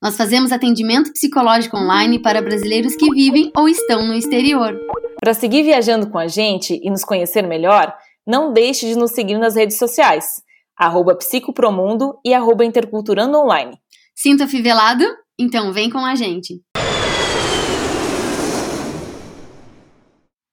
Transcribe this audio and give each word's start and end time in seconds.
Nós 0.00 0.16
fazemos 0.16 0.52
atendimento 0.52 1.12
psicológico 1.12 1.76
online 1.76 2.20
para 2.20 2.40
brasileiros 2.40 2.94
que 2.94 3.10
vivem 3.10 3.50
ou 3.56 3.68
estão 3.68 4.06
no 4.06 4.14
exterior. 4.14 4.78
Para 5.20 5.34
seguir 5.34 5.64
viajando 5.64 6.08
com 6.08 6.18
a 6.18 6.28
gente 6.28 6.78
e 6.80 6.88
nos 6.88 7.04
conhecer 7.04 7.42
melhor, 7.42 7.92
não 8.24 8.52
deixe 8.52 8.86
de 8.86 8.96
nos 8.96 9.10
seguir 9.10 9.36
nas 9.38 9.56
redes 9.56 9.76
sociais, 9.76 10.24
arroba 10.76 11.16
psicopromundo 11.16 12.16
e 12.24 12.32
arroba 12.32 12.64
interculturando 12.64 13.36
online. 13.38 13.76
Sinta 14.14 14.46
fivelado? 14.46 15.04
Então 15.36 15.72
vem 15.72 15.90
com 15.90 15.98
a 15.98 16.14
gente! 16.14 16.60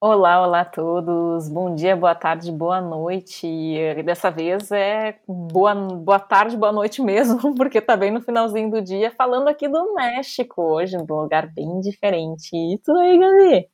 Olá, 0.01 0.45
olá 0.45 0.61
a 0.61 0.65
todos. 0.65 1.47
Bom 1.49 1.73
dia, 1.73 1.95
boa 1.95 2.13
tarde, 2.13 2.51
boa 2.51 2.81
noite. 2.81 3.47
E 3.47 4.03
dessa 4.03 4.29
vez 4.29 4.69
é 4.69 5.17
boa, 5.25 5.73
boa 5.73 6.19
tarde, 6.19 6.57
boa 6.57 6.71
noite 6.71 7.01
mesmo, 7.01 7.55
porque 7.55 7.79
tá 7.79 7.95
bem 7.95 8.11
no 8.11 8.21
finalzinho 8.21 8.69
do 8.69 8.81
dia, 8.81 9.09
falando 9.11 9.47
aqui 9.47 9.69
do 9.69 9.93
México 9.95 10.61
hoje, 10.61 10.97
num 10.97 11.05
lugar 11.21 11.51
bem 11.53 11.79
diferente. 11.79 12.49
E 12.53 12.77
tu 12.83 12.91
aí, 12.97 13.17
Gabi? 13.17 13.67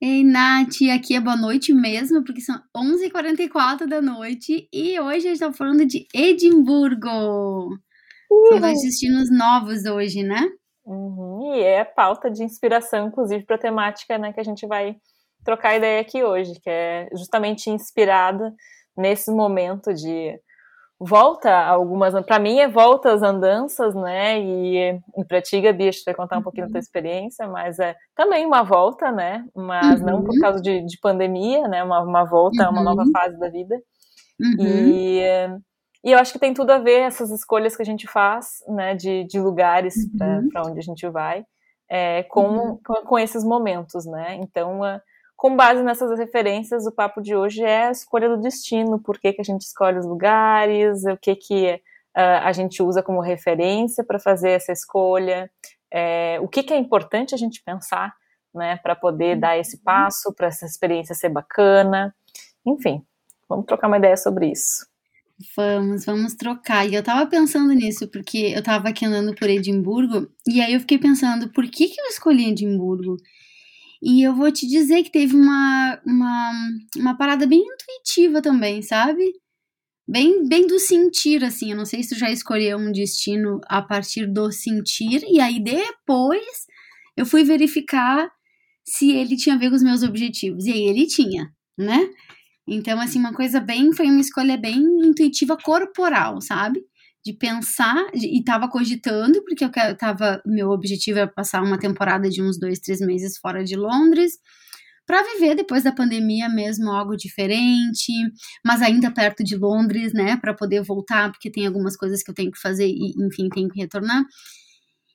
Ei, 0.00 0.24
Nath, 0.24 0.82
aqui 0.94 1.16
é 1.16 1.20
boa 1.20 1.36
noite 1.36 1.74
mesmo, 1.74 2.24
porque 2.24 2.40
são 2.40 2.56
11h44 2.74 3.86
da 3.86 4.00
noite 4.00 4.68
e 4.72 4.98
hoje 5.00 5.26
a 5.26 5.30
gente 5.30 5.40
tá 5.40 5.52
falando 5.52 5.84
de 5.84 6.06
Edimburgo. 6.14 7.10
Uhum. 8.30 8.46
São 8.48 8.60
dois 8.60 8.80
destinos 8.82 9.28
novos 9.36 9.84
hoje, 9.84 10.22
né? 10.22 10.48
Uhum. 10.86 11.54
E 11.56 11.60
é 11.60 11.84
pauta 11.84 12.30
de 12.30 12.44
inspiração, 12.44 13.08
inclusive, 13.08 13.44
para 13.44 13.56
a 13.56 13.60
temática 13.60 14.16
né, 14.16 14.32
que 14.32 14.40
a 14.40 14.44
gente 14.44 14.66
vai 14.66 14.96
trocar 15.44 15.76
ideia 15.76 16.00
aqui 16.00 16.22
hoje, 16.22 16.52
que 16.60 16.70
é 16.70 17.08
justamente 17.12 17.70
inspirada 17.70 18.52
nesse 18.96 19.30
momento 19.30 19.92
de 19.94 20.38
volta 21.00 21.50
algumas, 21.56 22.12
para 22.26 22.38
mim 22.38 22.58
é 22.58 22.68
volta 22.68 23.14
às 23.14 23.22
andanças, 23.22 23.94
né? 23.94 24.38
E, 24.38 25.00
e 25.16 25.24
para 25.26 25.40
ti, 25.40 25.58
Gabi, 25.58 25.88
a 25.88 25.90
gente 25.90 26.04
vai 26.04 26.14
contar 26.14 26.36
um 26.36 26.42
pouquinho 26.42 26.66
da 26.66 26.72
tua 26.72 26.76
uhum. 26.76 26.80
experiência, 26.80 27.48
mas 27.48 27.78
é 27.78 27.96
também 28.14 28.44
uma 28.44 28.62
volta, 28.62 29.10
né? 29.10 29.42
Mas 29.56 30.00
uhum. 30.00 30.06
não 30.06 30.22
por 30.22 30.34
uhum. 30.34 30.40
causa 30.40 30.60
de, 30.60 30.84
de 30.84 30.98
pandemia, 31.00 31.66
né? 31.68 31.82
Uma, 31.82 32.02
uma 32.02 32.24
volta, 32.24 32.66
uhum. 32.66 32.72
uma 32.72 32.82
nova 32.82 33.02
uhum. 33.02 33.10
fase 33.12 33.38
da 33.38 33.48
vida. 33.48 33.74
Uhum. 34.38 34.56
E, 34.60 35.20
e 36.04 36.12
eu 36.12 36.18
acho 36.18 36.34
que 36.34 36.38
tem 36.38 36.52
tudo 36.52 36.70
a 36.70 36.78
ver 36.78 37.00
essas 37.00 37.30
escolhas 37.30 37.74
que 37.74 37.82
a 37.82 37.86
gente 37.86 38.06
faz, 38.06 38.58
né? 38.68 38.94
De, 38.94 39.24
de 39.24 39.40
lugares 39.40 39.94
para 40.52 40.66
onde 40.66 40.80
a 40.80 40.82
gente 40.82 41.08
vai, 41.08 41.44
é, 41.90 42.24
com, 42.24 42.78
com, 42.84 42.94
com, 43.06 43.18
esses 43.18 43.42
momentos, 43.42 44.04
né? 44.04 44.34
Então, 44.34 44.80
uh, 44.80 45.00
com 45.40 45.56
base 45.56 45.82
nessas 45.82 46.18
referências, 46.18 46.86
o 46.86 46.92
papo 46.92 47.22
de 47.22 47.34
hoje 47.34 47.62
é 47.62 47.86
a 47.86 47.90
escolha 47.90 48.28
do 48.28 48.36
destino, 48.36 49.00
por 49.00 49.18
que, 49.18 49.32
que 49.32 49.40
a 49.40 49.44
gente 49.44 49.62
escolhe 49.62 49.98
os 49.98 50.04
lugares, 50.04 51.02
o 51.06 51.16
que, 51.16 51.34
que 51.34 51.80
uh, 52.14 52.44
a 52.44 52.52
gente 52.52 52.82
usa 52.82 53.02
como 53.02 53.22
referência 53.22 54.04
para 54.04 54.18
fazer 54.18 54.50
essa 54.50 54.70
escolha, 54.70 55.50
é, 55.90 56.38
o 56.42 56.46
que, 56.46 56.62
que 56.62 56.74
é 56.74 56.76
importante 56.76 57.34
a 57.34 57.38
gente 57.38 57.62
pensar 57.64 58.14
né, 58.54 58.76
para 58.82 58.94
poder 58.94 59.40
dar 59.40 59.56
esse 59.56 59.76
uhum. 59.76 59.82
passo, 59.82 60.30
para 60.34 60.48
essa 60.48 60.66
experiência 60.66 61.14
ser 61.14 61.30
bacana. 61.30 62.14
Enfim, 62.66 63.02
vamos 63.48 63.64
trocar 63.64 63.88
uma 63.88 63.96
ideia 63.96 64.18
sobre 64.18 64.52
isso. 64.52 64.86
Vamos, 65.56 66.04
vamos 66.04 66.34
trocar. 66.34 66.86
E 66.86 66.94
eu 66.94 67.02
tava 67.02 67.26
pensando 67.26 67.72
nisso, 67.72 68.06
porque 68.08 68.52
eu 68.54 68.62
tava 68.62 68.90
aqui 68.90 69.06
andando 69.06 69.34
por 69.34 69.48
Edimburgo, 69.48 70.30
e 70.46 70.60
aí 70.60 70.74
eu 70.74 70.80
fiquei 70.80 70.98
pensando, 70.98 71.48
por 71.48 71.64
que, 71.64 71.88
que 71.88 71.98
eu 71.98 72.08
escolhi 72.08 72.50
Edimburgo? 72.50 73.16
E 74.02 74.22
eu 74.26 74.34
vou 74.34 74.50
te 74.50 74.66
dizer 74.66 75.02
que 75.02 75.12
teve 75.12 75.34
uma, 75.36 76.00
uma, 76.06 76.52
uma 76.96 77.16
parada 77.16 77.46
bem 77.46 77.60
intuitiva 77.60 78.40
também, 78.40 78.80
sabe? 78.82 79.32
Bem, 80.08 80.48
bem 80.48 80.66
do 80.66 80.78
sentir, 80.78 81.44
assim. 81.44 81.70
Eu 81.70 81.76
não 81.76 81.84
sei 81.84 82.02
se 82.02 82.10
tu 82.14 82.18
já 82.18 82.30
escolheu 82.30 82.78
um 82.78 82.92
destino 82.92 83.60
a 83.68 83.82
partir 83.82 84.26
do 84.26 84.50
sentir, 84.50 85.22
e 85.28 85.40
aí 85.40 85.62
depois 85.62 86.66
eu 87.16 87.26
fui 87.26 87.44
verificar 87.44 88.30
se 88.84 89.10
ele 89.12 89.36
tinha 89.36 89.54
a 89.54 89.58
ver 89.58 89.70
com 89.70 89.76
os 89.76 89.82
meus 89.82 90.02
objetivos. 90.02 90.66
E 90.66 90.72
aí 90.72 90.82
ele 90.82 91.06
tinha, 91.06 91.52
né? 91.78 92.08
Então, 92.66 93.00
assim, 93.00 93.18
uma 93.18 93.34
coisa 93.34 93.60
bem. 93.60 93.92
Foi 93.92 94.06
uma 94.06 94.20
escolha 94.20 94.56
bem 94.56 94.78
intuitiva 95.04 95.56
corporal, 95.56 96.40
sabe? 96.40 96.82
De 97.24 97.32
pensar 97.32 98.06
e 98.14 98.38
estava 98.38 98.68
cogitando, 98.68 99.42
porque 99.44 99.64
eu 99.64 99.96
tava, 99.96 100.42
meu 100.46 100.70
objetivo 100.70 101.18
era 101.18 101.28
passar 101.28 101.62
uma 101.62 101.78
temporada 101.78 102.28
de 102.30 102.42
uns 102.42 102.58
dois, 102.58 102.78
três 102.78 103.00
meses 103.00 103.36
fora 103.38 103.62
de 103.64 103.76
Londres, 103.76 104.38
para 105.06 105.22
viver 105.34 105.56
depois 105.56 105.82
da 105.82 105.92
pandemia 105.92 106.48
mesmo 106.48 106.90
algo 106.90 107.16
diferente, 107.16 108.12
mas 108.64 108.80
ainda 108.80 109.10
perto 109.10 109.42
de 109.42 109.56
Londres, 109.56 110.12
né, 110.12 110.36
para 110.36 110.54
poder 110.54 110.82
voltar, 110.82 111.30
porque 111.32 111.50
tem 111.50 111.66
algumas 111.66 111.96
coisas 111.96 112.22
que 112.22 112.30
eu 112.30 112.34
tenho 112.34 112.50
que 112.52 112.60
fazer 112.60 112.86
e, 112.86 113.12
enfim, 113.18 113.48
tenho 113.48 113.68
que 113.68 113.80
retornar. 113.80 114.24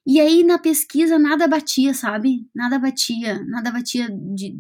E 0.06 0.20
aí 0.20 0.44
na 0.44 0.60
pesquisa 0.60 1.18
nada 1.18 1.48
batia, 1.48 1.94
sabe? 1.94 2.48
Nada 2.54 2.78
batia, 2.78 3.44
nada 3.46 3.72
batia 3.72 4.08
de, 4.36 4.56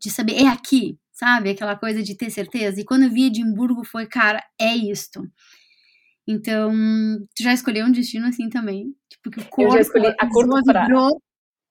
de 0.00 0.10
saber, 0.10 0.34
é 0.42 0.48
aqui, 0.48 0.98
sabe? 1.12 1.50
Aquela 1.50 1.76
coisa 1.76 2.02
de 2.02 2.16
ter 2.16 2.30
certeza. 2.30 2.80
E 2.80 2.84
quando 2.84 3.04
eu 3.04 3.10
vi 3.10 3.26
Edimburgo 3.26 3.84
foi, 3.84 4.06
cara, 4.06 4.42
é 4.60 4.74
isto. 4.74 5.22
Então, 6.26 6.70
tu 7.34 7.42
já 7.42 7.52
escolheu 7.52 7.86
um 7.86 7.92
destino 7.92 8.26
assim 8.26 8.48
também? 8.48 8.94
Tipo, 9.08 9.30
que 9.30 9.40
o 9.40 9.44
corpo, 9.44 9.62
eu 9.62 9.70
já 9.70 9.80
escolhi 9.80 10.06
a 10.06 10.28
curto 10.28 10.62
prazo. 10.64 11.20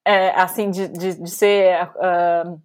É, 0.05 0.29
assim, 0.31 0.69
de, 0.71 0.87
de, 0.87 1.21
de 1.21 1.29
ser 1.29 1.85
uh, 1.85 2.59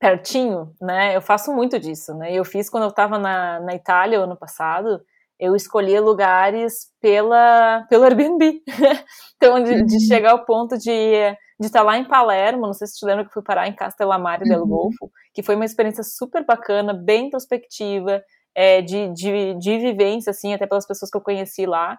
pertinho, 0.00 0.72
né? 0.80 1.16
Eu 1.16 1.20
faço 1.20 1.52
muito 1.52 1.78
disso, 1.78 2.14
né? 2.14 2.32
Eu 2.32 2.44
fiz 2.44 2.70
quando 2.70 2.84
eu 2.84 2.90
estava 2.90 3.18
na, 3.18 3.60
na 3.60 3.74
Itália 3.74 4.20
ano 4.20 4.36
passado, 4.36 5.00
eu 5.38 5.54
escolhi 5.56 5.98
lugares 5.98 6.92
pela, 7.00 7.84
pelo 7.90 8.04
Airbnb. 8.04 8.62
então, 9.36 9.62
de, 9.62 9.84
de, 9.84 9.94
uhum. 9.94 10.00
chegar 10.00 10.30
ao 10.30 10.44
ponto 10.44 10.78
de 10.78 11.36
de 11.58 11.66
estar 11.66 11.82
lá 11.82 11.96
em 11.96 12.04
Palermo, 12.04 12.66
não 12.66 12.74
sei 12.74 12.86
se 12.86 12.98
te 12.98 13.06
lembra 13.06 13.24
que 13.24 13.32
fui 13.32 13.42
parar 13.42 13.66
em 13.66 13.74
Castellammare 13.74 14.42
uhum. 14.42 14.48
del 14.48 14.66
Golfo, 14.66 15.10
que 15.32 15.42
foi 15.42 15.54
uma 15.54 15.64
experiência 15.64 16.04
super 16.04 16.44
bacana, 16.44 16.92
bem 16.92 17.26
introspectiva, 17.26 18.22
é, 18.56 18.80
de, 18.80 19.12
de, 19.12 19.54
de 19.54 19.78
vivência, 19.78 20.30
assim, 20.30 20.54
até 20.54 20.66
pelas 20.66 20.86
pessoas 20.86 21.10
que 21.10 21.16
eu 21.16 21.20
conheci 21.20 21.66
lá. 21.66 21.98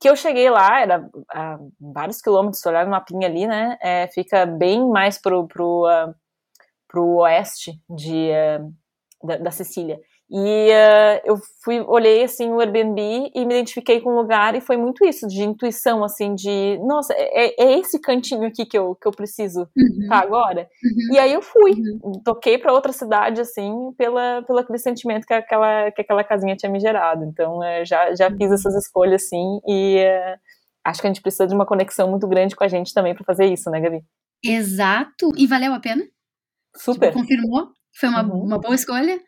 Que 0.00 0.10
eu 0.10 0.16
cheguei 0.16 0.50
lá, 0.50 0.80
era 0.80 1.08
a 1.30 1.58
vários 1.80 2.20
quilômetros, 2.20 2.60
se 2.60 2.68
olhar 2.68 2.84
no 2.84 2.90
mapinha 2.90 3.28
ali, 3.28 3.46
né? 3.46 3.78
É, 3.80 4.08
fica 4.08 4.44
bem 4.44 4.84
mais 4.88 5.16
pro, 5.16 5.46
pro, 5.46 5.86
uh, 5.86 6.12
pro 6.88 7.06
oeste 7.18 7.80
de, 7.88 8.30
uh, 8.32 9.26
da, 9.26 9.36
da 9.36 9.50
Sicília. 9.52 10.00
E 10.34 10.70
uh, 10.70 11.20
eu 11.26 11.36
fui, 11.62 11.78
olhei 11.80 12.24
assim 12.24 12.50
o 12.50 12.58
Airbnb 12.58 13.30
e 13.34 13.44
me 13.44 13.54
identifiquei 13.54 14.00
com 14.00 14.08
o 14.08 14.16
lugar 14.16 14.54
e 14.54 14.62
foi 14.62 14.78
muito 14.78 15.04
isso, 15.04 15.28
de 15.28 15.42
intuição, 15.42 16.02
assim, 16.02 16.34
de 16.34 16.78
nossa, 16.78 17.12
é, 17.12 17.62
é 17.62 17.78
esse 17.78 18.00
cantinho 18.00 18.46
aqui 18.46 18.64
que 18.64 18.78
eu, 18.78 18.94
que 18.94 19.06
eu 19.06 19.12
preciso 19.12 19.68
uhum. 19.76 20.08
tá 20.08 20.20
agora. 20.20 20.70
Uhum. 20.82 21.14
E 21.14 21.18
aí 21.18 21.34
eu 21.34 21.42
fui, 21.42 21.72
uhum. 21.72 22.12
toquei 22.24 22.56
para 22.56 22.72
outra 22.72 22.94
cidade, 22.94 23.42
assim, 23.42 23.92
pela, 23.98 24.42
pelo 24.46 24.58
aquele 24.58 24.78
sentimento 24.78 25.26
que 25.26 25.34
aquela, 25.34 25.90
que 25.90 26.00
aquela 26.00 26.24
casinha 26.24 26.56
tinha 26.56 26.72
me 26.72 26.80
gerado. 26.80 27.26
Então 27.26 27.58
uh, 27.58 27.84
já, 27.84 28.14
já 28.14 28.30
fiz 28.30 28.50
essas 28.50 28.74
escolhas, 28.74 29.24
assim, 29.24 29.60
e 29.68 29.98
uh, 29.98 30.38
acho 30.82 31.02
que 31.02 31.06
a 31.08 31.10
gente 31.10 31.20
precisa 31.20 31.46
de 31.46 31.54
uma 31.54 31.66
conexão 31.66 32.08
muito 32.10 32.26
grande 32.26 32.56
com 32.56 32.64
a 32.64 32.68
gente 32.68 32.94
também 32.94 33.14
para 33.14 33.24
fazer 33.24 33.52
isso, 33.52 33.68
né, 33.70 33.82
Gabi? 33.82 34.02
Exato. 34.42 35.30
E 35.36 35.46
valeu 35.46 35.74
a 35.74 35.80
pena? 35.80 36.02
Super. 36.74 37.08
Tipo, 37.08 37.20
confirmou? 37.20 37.68
Foi 37.94 38.08
uma, 38.08 38.24
uhum. 38.24 38.44
uma 38.44 38.58
boa 38.58 38.74
escolha? 38.74 39.20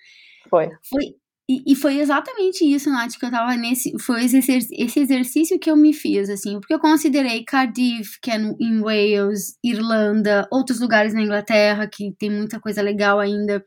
Foi. 0.48 0.70
Foi. 0.88 1.14
E, 1.48 1.72
e, 1.72 1.76
foi 1.76 1.98
exatamente 1.98 2.64
isso, 2.64 2.88
Nath, 2.88 3.18
que 3.18 3.26
eu 3.26 3.30
tava 3.30 3.54
nesse. 3.54 3.92
Foi 4.00 4.24
esse, 4.24 4.38
esse 4.38 5.00
exercício 5.00 5.58
que 5.58 5.70
eu 5.70 5.76
me 5.76 5.92
fiz, 5.92 6.30
assim, 6.30 6.58
porque 6.58 6.72
eu 6.72 6.80
considerei 6.80 7.44
Cardiff, 7.44 8.18
que 8.22 8.30
é 8.30 8.38
no, 8.38 8.56
em 8.58 8.80
Wales, 8.80 9.58
Irlanda, 9.62 10.48
outros 10.50 10.80
lugares 10.80 11.12
na 11.12 11.20
Inglaterra, 11.20 11.86
que 11.86 12.14
tem 12.18 12.30
muita 12.30 12.58
coisa 12.58 12.80
legal 12.80 13.20
ainda. 13.20 13.62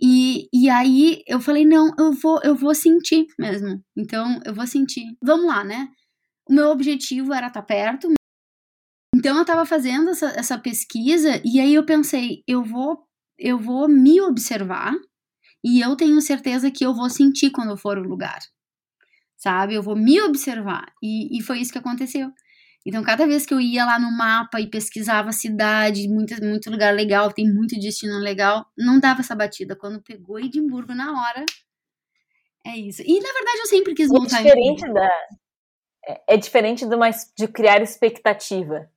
E, 0.00 0.48
e 0.52 0.70
aí 0.70 1.22
eu 1.26 1.40
falei, 1.40 1.64
não, 1.64 1.92
eu 1.98 2.12
vou, 2.12 2.40
eu 2.44 2.54
vou 2.54 2.74
sentir 2.74 3.26
mesmo. 3.36 3.82
Então, 3.96 4.40
eu 4.44 4.54
vou 4.54 4.66
sentir. 4.66 5.04
Vamos 5.20 5.46
lá, 5.46 5.64
né? 5.64 5.88
O 6.48 6.54
meu 6.54 6.68
objetivo 6.68 7.34
era 7.34 7.48
estar 7.48 7.62
tá 7.62 7.66
perto. 7.66 8.08
Então 9.14 9.36
eu 9.36 9.44
tava 9.44 9.66
fazendo 9.66 10.10
essa, 10.10 10.26
essa 10.28 10.58
pesquisa 10.58 11.42
e 11.44 11.58
aí 11.60 11.74
eu 11.74 11.84
pensei, 11.84 12.44
eu 12.46 12.62
vou, 12.62 13.04
eu 13.36 13.58
vou 13.58 13.88
me 13.88 14.20
observar 14.20 14.94
e 15.64 15.80
eu 15.80 15.96
tenho 15.96 16.20
certeza 16.20 16.70
que 16.70 16.84
eu 16.84 16.94
vou 16.94 17.10
sentir 17.10 17.50
quando 17.50 17.70
eu 17.70 17.76
for 17.76 17.98
o 17.98 18.02
lugar, 18.02 18.38
sabe? 19.36 19.74
Eu 19.74 19.82
vou 19.82 19.96
me 19.96 20.20
observar. 20.22 20.92
E, 21.02 21.38
e 21.38 21.42
foi 21.42 21.60
isso 21.60 21.72
que 21.72 21.78
aconteceu. 21.78 22.32
Então, 22.86 23.02
cada 23.02 23.26
vez 23.26 23.44
que 23.44 23.52
eu 23.52 23.60
ia 23.60 23.84
lá 23.84 23.98
no 23.98 24.10
mapa 24.10 24.60
e 24.60 24.66
pesquisava 24.66 25.30
a 25.30 25.32
cidade, 25.32 26.08
muito, 26.08 26.34
muito 26.42 26.70
lugar 26.70 26.94
legal, 26.94 27.32
tem 27.32 27.52
muito 27.52 27.78
destino 27.78 28.18
legal, 28.18 28.66
não 28.76 28.98
dava 28.98 29.20
essa 29.20 29.34
batida. 29.34 29.76
Quando 29.76 30.00
pegou 30.00 30.38
Edimburgo 30.38 30.94
na 30.94 31.12
hora, 31.12 31.44
é 32.64 32.76
isso. 32.76 33.02
E, 33.02 33.20
na 33.20 33.32
verdade, 33.32 33.58
eu 33.58 33.66
sempre 33.66 33.94
quis 33.94 34.10
é 34.10 34.14
voltar. 34.14 34.40
É 34.40 34.42
diferente, 34.44 34.92
da, 34.92 35.10
é, 36.06 36.22
é 36.28 36.36
diferente 36.36 36.86
de, 36.86 36.94
uma, 36.94 37.10
de 37.10 37.48
criar 37.48 37.82
expectativa. 37.82 38.90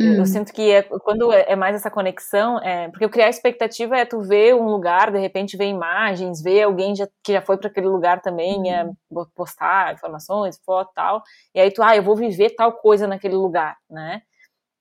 Hum. 0.00 0.14
Eu 0.14 0.24
sinto 0.24 0.50
que 0.50 0.70
é, 0.70 0.82
quando 0.82 1.30
é, 1.30 1.44
é 1.48 1.54
mais 1.54 1.76
essa 1.76 1.90
conexão, 1.90 2.58
é, 2.60 2.88
porque 2.88 3.06
criar 3.10 3.28
expectativa 3.28 3.98
é 3.98 4.06
tu 4.06 4.22
ver 4.22 4.54
um 4.54 4.64
lugar, 4.64 5.12
de 5.12 5.18
repente 5.18 5.58
ver 5.58 5.66
imagens, 5.66 6.40
ver 6.40 6.62
alguém 6.62 6.96
já, 6.96 7.06
que 7.22 7.34
já 7.34 7.42
foi 7.42 7.58
para 7.58 7.68
aquele 7.68 7.86
lugar 7.86 8.22
também, 8.22 8.72
é, 8.72 8.82
uhum. 8.82 9.26
postar 9.34 9.92
informações, 9.92 10.58
foto 10.64 10.90
tal, 10.94 11.22
e 11.54 11.60
aí 11.60 11.70
tu, 11.70 11.82
ah, 11.82 11.94
eu 11.94 12.02
vou 12.02 12.16
viver 12.16 12.50
tal 12.56 12.72
coisa 12.72 13.06
naquele 13.06 13.34
lugar, 13.34 13.76
né? 13.90 14.22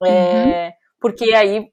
É, 0.06 0.68
uhum. 0.68 0.74
Porque 1.02 1.34
aí, 1.34 1.70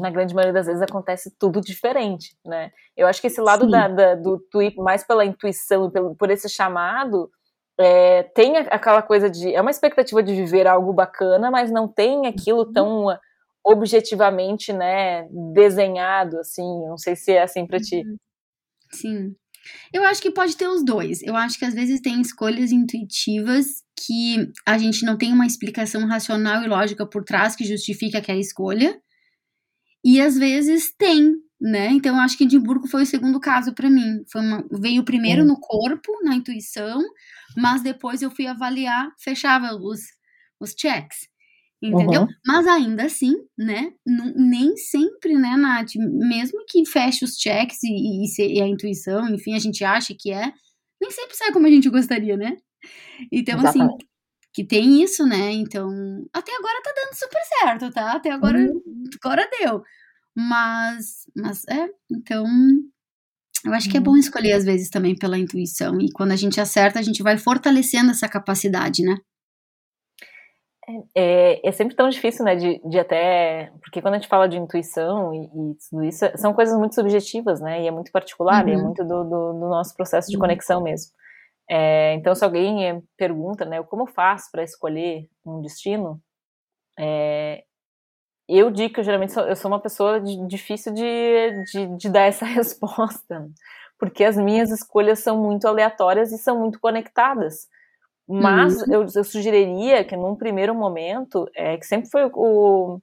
na 0.00 0.10
grande 0.10 0.32
maioria 0.32 0.52
das 0.52 0.66
vezes, 0.66 0.80
acontece 0.80 1.34
tudo 1.36 1.60
diferente, 1.60 2.36
né? 2.44 2.70
Eu 2.96 3.08
acho 3.08 3.20
que 3.20 3.26
esse 3.26 3.40
lado 3.40 3.68
da, 3.68 3.88
da, 3.88 4.14
do 4.14 4.38
tu 4.38 4.62
ir 4.62 4.76
mais 4.76 5.04
pela 5.04 5.24
intuição 5.24 5.88
e 5.88 5.90
pelo, 5.90 6.14
por 6.14 6.30
esse 6.30 6.48
chamado, 6.48 7.28
é, 7.78 8.22
tem 8.34 8.56
aquela 8.56 9.02
coisa 9.02 9.28
de. 9.28 9.54
É 9.54 9.60
uma 9.60 9.70
expectativa 9.70 10.22
de 10.22 10.34
viver 10.34 10.66
algo 10.66 10.92
bacana, 10.92 11.50
mas 11.50 11.70
não 11.70 11.88
tem 11.88 12.26
aquilo 12.26 12.64
uhum. 12.66 12.72
tão 12.72 13.18
objetivamente, 13.66 14.72
né, 14.72 15.26
desenhado, 15.52 16.38
assim. 16.38 16.86
Não 16.86 16.98
sei 16.98 17.16
se 17.16 17.32
é 17.32 17.42
assim 17.42 17.66
para 17.66 17.80
ti. 17.80 17.96
Uhum. 17.96 18.16
Sim. 18.92 19.36
Eu 19.92 20.04
acho 20.04 20.20
que 20.20 20.30
pode 20.30 20.56
ter 20.56 20.68
os 20.68 20.84
dois. 20.84 21.22
Eu 21.22 21.34
acho 21.34 21.58
que 21.58 21.64
às 21.64 21.74
vezes 21.74 22.00
tem 22.00 22.20
escolhas 22.20 22.70
intuitivas 22.70 23.82
que 23.98 24.52
a 24.66 24.76
gente 24.76 25.04
não 25.04 25.16
tem 25.16 25.32
uma 25.32 25.46
explicação 25.46 26.06
racional 26.06 26.62
e 26.62 26.68
lógica 26.68 27.06
por 27.06 27.24
trás 27.24 27.56
que 27.56 27.64
justifique 27.64 28.16
aquela 28.16 28.38
escolha. 28.38 29.00
E 30.04 30.20
às 30.20 30.36
vezes 30.36 30.94
tem, 30.96 31.32
né? 31.58 31.88
Então, 31.92 32.16
eu 32.16 32.20
acho 32.20 32.36
que 32.36 32.44
Edimburgo 32.44 32.86
foi 32.86 33.04
o 33.04 33.06
segundo 33.06 33.40
caso 33.40 33.74
para 33.74 33.88
mim. 33.88 34.22
Foi 34.30 34.42
uma, 34.42 34.64
veio 34.70 35.02
primeiro 35.02 35.44
no 35.46 35.58
corpo, 35.58 36.12
na 36.22 36.34
intuição, 36.34 37.00
mas 37.56 37.82
depois 37.82 38.22
eu 38.22 38.30
fui 38.30 38.46
avaliar, 38.46 39.10
fechava 39.18 39.74
os, 39.74 40.00
os 40.60 40.74
checks. 40.78 41.28
Entendeu? 41.82 42.22
Uhum. 42.22 42.28
Mas 42.46 42.66
ainda 42.66 43.04
assim, 43.04 43.34
né? 43.58 43.92
nem 44.06 44.74
sempre, 44.76 45.34
né, 45.34 45.54
Nath? 45.56 45.94
Mesmo 45.96 46.64
que 46.66 46.86
feche 46.86 47.24
os 47.24 47.36
checks 47.36 47.82
e, 47.82 48.24
e, 48.24 48.56
e, 48.58 48.62
a 48.62 48.66
intuição, 48.66 49.28
enfim, 49.28 49.54
a 49.54 49.58
gente 49.58 49.84
acha 49.84 50.14
que 50.18 50.32
é, 50.32 50.50
nem 51.00 51.10
sempre 51.10 51.36
sai 51.36 51.52
como 51.52 51.66
a 51.66 51.70
gente 51.70 51.90
gostaria, 51.90 52.38
né? 52.38 52.56
Então, 53.30 53.56
assim, 53.56 53.80
Exatamente. 53.80 54.04
assim, 54.04 54.08
que 54.54 54.64
tem 54.64 55.02
isso, 55.02 55.26
né? 55.26 55.52
Então, 55.52 55.90
até 56.32 56.56
agora 56.56 56.82
tá 56.82 56.92
dando 56.96 57.14
super 57.14 57.42
certo, 57.60 57.90
tá? 57.92 58.12
Até 58.12 58.30
agora, 58.30 58.58
uhum. 58.58 59.04
agora 59.22 59.48
deu. 59.60 59.82
Mas, 60.34 61.26
mas 61.36 61.64
é, 61.68 61.88
então 62.10 62.46
eu 63.64 63.72
acho 63.72 63.88
que 63.88 63.96
é 63.96 64.00
bom 64.00 64.12
uhum. 64.12 64.16
escolher 64.16 64.52
às 64.52 64.64
vezes 64.64 64.90
também 64.90 65.16
pela 65.16 65.38
intuição 65.38 65.98
e 66.00 66.10
quando 66.12 66.32
a 66.32 66.36
gente 66.36 66.60
acerta 66.60 66.98
a 66.98 67.02
gente 67.02 67.22
vai 67.22 67.38
fortalecendo 67.38 68.10
essa 68.10 68.28
capacidade, 68.28 69.02
né? 69.02 69.16
É, 71.16 71.66
é 71.66 71.72
sempre 71.72 71.96
tão 71.96 72.10
difícil, 72.10 72.44
né, 72.44 72.54
de, 72.56 72.78
de, 72.86 72.98
até, 72.98 73.72
porque 73.80 74.02
quando 74.02 74.14
a 74.14 74.18
gente 74.18 74.28
fala 74.28 74.46
de 74.46 74.58
intuição 74.58 75.32
e, 75.32 75.44
e 75.46 75.74
tudo 75.88 76.04
isso, 76.04 76.26
são 76.36 76.52
coisas 76.52 76.78
muito 76.78 76.94
subjetivas, 76.94 77.58
né, 77.58 77.82
e 77.82 77.86
é 77.86 77.90
muito 77.90 78.12
particular, 78.12 78.64
uhum. 78.64 78.68
e 78.68 78.72
é 78.74 78.76
uhum. 78.76 78.84
muito 78.84 79.02
do, 79.02 79.24
do, 79.24 79.52
do, 79.54 79.68
nosso 79.70 79.96
processo 79.96 80.28
de 80.28 80.36
uhum. 80.36 80.42
conexão 80.42 80.82
mesmo. 80.82 81.12
É, 81.70 82.12
então, 82.14 82.34
se 82.34 82.44
alguém 82.44 83.02
pergunta, 83.16 83.64
né, 83.64 83.82
como 83.84 84.06
faço 84.06 84.50
para 84.52 84.62
escolher 84.62 85.26
um 85.46 85.62
destino, 85.62 86.20
é, 86.98 87.64
eu 88.48 88.70
digo 88.70 88.94
que 88.94 89.00
eu 89.00 89.04
geralmente 89.04 89.32
sou, 89.32 89.44
eu 89.44 89.56
sou 89.56 89.70
uma 89.70 89.80
pessoa 89.80 90.20
de, 90.20 90.46
difícil 90.46 90.92
de, 90.92 91.64
de, 91.72 91.86
de, 91.96 92.08
dar 92.10 92.22
essa 92.22 92.44
resposta, 92.46 93.48
porque 93.98 94.24
as 94.24 94.36
minhas 94.36 94.70
escolhas 94.70 95.20
são 95.20 95.42
muito 95.42 95.66
aleatórias 95.66 96.32
e 96.32 96.38
são 96.38 96.58
muito 96.58 96.78
conectadas. 96.78 97.68
Mas 98.26 98.80
uhum. 98.82 98.92
eu, 98.92 99.06
eu, 99.14 99.24
sugeriria 99.24 100.02
que 100.02 100.16
num 100.16 100.34
primeiro 100.34 100.74
momento, 100.74 101.48
é, 101.54 101.76
que 101.76 101.86
sempre 101.86 102.08
foi 102.10 102.30
o, 102.32 102.98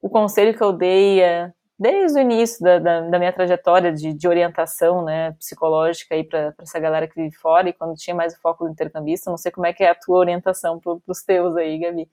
o 0.00 0.08
conselho 0.08 0.56
que 0.56 0.62
eu 0.62 0.72
dei 0.72 1.20
é, 1.20 1.52
desde 1.78 2.18
o 2.18 2.22
início 2.22 2.62
da, 2.62 2.78
da, 2.78 3.00
da 3.00 3.18
minha 3.18 3.32
trajetória 3.32 3.92
de, 3.92 4.12
de, 4.14 4.28
orientação 4.28 5.04
né, 5.04 5.32
psicológica 5.32 6.14
para 6.30 6.54
essa 6.60 6.78
galera 6.78 7.08
que 7.08 7.20
vive 7.20 7.34
fora, 7.34 7.68
e 7.68 7.72
quando 7.72 7.96
tinha 7.96 8.14
mais 8.14 8.34
o 8.34 8.40
foco 8.40 8.64
do 8.64 8.70
intercambista, 8.70 9.30
não 9.30 9.36
sei 9.36 9.50
como 9.50 9.66
é 9.66 9.72
que 9.72 9.82
é 9.82 9.90
a 9.90 9.94
tua 9.94 10.18
orientação 10.18 10.78
para 10.78 10.96
os 11.08 11.22
teus 11.22 11.56
aí, 11.56 11.78
Gabi. 11.80 12.08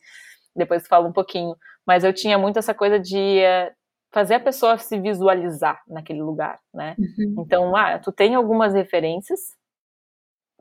Depois 0.55 0.83
tu 0.83 0.89
fala 0.89 1.07
um 1.07 1.13
pouquinho 1.13 1.55
mas 1.89 2.03
eu 2.03 2.13
tinha 2.13 2.37
muito 2.37 2.59
essa 2.59 2.71
coisa 2.71 2.99
de 2.99 3.41
uh, 3.41 3.73
fazer 4.13 4.35
a 4.35 4.39
pessoa 4.39 4.77
se 4.77 4.99
visualizar 4.99 5.81
naquele 5.87 6.21
lugar, 6.21 6.59
né? 6.71 6.95
Uhum. 6.99 7.35
Então, 7.39 7.75
ah, 7.75 7.97
tu 7.97 8.11
tem 8.11 8.35
algumas 8.35 8.75
referências, 8.75 9.39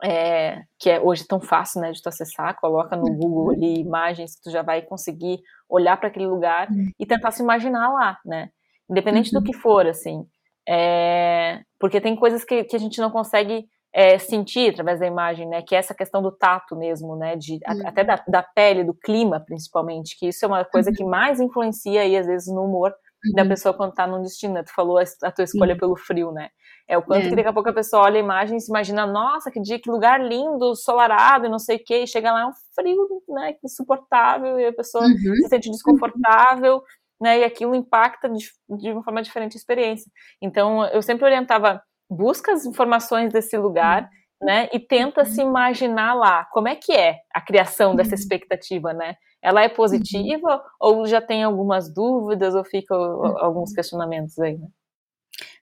é, 0.03 0.63
que 0.79 0.89
é 0.89 0.99
hoje 0.99 1.27
tão 1.27 1.39
fácil, 1.39 1.83
né, 1.83 1.93
de 1.93 2.01
tu 2.01 2.09
acessar, 2.09 2.59
coloca 2.59 2.97
no 2.97 3.09
uhum. 3.09 3.19
Google 3.19 3.51
ali 3.51 3.79
imagens, 3.79 4.41
tu 4.43 4.51
já 4.51 4.63
vai 4.63 4.81
conseguir 4.81 5.39
olhar 5.69 5.99
para 5.99 6.09
aquele 6.09 6.27
lugar 6.27 6.71
uhum. 6.71 6.91
e 6.99 7.05
tentar 7.05 7.31
se 7.31 7.43
imaginar 7.43 7.93
lá, 7.93 8.19
né? 8.25 8.49
Independente 8.89 9.31
do 9.31 9.41
uhum. 9.41 9.45
que 9.45 9.53
for, 9.53 9.87
assim. 9.87 10.27
É, 10.67 11.61
porque 11.79 12.01
tem 12.01 12.17
coisas 12.17 12.43
que, 12.43 12.65
que 12.65 12.77
a 12.77 12.79
gente 12.79 13.03
não 13.03 13.11
consegue 13.11 13.69
é, 13.93 14.19
sentir 14.19 14.71
através 14.71 15.01
da 15.01 15.07
imagem, 15.07 15.49
né? 15.49 15.63
Que 15.63 15.75
é 15.75 15.79
essa 15.79 15.95
questão 15.95 16.23
do 16.23 16.31
tato 16.31 16.77
mesmo, 16.77 17.17
né? 17.17 17.37
De, 17.37 17.55
uhum. 17.55 17.87
Até 17.87 18.05
da, 18.05 18.23
da, 18.27 18.43
pele, 18.43 18.85
do 18.85 18.95
clima, 18.95 19.41
principalmente, 19.41 20.17
que 20.19 20.29
isso 20.29 20.45
é 20.45 20.49
uma 20.49 20.65
coisa 20.65 20.91
uhum. 20.91 20.97
que 20.97 21.05
mais 21.05 21.41
influencia 21.41 22.03
aí, 22.03 22.17
às 22.17 22.27
vezes, 22.27 22.53
no 22.53 22.65
humor 22.65 22.93
uhum. 23.25 23.35
da 23.35 23.45
pessoa 23.45 23.75
quando 23.75 23.95
tá 23.95 24.07
num 24.07 24.23
destino. 24.23 24.55
Né? 24.55 24.63
Tu 24.63 24.73
falou 24.75 24.99
a, 24.99 25.05
a 25.23 25.33
tua 25.33 25.45
escolha 25.45 25.77
pelo 25.77 25.97
frio, 25.97 26.31
né? 26.33 26.51
É 26.87 26.97
o 26.97 27.03
quanto 27.03 27.27
é. 27.27 27.29
que 27.29 27.37
daqui 27.37 27.49
a 27.49 27.53
pouco 27.53 27.69
a 27.69 27.75
pessoa 27.75 28.05
olha 28.05 28.17
a 28.17 28.23
imagem 28.23 28.57
e 28.57 28.61
se 28.61 28.71
imagina, 28.71 29.07
nossa, 29.07 29.51
que 29.51 29.61
dia, 29.61 29.79
que 29.79 29.91
lugar 29.91 30.19
lindo, 30.21 30.75
solarado 30.75 31.45
e 31.45 31.51
não 31.51 31.59
sei 31.59 31.77
o 31.77 31.85
quê, 31.85 32.05
e 32.05 32.07
chega 32.07 32.33
lá 32.33 32.43
é 32.43 32.47
um 32.47 32.53
frio, 32.75 33.23
né, 33.29 33.55
insuportável, 33.63 34.59
e 34.59 34.67
a 34.67 34.73
pessoa 34.73 35.05
uhum. 35.05 35.35
se 35.43 35.49
sente 35.51 35.71
desconfortável, 35.71 36.83
né, 37.21 37.41
e 37.41 37.45
aquilo 37.45 37.75
impacta 37.75 38.27
de, 38.31 38.51
de 38.79 38.93
uma 38.93 39.03
forma 39.03 39.21
diferente 39.21 39.55
a 39.55 39.59
experiência. 39.59 40.11
Então, 40.41 40.83
eu 40.87 41.03
sempre 41.03 41.27
orientava 41.27 41.83
busca 42.11 42.53
as 42.53 42.65
informações 42.65 43.33
desse 43.33 43.57
lugar, 43.57 44.03
uhum. 44.41 44.47
né, 44.47 44.69
e 44.73 44.81
tenta 44.81 45.25
se 45.25 45.43
uhum. 45.43 45.51
imaginar 45.51 46.15
lá 46.15 46.45
como 46.53 46.69
é 46.69 46.77
que 46.77 46.93
é 46.93 47.17
a 47.33 47.41
criação 47.41 47.95
dessa 47.95 48.11
uhum. 48.11 48.21
expectativa, 48.21 48.93
né? 48.93 49.15
Ela 49.41 49.63
é 49.63 49.69
positiva 49.69 50.61
ou 50.81 51.07
já 51.07 51.21
tem 51.21 51.45
algumas 51.45 51.93
dúvidas 51.93 52.57
ou 52.57 52.65
fica 52.65 52.95
alguns 52.95 53.73
questionamentos 53.73 54.37
aí, 54.39 54.59
né? 54.59 54.67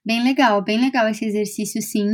Bem 0.04 0.22
legal, 0.22 0.62
bem 0.62 0.80
legal 0.80 1.08
esse 1.08 1.24
exercício, 1.24 1.82
sim, 1.82 2.08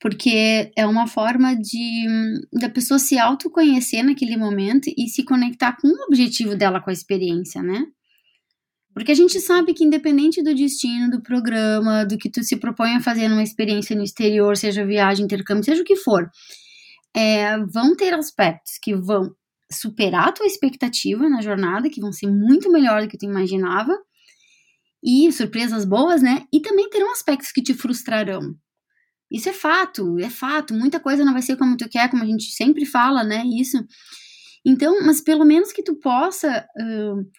porque 0.00 0.72
é 0.76 0.86
uma 0.86 1.06
forma 1.06 1.54
de 1.54 2.06
da 2.52 2.68
pessoa 2.68 2.98
se 2.98 3.18
autoconhecer 3.18 4.02
naquele 4.02 4.36
momento 4.36 4.90
e 4.96 5.06
se 5.06 5.22
conectar 5.24 5.76
com 5.76 5.86
o 5.86 6.04
objetivo 6.06 6.56
dela 6.56 6.80
com 6.80 6.90
a 6.90 6.92
experiência, 6.92 7.62
né? 7.62 7.84
Porque 8.92 9.12
a 9.12 9.14
gente 9.14 9.40
sabe 9.40 9.72
que 9.72 9.84
independente 9.84 10.42
do 10.42 10.54
destino, 10.54 11.10
do 11.10 11.22
programa, 11.22 12.04
do 12.04 12.18
que 12.18 12.30
tu 12.30 12.42
se 12.42 12.56
propõe 12.56 12.96
a 12.96 13.00
fazer 13.00 13.28
numa 13.28 13.42
experiência 13.42 13.94
no 13.94 14.02
exterior, 14.02 14.56
seja 14.56 14.84
viagem, 14.84 15.24
intercâmbio, 15.24 15.64
seja 15.64 15.82
o 15.82 15.84
que 15.84 15.96
for, 15.96 16.28
é, 17.14 17.58
vão 17.58 17.94
ter 17.94 18.12
aspectos 18.14 18.74
que 18.82 18.94
vão 18.94 19.30
superar 19.72 20.28
a 20.28 20.32
tua 20.32 20.46
expectativa 20.46 21.28
na 21.28 21.40
jornada, 21.40 21.88
que 21.88 22.00
vão 22.00 22.12
ser 22.12 22.26
muito 22.26 22.70
melhor 22.70 23.02
do 23.02 23.08
que 23.08 23.16
tu 23.16 23.24
imaginava, 23.24 23.96
e 25.02 25.30
surpresas 25.32 25.84
boas, 25.84 26.20
né? 26.20 26.44
E 26.52 26.60
também 26.60 26.88
terão 26.90 27.10
aspectos 27.12 27.52
que 27.52 27.62
te 27.62 27.72
frustrarão. 27.72 28.54
Isso 29.30 29.48
é 29.48 29.52
fato, 29.52 30.18
é 30.18 30.28
fato. 30.28 30.74
Muita 30.74 30.98
coisa 30.98 31.24
não 31.24 31.32
vai 31.32 31.42
ser 31.42 31.56
como 31.56 31.76
tu 31.76 31.88
quer, 31.88 32.10
como 32.10 32.22
a 32.22 32.26
gente 32.26 32.50
sempre 32.52 32.84
fala, 32.84 33.22
né? 33.22 33.44
Isso. 33.46 33.78
Então, 34.64 35.06
mas 35.06 35.20
pelo 35.20 35.44
menos 35.44 35.72
que 35.72 35.82
tu 35.82 35.94
possa 35.96 36.66
uh, 36.76 37.30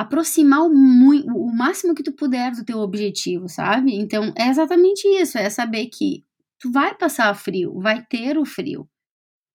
aproximar 0.00 0.62
o, 0.62 0.70
o 0.70 1.54
máximo 1.54 1.94
que 1.94 2.02
tu 2.02 2.10
puder 2.12 2.52
do 2.52 2.64
teu 2.64 2.78
objetivo, 2.78 3.46
sabe? 3.50 3.94
Então, 3.94 4.32
é 4.34 4.48
exatamente 4.48 5.06
isso, 5.06 5.36
é 5.36 5.50
saber 5.50 5.88
que 5.88 6.24
tu 6.58 6.72
vai 6.72 6.94
passar 6.94 7.34
frio, 7.34 7.78
vai 7.78 8.02
ter 8.06 8.38
o 8.38 8.46
frio. 8.46 8.88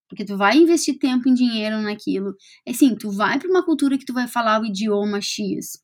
Porque 0.08 0.24
tu 0.24 0.38
vai 0.38 0.56
investir 0.56 1.00
tempo 1.00 1.28
e 1.28 1.34
dinheiro 1.34 1.82
naquilo. 1.82 2.36
Assim, 2.68 2.96
tu 2.96 3.10
vai 3.10 3.40
para 3.40 3.50
uma 3.50 3.66
cultura 3.66 3.98
que 3.98 4.06
tu 4.06 4.14
vai 4.14 4.28
falar 4.28 4.62
o 4.62 4.66
idioma 4.66 5.20
X. 5.20 5.82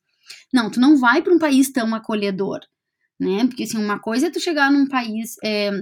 Não, 0.54 0.70
tu 0.70 0.78
não 0.78 0.96
vai 0.96 1.22
para 1.22 1.34
um 1.34 1.40
país 1.40 1.72
tão 1.72 1.92
acolhedor, 1.92 2.60
né? 3.18 3.44
Porque 3.48 3.64
assim, 3.64 3.78
uma 3.78 3.98
coisa 3.98 4.28
é 4.28 4.30
tu 4.30 4.38
chegar 4.38 4.70
num 4.70 4.86
país 4.86 5.34
é, 5.42 5.72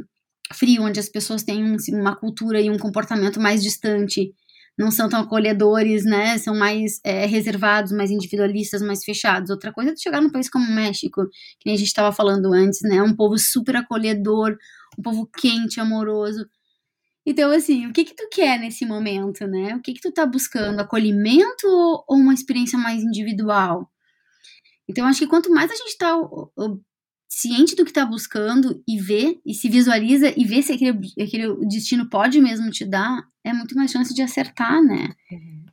frio, 0.54 0.84
onde 0.84 0.98
as 0.98 1.10
pessoas 1.10 1.42
têm 1.42 1.74
assim, 1.74 1.94
uma 1.94 2.16
cultura 2.16 2.58
e 2.62 2.70
um 2.70 2.78
comportamento 2.78 3.38
mais 3.38 3.62
distante 3.62 4.32
não 4.80 4.90
são 4.90 5.10
tão 5.10 5.20
acolhedores, 5.20 6.06
né? 6.06 6.38
São 6.38 6.56
mais 6.56 7.00
é, 7.04 7.26
reservados, 7.26 7.92
mais 7.92 8.10
individualistas, 8.10 8.80
mais 8.80 9.04
fechados. 9.04 9.50
Outra 9.50 9.70
coisa 9.70 9.92
é 9.92 9.96
chegar 9.96 10.22
num 10.22 10.30
país 10.30 10.48
como 10.48 10.64
o 10.64 10.74
México, 10.74 11.28
que 11.58 11.66
nem 11.66 11.74
a 11.74 11.78
gente 11.78 11.88
estava 11.88 12.10
falando 12.10 12.50
antes, 12.54 12.80
né? 12.80 13.02
Um 13.02 13.14
povo 13.14 13.36
super 13.36 13.76
acolhedor, 13.76 14.56
um 14.98 15.02
povo 15.02 15.28
quente, 15.38 15.78
amoroso. 15.80 16.46
Então, 17.26 17.50
assim, 17.50 17.88
o 17.88 17.92
que 17.92 18.06
que 18.06 18.14
tu 18.16 18.26
quer 18.32 18.58
nesse 18.58 18.86
momento, 18.86 19.46
né? 19.46 19.76
O 19.76 19.82
que 19.82 19.92
que 19.92 20.00
tu 20.00 20.10
tá 20.10 20.24
buscando? 20.24 20.80
Acolhimento 20.80 21.66
ou 22.08 22.16
uma 22.16 22.32
experiência 22.32 22.78
mais 22.78 23.02
individual? 23.02 23.86
Então, 24.88 25.06
acho 25.06 25.20
que 25.20 25.26
quanto 25.26 25.52
mais 25.52 25.70
a 25.70 25.76
gente 25.76 25.98
tá 25.98 26.16
ciente 27.30 27.76
do 27.76 27.84
que 27.84 27.92
tá 27.92 28.04
buscando 28.04 28.82
e 28.86 28.98
vê, 28.98 29.40
e 29.46 29.54
se 29.54 29.68
visualiza 29.68 30.34
e 30.36 30.44
vê 30.44 30.60
se 30.60 30.72
aquele, 30.72 30.98
aquele 31.22 31.66
destino 31.66 32.10
pode 32.10 32.40
mesmo 32.40 32.68
te 32.70 32.84
dar, 32.84 33.22
é 33.44 33.52
muito 33.52 33.76
mais 33.76 33.92
chance 33.92 34.12
de 34.12 34.20
acertar, 34.20 34.82
né? 34.82 35.14
Uhum. 35.30 35.64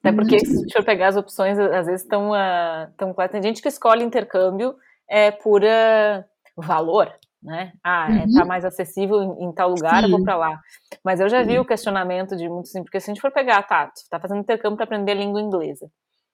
Até 0.00 0.12
porque, 0.12 0.38
se 0.40 0.72
for 0.72 0.84
pegar 0.84 1.08
as 1.08 1.16
opções, 1.16 1.58
às 1.58 1.86
vezes 1.86 2.02
estão 2.02 2.30
uh, 2.30 2.90
tão 2.96 3.14
Tem 3.30 3.42
gente 3.42 3.62
que 3.62 3.68
escolhe 3.68 4.04
intercâmbio 4.04 4.74
é, 5.08 5.30
por 5.30 5.62
uh, 5.62 6.24
valor, 6.56 7.12
né? 7.42 7.72
Ah, 7.82 8.08
é, 8.08 8.12
uhum. 8.12 8.36
é, 8.36 8.38
tá 8.38 8.44
mais 8.44 8.64
acessível 8.64 9.22
em, 9.22 9.44
em 9.44 9.52
tal 9.52 9.70
lugar, 9.70 9.98
Sim. 9.98 10.04
eu 10.04 10.10
vou 10.10 10.24
para 10.24 10.36
lá. 10.36 10.60
Mas 11.04 11.20
eu 11.20 11.28
já 11.28 11.42
vi 11.42 11.58
o 11.58 11.64
questionamento 11.64 12.36
de 12.36 12.48
muitos, 12.48 12.70
assim, 12.70 12.82
porque 12.82 13.00
se 13.00 13.10
a 13.10 13.14
gente 13.14 13.20
for 13.20 13.32
pegar, 13.32 13.62
tá, 13.62 13.86
tu 13.86 14.08
tá 14.10 14.18
fazendo 14.18 14.40
intercâmbio 14.40 14.76
para 14.76 14.84
aprender 14.84 15.12
a 15.12 15.16
língua 15.16 15.40
inglesa, 15.40 15.90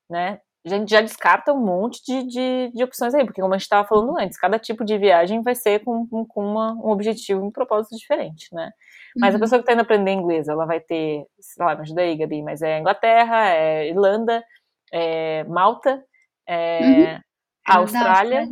né? 0.09 0.41
A 0.67 0.69
gente 0.71 0.91
já 0.91 1.03
descarta 1.03 1.53
um 1.53 1.61
monte 1.61 2.03
de, 2.03 2.23
de, 2.27 2.73
de 2.75 2.85
opções 2.85 3.15
aí, 3.15 3.25
porque 3.25 3.41
como 3.41 3.53
a 3.53 3.59
gente 3.59 3.65
estava 3.65 3.87
falando 3.87 4.19
antes, 4.19 4.39
cada 4.39 4.59
tipo 4.59 4.83
de 4.83 4.97
viagem 4.97 5.43
vai 5.43 5.55
ser 5.55 5.85
com, 5.85 6.07
com, 6.07 6.25
com 6.25 6.45
uma, 6.45 6.73
um 6.73 6.89
objetivo, 6.89 7.45
um 7.45 7.51
propósito 7.51 7.97
diferente, 7.97 8.49
né? 8.53 8.71
Mas 9.17 9.35
uhum. 9.35 9.37
a 9.37 9.41
pessoa 9.41 9.59
que 9.59 9.63
está 9.65 9.75
indo 9.75 9.83
aprender 9.83 10.13
inglês, 10.13 10.49
ela 10.49 10.65
vai 10.65 10.81
ter, 10.81 11.27
sei 11.39 11.65
lá, 11.65 11.75
me 11.75 11.83
ajuda 11.83 12.01
aí, 12.01 12.17
Gabi, 12.17 12.43
mas 12.43 12.63
é 12.63 12.79
Inglaterra, 12.79 13.51
é 13.51 13.89
Irlanda, 13.91 14.43
é 14.91 15.45
Malta, 15.45 16.03
é 16.49 16.81
uhum. 16.81 17.21
Austrália, 17.67 18.49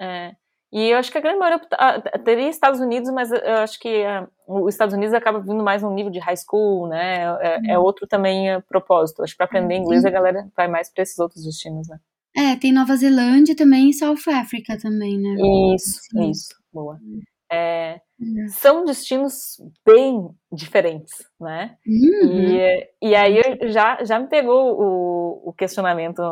é, 0.00 0.32
e 0.72 0.88
eu 0.88 0.96
acho 0.96 1.12
que 1.12 1.18
a 1.18 1.20
grande 1.20 1.38
maioria 1.38 1.60
ah, 1.72 2.00
teria 2.18 2.48
Estados 2.48 2.80
Unidos, 2.80 3.10
mas 3.10 3.30
eu 3.30 3.56
acho 3.58 3.78
que 3.78 4.04
uh, 4.48 4.64
os 4.64 4.72
Estados 4.72 4.94
Unidos 4.94 5.12
acaba 5.12 5.38
vindo 5.38 5.62
mais 5.62 5.82
num 5.82 5.92
nível 5.92 6.10
de 6.10 6.18
high 6.18 6.36
school, 6.36 6.88
né? 6.88 7.24
É, 7.42 7.72
é 7.72 7.78
uhum. 7.78 7.84
outro 7.84 8.06
também 8.06 8.56
uh, 8.56 8.62
propósito. 8.62 9.22
Acho 9.22 9.34
que 9.34 9.36
para 9.36 9.46
aprender 9.46 9.76
inglês 9.76 10.02
a 10.06 10.10
galera 10.10 10.48
vai 10.56 10.68
mais 10.68 10.90
para 10.90 11.02
esses 11.02 11.18
outros 11.18 11.44
destinos, 11.44 11.88
né? 11.88 11.98
É, 12.34 12.56
tem 12.56 12.72
Nova 12.72 12.96
Zelândia 12.96 13.54
também 13.54 13.90
e 13.90 13.92
South 13.92 14.30
Africa 14.32 14.78
também, 14.78 15.18
né? 15.18 15.36
Isso, 15.74 16.00
Sim. 16.10 16.30
isso, 16.30 16.54
boa. 16.72 16.98
Hum. 17.02 17.20
É, 17.52 18.00
uhum. 18.18 18.48
São 18.48 18.84
destinos 18.84 19.60
bem 19.84 20.28
diferentes, 20.50 21.12
né? 21.38 21.76
Uhum. 21.86 22.30
E, 22.30 22.88
e 23.02 23.14
aí 23.14 23.40
já, 23.70 24.02
já 24.02 24.18
me 24.18 24.28
pegou 24.28 24.80
o, 24.80 25.50
o 25.50 25.52
questionamento 25.52 26.22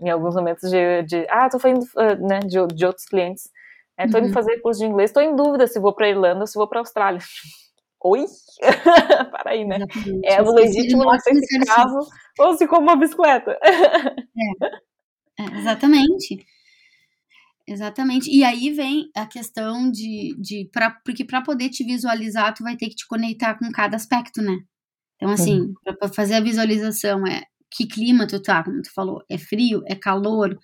em 0.00 0.08
alguns 0.08 0.34
momentos 0.36 0.70
de, 0.70 1.02
de 1.02 1.26
ah, 1.28 1.48
tô 1.50 1.58
falando 1.58 1.84
né, 2.20 2.38
de, 2.40 2.64
de 2.74 2.86
outros 2.86 3.06
clientes 3.06 3.50
Estou 3.98 4.20
é, 4.20 4.22
uhum. 4.22 4.28
indo 4.28 4.34
fazer 4.34 4.60
curso 4.60 4.80
de 4.80 4.86
inglês, 4.86 5.10
estou 5.10 5.22
em 5.22 5.34
dúvida 5.34 5.66
se 5.66 5.80
vou 5.80 5.94
para 5.94 6.10
Irlanda 6.10 6.40
ou 6.40 6.46
se 6.46 6.58
vou 6.58 6.68
para 6.68 6.80
Austrália. 6.80 7.20
Oi? 8.04 8.24
Para 9.32 9.50
aí, 9.50 9.64
né? 9.64 9.78
Exatamente. 9.78 10.26
É 10.26 10.42
o 10.42 10.52
legítimo 10.52 11.04
nesse 11.10 11.58
caso 11.64 11.98
ou 12.38 12.56
se 12.56 12.68
como 12.68 12.82
uma 12.82 12.96
bicicleta. 12.96 13.58
É. 15.38 15.42
é. 15.42 15.58
exatamente. 15.58 16.44
Exatamente. 17.68 18.30
E 18.30 18.44
aí 18.44 18.70
vem 18.70 19.10
a 19.14 19.26
questão 19.26 19.90
de. 19.90 20.36
de 20.38 20.68
pra, 20.72 20.90
porque 21.04 21.24
para 21.24 21.42
poder 21.42 21.68
te 21.68 21.84
visualizar, 21.84 22.54
tu 22.54 22.62
vai 22.62 22.76
ter 22.76 22.88
que 22.88 22.94
te 22.94 23.06
conectar 23.06 23.54
com 23.58 23.70
cada 23.72 23.96
aspecto, 23.96 24.40
né? 24.40 24.56
Então, 25.16 25.30
assim, 25.30 25.60
uhum. 25.60 25.74
para 25.98 26.08
fazer 26.08 26.34
a 26.34 26.40
visualização 26.40 27.26
é 27.26 27.42
que 27.70 27.86
clima 27.86 28.26
tu 28.26 28.40
tá, 28.40 28.62
como 28.62 28.82
tu 28.82 28.92
falou, 28.92 29.24
é 29.28 29.38
frio, 29.38 29.82
é 29.86 29.94
calor, 29.94 30.56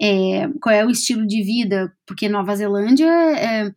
é, 0.00 0.48
qual 0.60 0.74
é 0.74 0.84
o 0.84 0.90
estilo 0.90 1.26
de 1.26 1.42
vida, 1.42 1.92
porque 2.06 2.28
Nova 2.28 2.54
Zelândia 2.56 3.06
é, 3.06 3.72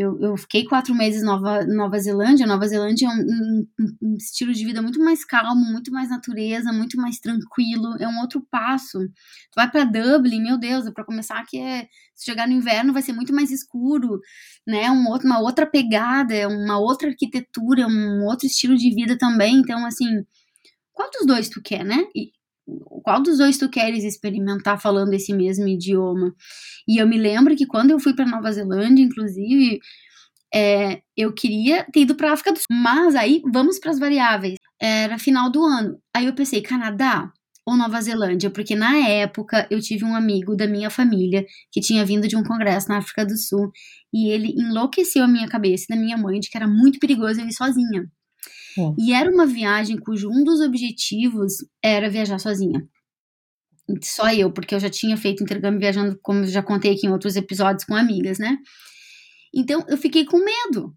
eu, 0.00 0.18
eu, 0.20 0.36
fiquei 0.36 0.64
quatro 0.64 0.94
meses 0.94 1.22
Nova 1.22 1.64
Nova 1.66 1.98
Zelândia. 1.98 2.46
Nova 2.46 2.66
Zelândia 2.66 3.06
é 3.06 3.10
um, 3.10 3.66
um, 3.78 3.96
um, 4.02 4.16
estilo 4.16 4.52
de 4.52 4.64
vida 4.64 4.80
muito 4.80 4.98
mais 4.98 5.24
calmo, 5.24 5.64
muito 5.70 5.92
mais 5.92 6.08
natureza, 6.08 6.72
muito 6.72 6.96
mais 6.96 7.18
tranquilo. 7.18 7.96
É 8.00 8.08
um 8.08 8.20
outro 8.20 8.40
passo. 8.50 8.98
Tu 8.98 9.54
vai 9.56 9.70
para 9.70 9.84
Dublin, 9.84 10.42
meu 10.42 10.58
Deus, 10.58 10.88
para 10.90 11.04
começar 11.04 11.44
que 11.46 11.58
é 11.58 11.86
se 12.14 12.24
chegar 12.24 12.48
no 12.48 12.54
inverno 12.54 12.92
vai 12.92 13.02
ser 13.02 13.12
muito 13.12 13.34
mais 13.34 13.50
escuro, 13.50 14.20
né? 14.66 14.90
Um 14.90 15.08
outro, 15.08 15.26
uma 15.26 15.40
outra 15.40 15.66
pegada, 15.66 16.48
uma 16.48 16.78
outra 16.78 17.08
arquitetura, 17.08 17.86
um 17.86 18.24
outro 18.24 18.46
estilo 18.46 18.76
de 18.76 18.94
vida 18.94 19.18
também. 19.18 19.56
Então 19.56 19.84
assim, 19.86 20.24
qual 20.92 21.10
dos 21.10 21.26
dois 21.26 21.48
tu 21.48 21.60
quer, 21.62 21.84
né? 21.84 22.04
E, 22.14 22.32
qual 23.02 23.22
dos 23.22 23.38
dois 23.38 23.58
tu 23.58 23.68
queres 23.68 24.04
experimentar 24.04 24.80
falando 24.80 25.12
esse 25.14 25.32
mesmo 25.32 25.66
idioma? 25.66 26.34
E 26.86 27.00
eu 27.00 27.06
me 27.06 27.18
lembro 27.18 27.56
que 27.56 27.66
quando 27.66 27.90
eu 27.90 27.98
fui 27.98 28.14
para 28.14 28.26
Nova 28.26 28.52
Zelândia, 28.52 29.02
inclusive, 29.02 29.80
é, 30.52 31.00
eu 31.16 31.32
queria 31.32 31.84
ter 31.92 32.00
ido 32.00 32.14
para 32.14 32.32
África 32.32 32.52
do 32.52 32.58
Sul, 32.58 32.66
mas 32.70 33.14
aí 33.14 33.42
vamos 33.52 33.78
para 33.78 33.90
as 33.90 33.98
variáveis. 33.98 34.56
Era 34.80 35.18
final 35.18 35.50
do 35.50 35.64
ano. 35.64 35.98
Aí 36.14 36.26
eu 36.26 36.34
pensei, 36.34 36.62
Canadá 36.62 37.30
ou 37.66 37.76
Nova 37.76 38.00
Zelândia? 38.00 38.50
Porque 38.50 38.74
na 38.74 38.96
época 38.96 39.66
eu 39.70 39.80
tive 39.80 40.04
um 40.04 40.14
amigo 40.14 40.56
da 40.56 40.66
minha 40.66 40.90
família 40.90 41.44
que 41.70 41.80
tinha 41.80 42.04
vindo 42.04 42.26
de 42.26 42.36
um 42.36 42.42
congresso 42.42 42.88
na 42.88 42.98
África 42.98 43.24
do 43.24 43.36
Sul 43.36 43.70
e 44.12 44.30
ele 44.30 44.54
enlouqueceu 44.56 45.24
a 45.24 45.28
minha 45.28 45.48
cabeça 45.48 45.86
e 45.88 45.94
da 45.94 46.00
minha 46.00 46.16
mãe 46.16 46.40
de 46.40 46.50
que 46.50 46.56
era 46.56 46.66
muito 46.66 46.98
perigoso 46.98 47.40
eu 47.40 47.46
ir 47.46 47.52
sozinha. 47.52 48.10
É. 48.78 48.94
E 48.98 49.12
era 49.12 49.30
uma 49.30 49.46
viagem 49.46 49.98
cujo 49.98 50.30
um 50.30 50.44
dos 50.44 50.60
objetivos 50.60 51.54
era 51.82 52.10
viajar 52.10 52.38
sozinha. 52.38 52.86
Só 54.02 54.32
eu, 54.32 54.52
porque 54.52 54.74
eu 54.74 54.80
já 54.80 54.88
tinha 54.88 55.16
feito 55.16 55.42
intercâmbio 55.42 55.80
viajando, 55.80 56.18
como 56.22 56.44
já 56.46 56.62
contei 56.62 56.92
aqui 56.92 57.06
em 57.06 57.10
outros 57.10 57.36
episódios, 57.36 57.84
com 57.84 57.94
amigas, 57.94 58.38
né? 58.38 58.56
Então 59.54 59.84
eu 59.88 59.96
fiquei 59.96 60.24
com 60.24 60.38
medo. 60.38 60.94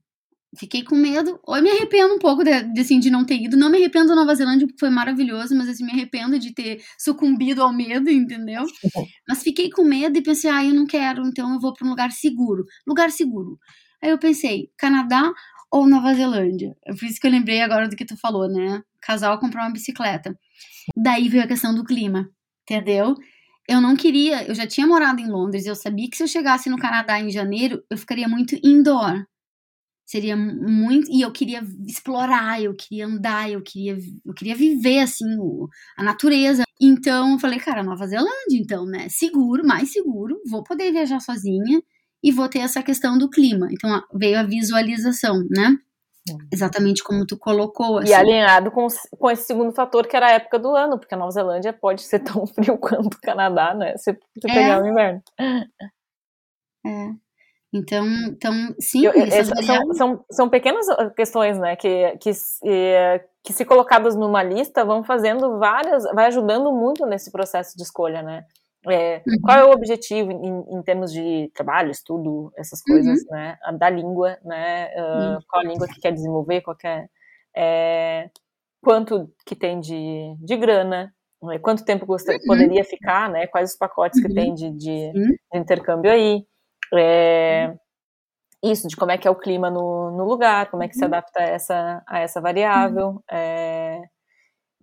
Fiquei 0.55 0.83
com 0.83 0.95
medo. 0.95 1.39
Ou 1.43 1.59
me 1.61 1.71
arrependo 1.71 2.13
um 2.13 2.19
pouco 2.19 2.43
de, 2.43 2.61
de, 2.73 2.81
assim, 2.81 2.99
de 2.99 3.09
não 3.09 3.25
ter 3.25 3.41
ido. 3.41 3.57
Não 3.57 3.71
me 3.71 3.77
arrependo 3.77 4.09
da 4.09 4.15
Nova 4.15 4.35
Zelândia, 4.35 4.67
porque 4.67 4.79
foi 4.79 4.89
maravilhoso, 4.89 5.55
mas 5.55 5.67
assim, 5.67 5.83
me 5.83 5.91
arrependo 5.91 6.37
de 6.37 6.53
ter 6.53 6.79
sucumbido 6.99 7.63
ao 7.63 7.73
medo, 7.73 8.09
entendeu? 8.09 8.63
Mas 9.27 9.41
fiquei 9.41 9.71
com 9.71 9.83
medo 9.83 10.17
e 10.17 10.21
pensei, 10.21 10.51
ah, 10.51 10.63
eu 10.63 10.73
não 10.73 10.85
quero, 10.85 11.25
então 11.25 11.53
eu 11.53 11.59
vou 11.59 11.73
para 11.73 11.87
um 11.87 11.89
lugar 11.89 12.11
seguro. 12.11 12.65
Lugar 12.87 13.09
seguro. 13.09 13.57
Aí 14.01 14.11
eu 14.11 14.19
pensei, 14.19 14.69
Canadá 14.77 15.31
ou 15.73 15.87
Nova 15.87 16.13
Zelândia. 16.13 16.77
É 16.85 16.93
por 16.93 17.03
isso 17.05 17.19
que 17.19 17.25
eu 17.25 17.31
lembrei 17.31 17.59
agora 17.61 17.89
do 17.89 17.95
que 17.95 18.05
tu 18.05 18.15
falou, 18.15 18.47
né? 18.47 18.77
O 18.77 18.99
casal 19.01 19.39
comprou 19.39 19.63
uma 19.63 19.73
bicicleta. 19.73 20.37
Daí 20.95 21.27
veio 21.27 21.43
a 21.43 21.47
questão 21.47 21.73
do 21.73 21.83
clima, 21.83 22.29
entendeu? 22.61 23.15
Eu 23.67 23.81
não 23.81 23.95
queria, 23.95 24.45
eu 24.47 24.53
já 24.53 24.67
tinha 24.67 24.85
morado 24.85 25.19
em 25.19 25.27
Londres, 25.27 25.65
eu 25.65 25.75
sabia 25.75 26.07
que 26.09 26.17
se 26.17 26.23
eu 26.23 26.27
chegasse 26.27 26.69
no 26.69 26.77
Canadá 26.77 27.19
em 27.19 27.31
janeiro, 27.31 27.83
eu 27.89 27.97
ficaria 27.97 28.27
muito 28.27 28.55
indoor. 28.63 29.25
Seria 30.05 30.37
muito. 30.37 31.11
E 31.11 31.21
eu 31.21 31.31
queria 31.31 31.63
explorar, 31.87 32.61
eu 32.61 32.75
queria 32.75 33.07
andar, 33.07 33.49
eu 33.49 33.61
queria, 33.63 33.97
eu 34.25 34.33
queria 34.33 34.55
viver, 34.55 34.99
assim, 34.99 35.37
o, 35.39 35.67
a 35.97 36.03
natureza. 36.03 36.63
Então, 36.79 37.33
eu 37.33 37.39
falei, 37.39 37.59
cara, 37.59 37.81
Nova 37.83 38.05
Zelândia, 38.05 38.59
então, 38.59 38.85
né? 38.85 39.09
Seguro, 39.09 39.65
mais 39.65 39.91
seguro, 39.91 40.39
vou 40.49 40.63
poder 40.63 40.91
viajar 40.91 41.19
sozinha 41.19 41.81
e 42.23 42.31
vou 42.31 42.47
ter 42.47 42.59
essa 42.59 42.81
questão 42.81 43.17
do 43.17 43.29
clima. 43.29 43.67
Então 43.71 44.01
veio 44.13 44.39
a 44.39 44.43
visualização, 44.43 45.43
né? 45.49 45.77
Exatamente 46.51 47.03
como 47.03 47.25
tu 47.25 47.37
colocou. 47.37 47.97
Assim. 47.97 48.11
E 48.11 48.13
alinhado 48.13 48.71
com, 48.71 48.87
com 49.19 49.29
esse 49.29 49.43
segundo 49.43 49.73
fator, 49.73 50.07
que 50.07 50.15
era 50.15 50.27
a 50.27 50.31
época 50.31 50.57
do 50.57 50.73
ano, 50.73 50.97
porque 50.97 51.13
a 51.13 51.17
Nova 51.17 51.31
Zelândia 51.31 51.73
pode 51.73 52.01
ser 52.01 52.19
tão 52.23 52.47
frio 52.47 52.77
quanto 52.77 53.15
o 53.15 53.21
Canadá, 53.21 53.73
né? 53.73 53.97
Se 53.97 54.13
tu 54.13 54.47
é. 54.47 54.53
pegar 54.53 54.81
o 54.81 54.87
inverno. 54.87 55.21
É. 56.85 57.09
Então, 57.73 58.05
então 58.27 58.53
sim, 58.79 59.05
Eu, 59.05 59.13
são, 59.63 59.93
são, 59.93 60.25
são, 60.29 60.49
pequenas 60.49 60.85
questões, 61.15 61.57
né, 61.57 61.75
que, 61.75 62.15
que, 62.17 62.31
que 63.43 63.51
se 63.51 63.65
colocadas 63.65 64.15
numa 64.15 64.43
lista 64.43 64.85
vão 64.85 65.03
fazendo 65.03 65.57
várias, 65.57 66.03
vai 66.13 66.27
ajudando 66.27 66.71
muito 66.71 67.03
nesse 67.07 67.31
processo 67.31 67.75
de 67.75 67.81
escolha, 67.81 68.21
né? 68.21 68.45
É, 68.89 69.21
uhum. 69.25 69.41
Qual 69.41 69.57
é 69.57 69.63
o 69.63 69.71
objetivo 69.71 70.31
em, 70.31 70.77
em, 70.77 70.81
termos 70.83 71.11
de 71.13 71.49
trabalho, 71.53 71.89
estudo, 71.89 72.51
essas 72.57 72.81
coisas, 72.81 73.21
uhum. 73.21 73.31
né? 73.31 73.57
Da 73.77 73.89
língua, 73.89 74.37
né? 74.43 74.89
Uh, 74.89 75.43
qual 75.47 75.61
a 75.61 75.65
língua 75.65 75.87
que 75.87 76.01
quer 76.01 76.11
desenvolver, 76.11 76.61
qual 76.61 76.75
é, 76.83 77.07
é, 77.55 78.29
quanto 78.81 79.31
que 79.45 79.55
tem 79.55 79.79
de, 79.79 80.35
de 80.39 80.57
grana, 80.57 81.13
né? 81.41 81.59
quanto 81.59 81.85
tempo 81.85 82.05
uhum. 82.09 82.17
poderia 82.45 82.83
ficar, 82.83 83.29
né? 83.29 83.47
Quais 83.47 83.71
os 83.71 83.77
pacotes 83.77 84.21
que 84.21 84.33
tem 84.33 84.49
uhum. 84.49 84.55
de, 84.55 84.71
de, 84.71 85.11
de 85.13 85.39
intercâmbio 85.53 86.11
aí. 86.11 86.45
É, 86.93 87.69
uhum. 88.63 88.71
isso, 88.71 88.87
de 88.87 88.95
como 88.97 89.11
é 89.11 89.17
que 89.17 89.27
é 89.27 89.31
o 89.31 89.35
clima 89.35 89.69
no, 89.69 90.11
no 90.11 90.25
lugar, 90.25 90.69
como 90.69 90.83
é 90.83 90.87
que 90.87 90.95
se 90.95 91.05
adapta 91.05 91.39
a 91.39 91.43
essa, 91.43 92.03
a 92.05 92.19
essa 92.19 92.41
variável. 92.41 93.23
É, 93.31 93.82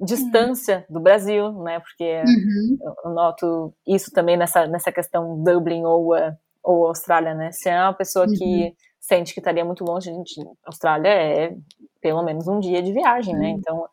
distância 0.00 0.84
do 0.88 1.00
Brasil, 1.00 1.52
né? 1.62 1.80
Porque 1.80 2.22
uhum. 2.26 2.94
eu 3.04 3.10
noto 3.10 3.74
isso 3.86 4.10
também 4.12 4.36
nessa, 4.36 4.66
nessa 4.66 4.90
questão 4.90 5.42
Dublin 5.42 5.84
ou, 5.84 6.14
uh, 6.14 6.36
ou 6.62 6.86
Austrália, 6.86 7.34
né? 7.34 7.52
Se 7.52 7.68
é 7.68 7.82
uma 7.82 7.92
pessoa 7.92 8.26
uhum. 8.26 8.32
que 8.32 8.74
sente 8.98 9.34
que 9.34 9.40
estaria 9.40 9.64
muito 9.64 9.84
longe, 9.84 10.12
gente, 10.12 10.34
Austrália 10.64 11.08
é 11.08 11.56
pelo 12.00 12.22
menos 12.22 12.46
um 12.48 12.60
dia 12.60 12.82
de 12.82 12.92
viagem, 12.92 13.34
né? 13.34 13.50
Então 13.50 13.86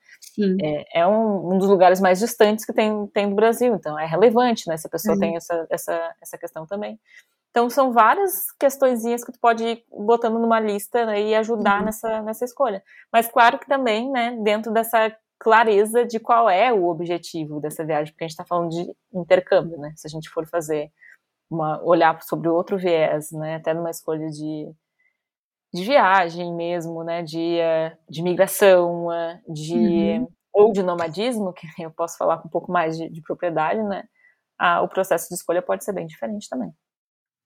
é, 0.62 1.02
é 1.02 1.08
um, 1.08 1.54
um, 1.54 1.58
dos 1.58 1.68
lugares 1.68 2.00
mais 2.00 2.20
distantes 2.20 2.66
que 2.66 2.74
tem, 2.74 3.08
tem 3.08 3.30
do 3.30 3.36
Brasil, 3.36 3.74
então 3.76 4.00
é 4.00 4.06
relevante, 4.06 4.68
né? 4.68 4.78
Se 4.78 4.88
a 4.88 4.90
pessoa 4.90 5.18
tem 5.20 5.36
essa, 5.36 5.68
essa, 5.70 6.16
essa 6.22 6.38
questão 6.38 6.66
também. 6.66 7.00
Então 7.50 7.70
são 7.70 7.92
várias 7.92 8.52
questõezinhas 8.60 9.24
que 9.24 9.32
tu 9.32 9.40
pode 9.40 9.64
ir 9.64 9.84
botando 9.90 10.38
numa 10.38 10.60
lista 10.60 11.06
né, 11.06 11.22
e 11.22 11.34
ajudar 11.36 11.80
uhum. 11.80 11.86
nessa, 11.86 12.22
nessa 12.22 12.46
escolha. 12.46 12.84
Mas 13.12 13.28
claro 13.28 13.58
que 13.58 13.66
também, 13.66 14.12
né, 14.12 14.38
dentro 14.44 14.72
dessa 14.72 15.12
clareza 15.40 16.06
de 16.06 16.20
qual 16.20 16.50
é 16.50 16.74
o 16.74 16.88
objetivo 16.88 17.60
dessa 17.60 17.86
viagem, 17.86 18.12
porque 18.14 18.24
a 18.24 18.28
gente 18.28 18.34
está 18.34 18.46
falando 18.46 18.70
de 18.70 18.92
intercâmbio, 19.14 19.78
né? 19.78 19.94
Se 19.96 20.08
a 20.08 20.10
gente 20.10 20.30
for 20.30 20.48
fazer 20.48 20.92
uma 21.50 21.82
olhar 21.84 22.22
sobre 22.24 22.50
outro 22.50 22.78
viés, 22.78 23.32
né, 23.32 23.56
até 23.56 23.74
numa 23.74 23.90
escolha 23.90 24.28
de, 24.28 24.70
de 25.74 25.84
viagem 25.84 26.54
mesmo, 26.54 27.04
né, 27.04 27.24
de, 27.24 27.58
de 28.10 28.22
migração, 28.22 29.08
de 29.48 29.74
uhum. 29.74 30.28
ou 30.52 30.74
de 30.74 30.84
nomadismo, 30.84 31.54
que 31.54 31.68
eu 31.82 31.92
posso 31.92 32.18
falar 32.18 32.40
com 32.40 32.48
um 32.48 32.52
pouco 32.52 32.72
mais 32.72 32.98
de, 32.98 33.10
de 33.10 33.22
propriedade, 33.22 33.82
né, 33.84 34.04
a, 34.58 34.82
o 34.82 34.90
processo 34.90 35.30
de 35.30 35.36
escolha 35.36 35.62
pode 35.62 35.84
ser 35.84 35.94
bem 35.94 36.06
diferente 36.06 36.50
também. 36.50 36.72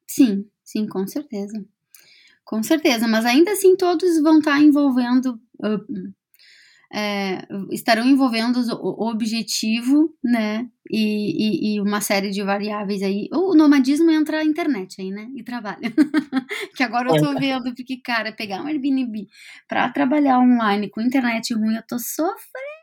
Sim, 0.07 0.50
sim, 0.63 0.88
com 0.88 1.05
certeza. 1.07 1.63
Com 2.43 2.63
certeza, 2.63 3.07
mas 3.07 3.25
ainda 3.25 3.51
assim 3.51 3.77
todos 3.77 4.21
vão 4.21 4.39
estar 4.39 4.60
envolvendo 4.60 5.39
uh, 5.60 6.13
é, 6.93 7.48
estarão 7.71 8.05
envolvendo 8.05 8.60
o 8.81 9.10
objetivo, 9.10 10.13
né? 10.21 10.67
E, 10.89 11.71
e, 11.71 11.75
e, 11.75 11.81
uma 11.81 12.01
série 12.01 12.31
de 12.31 12.43
variáveis 12.43 13.01
aí. 13.01 13.29
O 13.31 13.55
nomadismo 13.55 14.12
entra 14.12 14.39
a 14.39 14.43
internet 14.43 15.00
aí, 15.00 15.10
né? 15.10 15.29
E 15.36 15.41
trabalho. 15.41 15.79
que 16.75 16.83
agora 16.83 17.10
eu 17.10 17.15
tô 17.15 17.39
vendo, 17.39 17.74
porque, 17.74 17.98
cara, 17.98 18.33
pegar 18.33 18.62
um 18.62 18.67
Airbnb 18.67 19.27
pra 19.69 19.89
trabalhar 19.89 20.39
online 20.39 20.89
com 20.89 21.00
internet 21.00 21.53
ruim, 21.53 21.75
eu 21.75 21.83
tô 21.88 21.98
sofrendo. 21.98 22.81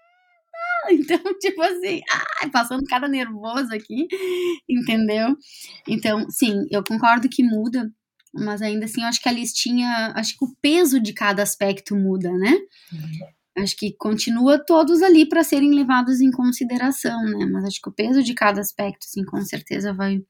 Então, 0.91 1.19
tipo 1.39 1.61
assim, 1.61 2.01
ai, 2.41 2.49
passando 2.51 2.83
cada 2.85 3.09
nervoso 3.09 3.75
aqui, 3.75 4.07
entendeu? 4.67 5.37
Então, 5.87 6.31
sim, 6.31 6.67
eu 6.71 6.83
concordo 6.83 7.29
que 7.29 7.43
muda, 7.43 7.93
mas 8.33 8.63
ainda 8.63 8.87
assim, 8.87 9.03
eu 9.03 9.09
acho 9.09 9.21
que 9.21 9.29
a 9.29 9.33
listinha, 9.33 10.13
acho 10.15 10.39
que 10.39 10.45
o 10.45 10.55
peso 10.63 10.99
de 10.99 11.13
cada 11.13 11.43
aspecto 11.43 11.95
muda, 11.95 12.31
né? 12.33 12.53
Uhum. 12.93 13.38
Acho 13.63 13.77
que 13.77 13.93
continua 13.93 14.59
todos 14.59 15.03
ali 15.03 15.29
para 15.29 15.45
serem 15.45 15.75
levados 15.75 16.21
em 16.21 16.31
consideração, 16.31 17.23
né? 17.25 17.47
Mas 17.47 17.65
acho 17.65 17.81
que 17.81 17.89
o 17.89 17.93
peso 17.93 18.23
de 18.23 18.35
cada 18.35 18.61
aspecto, 18.61 19.05
assim, 19.05 19.25
com 19.25 19.41
certeza 19.43 19.93
vai, 19.93 20.23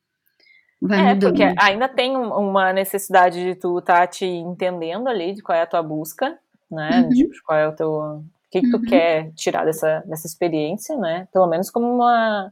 vai 0.80 1.00
é, 1.00 1.14
mudando. 1.14 1.30
porque 1.30 1.54
ainda 1.58 1.88
tem 1.88 2.16
uma 2.16 2.73
necessidade 2.73 3.42
de 3.42 3.54
tu 3.54 3.78
estar 3.78 4.00
tá 4.00 4.06
te 4.06 4.26
entendendo 4.26 5.08
ali 5.08 5.35
de 5.35 5.42
qual 5.42 5.56
é 5.56 5.62
a 5.62 5.66
tua 5.66 5.82
busca, 5.82 6.38
né? 6.70 7.02
Uhum. 7.02 7.08
Tipo, 7.11 7.35
qual 7.44 7.58
é 7.58 7.68
o 7.68 7.75
teu... 7.75 7.90
O 7.90 8.50
que, 8.50 8.62
que 8.62 8.70
tu 8.70 8.78
uhum. 8.78 8.85
quer 8.85 9.30
tirar 9.35 9.66
dessa, 9.66 10.02
dessa 10.06 10.26
experiência, 10.26 10.97
né? 10.97 11.28
Pelo 11.30 11.47
menos 11.47 11.70
como 11.70 11.87
uma, 11.87 12.50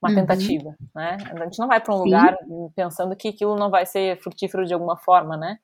uma 0.00 0.10
uhum. 0.10 0.14
tentativa, 0.14 0.74
né? 0.94 1.16
A 1.34 1.44
gente 1.44 1.58
não 1.58 1.66
vai 1.66 1.80
para 1.80 1.94
um 1.94 1.98
Sim. 1.98 2.04
lugar 2.04 2.36
pensando 2.76 3.16
que 3.16 3.28
aquilo 3.28 3.56
não 3.56 3.68
vai 3.68 3.84
ser 3.84 4.20
frutífero 4.22 4.64
de 4.64 4.72
alguma 4.72 4.96
forma, 4.96 5.36
né? 5.36 5.58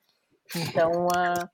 Então, 0.57 1.07
uh, 1.07 1.49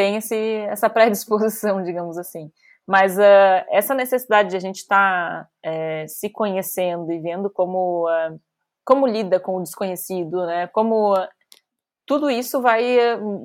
tem 0.00 0.16
esse, 0.16 0.34
essa 0.70 0.88
predisposição, 0.88 1.82
digamos 1.84 2.16
assim. 2.16 2.50
Mas 2.86 3.18
uh, 3.18 3.66
essa 3.70 3.94
necessidade 3.94 4.48
de 4.48 4.56
a 4.56 4.60
gente 4.60 4.78
estar 4.78 5.44
tá, 5.44 5.48
é, 5.62 6.06
se 6.08 6.30
conhecendo 6.30 7.12
e 7.12 7.18
vendo 7.18 7.50
como, 7.50 8.08
uh, 8.08 8.40
como 8.82 9.06
lida 9.06 9.38
com 9.38 9.58
o 9.58 9.62
desconhecido, 9.62 10.46
né? 10.46 10.66
Como 10.68 11.12
uh, 11.12 11.28
tudo 12.06 12.30
isso 12.30 12.62
vai 12.62 12.82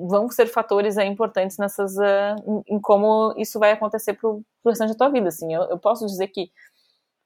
vão 0.08 0.30
ser 0.30 0.46
fatores 0.46 0.96
importantes 0.96 1.58
nessas 1.58 1.94
em, 1.96 2.74
em, 2.74 2.80
como 2.80 3.32
isso 3.36 3.60
vai 3.60 3.70
acontecer 3.70 4.14
para 4.14 4.28
o 4.28 4.42
restante 4.64 4.92
da 4.92 4.98
tua 4.98 5.10
vida. 5.10 5.28
Assim, 5.28 5.52
eu, 5.54 5.62
eu 5.64 5.78
posso 5.78 6.06
dizer 6.06 6.28
que 6.28 6.50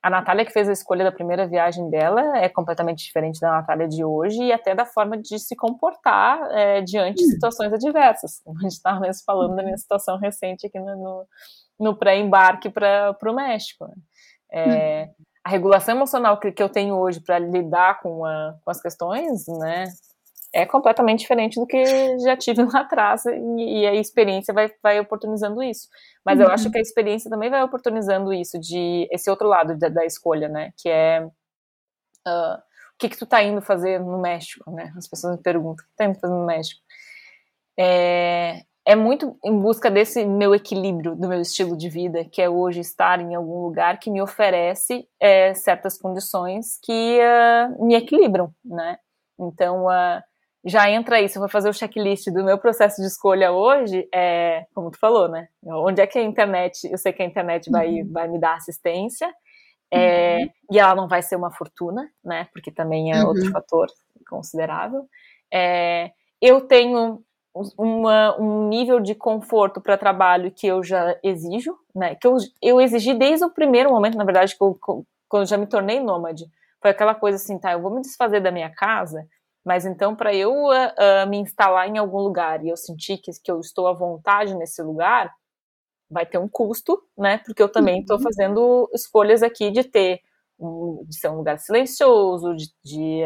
a 0.03 0.09
Natália 0.09 0.47
que 0.47 0.53
fez 0.53 0.69
a 0.69 0.73
escolha 0.73 1.05
da 1.05 1.13
primeira 1.13 1.47
viagem 1.47 1.91
dela 1.91 2.39
é 2.39 2.49
completamente 2.49 3.05
diferente 3.05 3.39
da 3.39 3.51
Natália 3.51 3.87
de 3.87 4.03
hoje 4.03 4.43
e 4.43 4.53
até 4.53 4.75
da 4.75 4.87
forma 4.87 5.17
de 5.17 5.39
se 5.39 5.55
comportar 5.55 6.41
é, 6.53 6.81
diante 6.81 7.19
de 7.19 7.25
hum. 7.25 7.33
situações 7.33 7.73
adversas. 7.73 8.41
A 8.47 8.63
gente 8.63 8.73
estava 8.73 9.01
mesmo 9.01 9.23
falando 9.25 9.57
da 9.57 9.63
minha 9.63 9.77
situação 9.77 10.17
recente 10.17 10.67
aqui 10.67 10.79
no, 10.79 11.27
no, 11.79 11.97
pré-embarque 11.97 12.71
para 12.71 13.15
o 13.27 13.35
México. 13.35 13.87
Né? 13.87 13.95
É, 14.53 15.05
hum. 15.05 15.25
a 15.45 15.51
regulação 15.51 15.95
emocional 15.95 16.41
que, 16.41 16.51
que 16.51 16.63
eu 16.63 16.71
tenho 16.71 16.97
hoje 16.97 17.21
para 17.21 17.39
lidar 17.39 18.01
com, 18.01 18.25
a, 18.25 18.55
com 18.65 18.71
as 18.71 18.81
questões, 18.81 19.47
né, 19.59 19.85
é 20.53 20.67
completamente 20.67 21.21
diferente 21.21 21.59
do 21.59 21.67
que 21.67 22.19
já 22.19 22.37
tive 22.37 22.63
lá 22.65 22.81
atrás 22.81 23.25
e, 23.27 23.81
e 23.81 23.87
a 23.87 23.95
experiência 23.95 24.53
vai, 24.53 24.71
vai 24.83 24.99
oportunizando 24.99 25.63
isso. 25.63 25.89
Mas 26.25 26.39
uhum. 26.39 26.47
eu 26.47 26.51
acho 26.51 26.67
uhum. 26.67 26.73
que 26.73 26.79
a 26.79 26.83
experiência 26.83 27.31
também 27.31 27.51
vai 27.51 27.63
oportunizando 27.63 28.33
isso, 28.33 28.59
de 28.59 29.09
esse 29.11 29.31
outro 29.31 29.47
lado 29.47 29.79
da, 29.79 29.89
da 29.89 30.05
escolha, 30.05 30.49
né? 30.49 30.73
Que 30.77 30.89
é 30.89 31.25
uh, 31.25 32.55
o 32.57 32.99
que, 32.99 33.09
que 33.09 33.17
tu 33.17 33.27
tá 33.27 33.43
indo 33.43 33.63
fazer 33.63 34.01
no 34.01 34.21
México, 34.21 34.71
né? 34.71 34.93
As 34.97 35.09
pessoas 35.09 35.37
me 35.37 35.43
perguntam, 35.43 35.85
o 35.85 35.89
que 35.89 35.97
tá 35.97 36.05
indo 36.05 36.19
fazer 36.19 36.35
no 36.35 36.47
México? 36.47 36.81
É, 37.79 38.63
é 38.85 38.97
muito 38.97 39.39
em 39.45 39.57
busca 39.57 39.91
desse 39.91 40.25
meu 40.25 40.55
equilíbrio, 40.55 41.15
do 41.15 41.29
meu 41.29 41.41
estilo 41.41 41.77
de 41.77 41.89
vida, 41.89 42.25
que 42.25 42.43
é 42.43 42.49
hoje 42.49 42.81
estar 42.81 43.21
em 43.21 43.35
algum 43.35 43.63
lugar 43.63 44.01
que 44.01 44.11
me 44.11 44.21
oferece 44.21 45.09
é, 45.21 45.55
certas 45.55 45.97
condições 45.97 46.79
que 46.83 47.21
uh, 47.21 47.87
me 47.87 47.95
equilibram, 47.95 48.53
né? 48.65 48.99
Então, 49.39 49.87
uh, 49.87 50.21
já 50.65 50.91
entra 50.91 51.17
aí, 51.17 51.29
se 51.29 51.39
eu 51.39 51.43
for 51.43 51.51
fazer 51.51 51.71
o 51.71 51.75
checklist 51.75 52.27
do 52.27 52.45
meu 52.45 52.59
processo 52.59 53.01
de 53.01 53.07
escolha 53.07 53.51
hoje, 53.51 54.07
é, 54.13 54.67
como 54.75 54.91
tu 54.91 54.99
falou, 54.99 55.29
né? 55.29 55.49
Onde 55.65 56.01
é 56.03 56.07
que 56.07 56.19
a 56.19 56.23
internet, 56.23 56.87
eu 56.91 56.99
sei 56.99 57.13
que 57.13 57.23
a 57.23 57.27
internet 57.27 57.71
vai, 57.71 58.03
uhum. 58.03 58.13
vai 58.13 58.29
me 58.29 58.39
dar 58.39 58.57
assistência, 58.57 59.33
é, 59.91 60.39
uhum. 60.39 60.51
e 60.71 60.79
ela 60.79 60.95
não 60.95 61.09
vai 61.09 61.23
ser 61.23 61.37
uma 61.37 61.51
fortuna, 61.51 62.09
né? 62.23 62.47
Porque 62.53 62.71
também 62.71 63.13
é 63.13 63.23
uhum. 63.23 63.29
outro 63.29 63.51
fator 63.51 63.89
considerável. 64.29 65.09
É, 65.53 66.11
eu 66.41 66.61
tenho 66.61 67.23
uma, 67.77 68.39
um 68.39 68.69
nível 68.69 69.01
de 69.01 69.15
conforto 69.15 69.81
para 69.81 69.99
trabalho 69.99 70.53
que 70.53 70.67
eu 70.67 70.83
já 70.85 71.19
exijo, 71.23 71.77
né? 71.95 72.15
Que 72.15 72.27
eu, 72.27 72.37
eu 72.63 72.81
exigi 72.81 73.15
desde 73.15 73.45
o 73.45 73.51
primeiro 73.51 73.91
momento, 73.91 74.17
na 74.17 74.25
verdade, 74.25 74.57
que 74.57 74.63
eu, 74.63 74.79
quando 75.29 75.43
eu 75.43 75.47
já 75.47 75.57
me 75.57 75.67
tornei 75.67 76.01
nômade. 76.01 76.45
Foi 76.81 76.91
aquela 76.91 77.15
coisa 77.15 77.37
assim, 77.37 77.59
tá, 77.59 77.73
eu 77.73 77.81
vou 77.81 77.91
me 77.91 78.01
desfazer 78.01 78.41
da 78.41 78.51
minha 78.51 78.71
casa, 78.71 79.27
mas 79.65 79.85
então, 79.85 80.17
para 80.17 80.35
eu 80.35 80.53
uh, 80.53 81.25
uh, 81.25 81.29
me 81.29 81.39
instalar 81.39 81.89
em 81.89 81.99
algum 81.99 82.19
lugar 82.19 82.65
e 82.65 82.69
eu 82.69 82.77
sentir 82.77 83.19
que, 83.19 83.31
que 83.43 83.51
eu 83.51 83.61
estou 83.61 83.87
à 83.87 83.93
vontade 83.93 84.55
nesse 84.55 84.83
lugar, 84.83 85.33
vai 86.11 86.27
ter 86.27 86.39
um 86.39 86.49
custo, 86.49 87.01
né? 87.17 87.39
Porque 87.39 87.63
eu 87.63 87.71
também 87.71 88.01
estou 88.01 88.17
uhum. 88.17 88.23
fazendo 88.23 88.91
escolhas 88.93 89.43
aqui 89.43 89.71
de 89.71 89.85
ter 89.85 90.21
um, 90.59 91.05
de 91.07 91.17
ser 91.19 91.29
um 91.29 91.37
lugar 91.37 91.59
silencioso, 91.59 92.55
de, 92.55 92.67
de, 92.85 93.23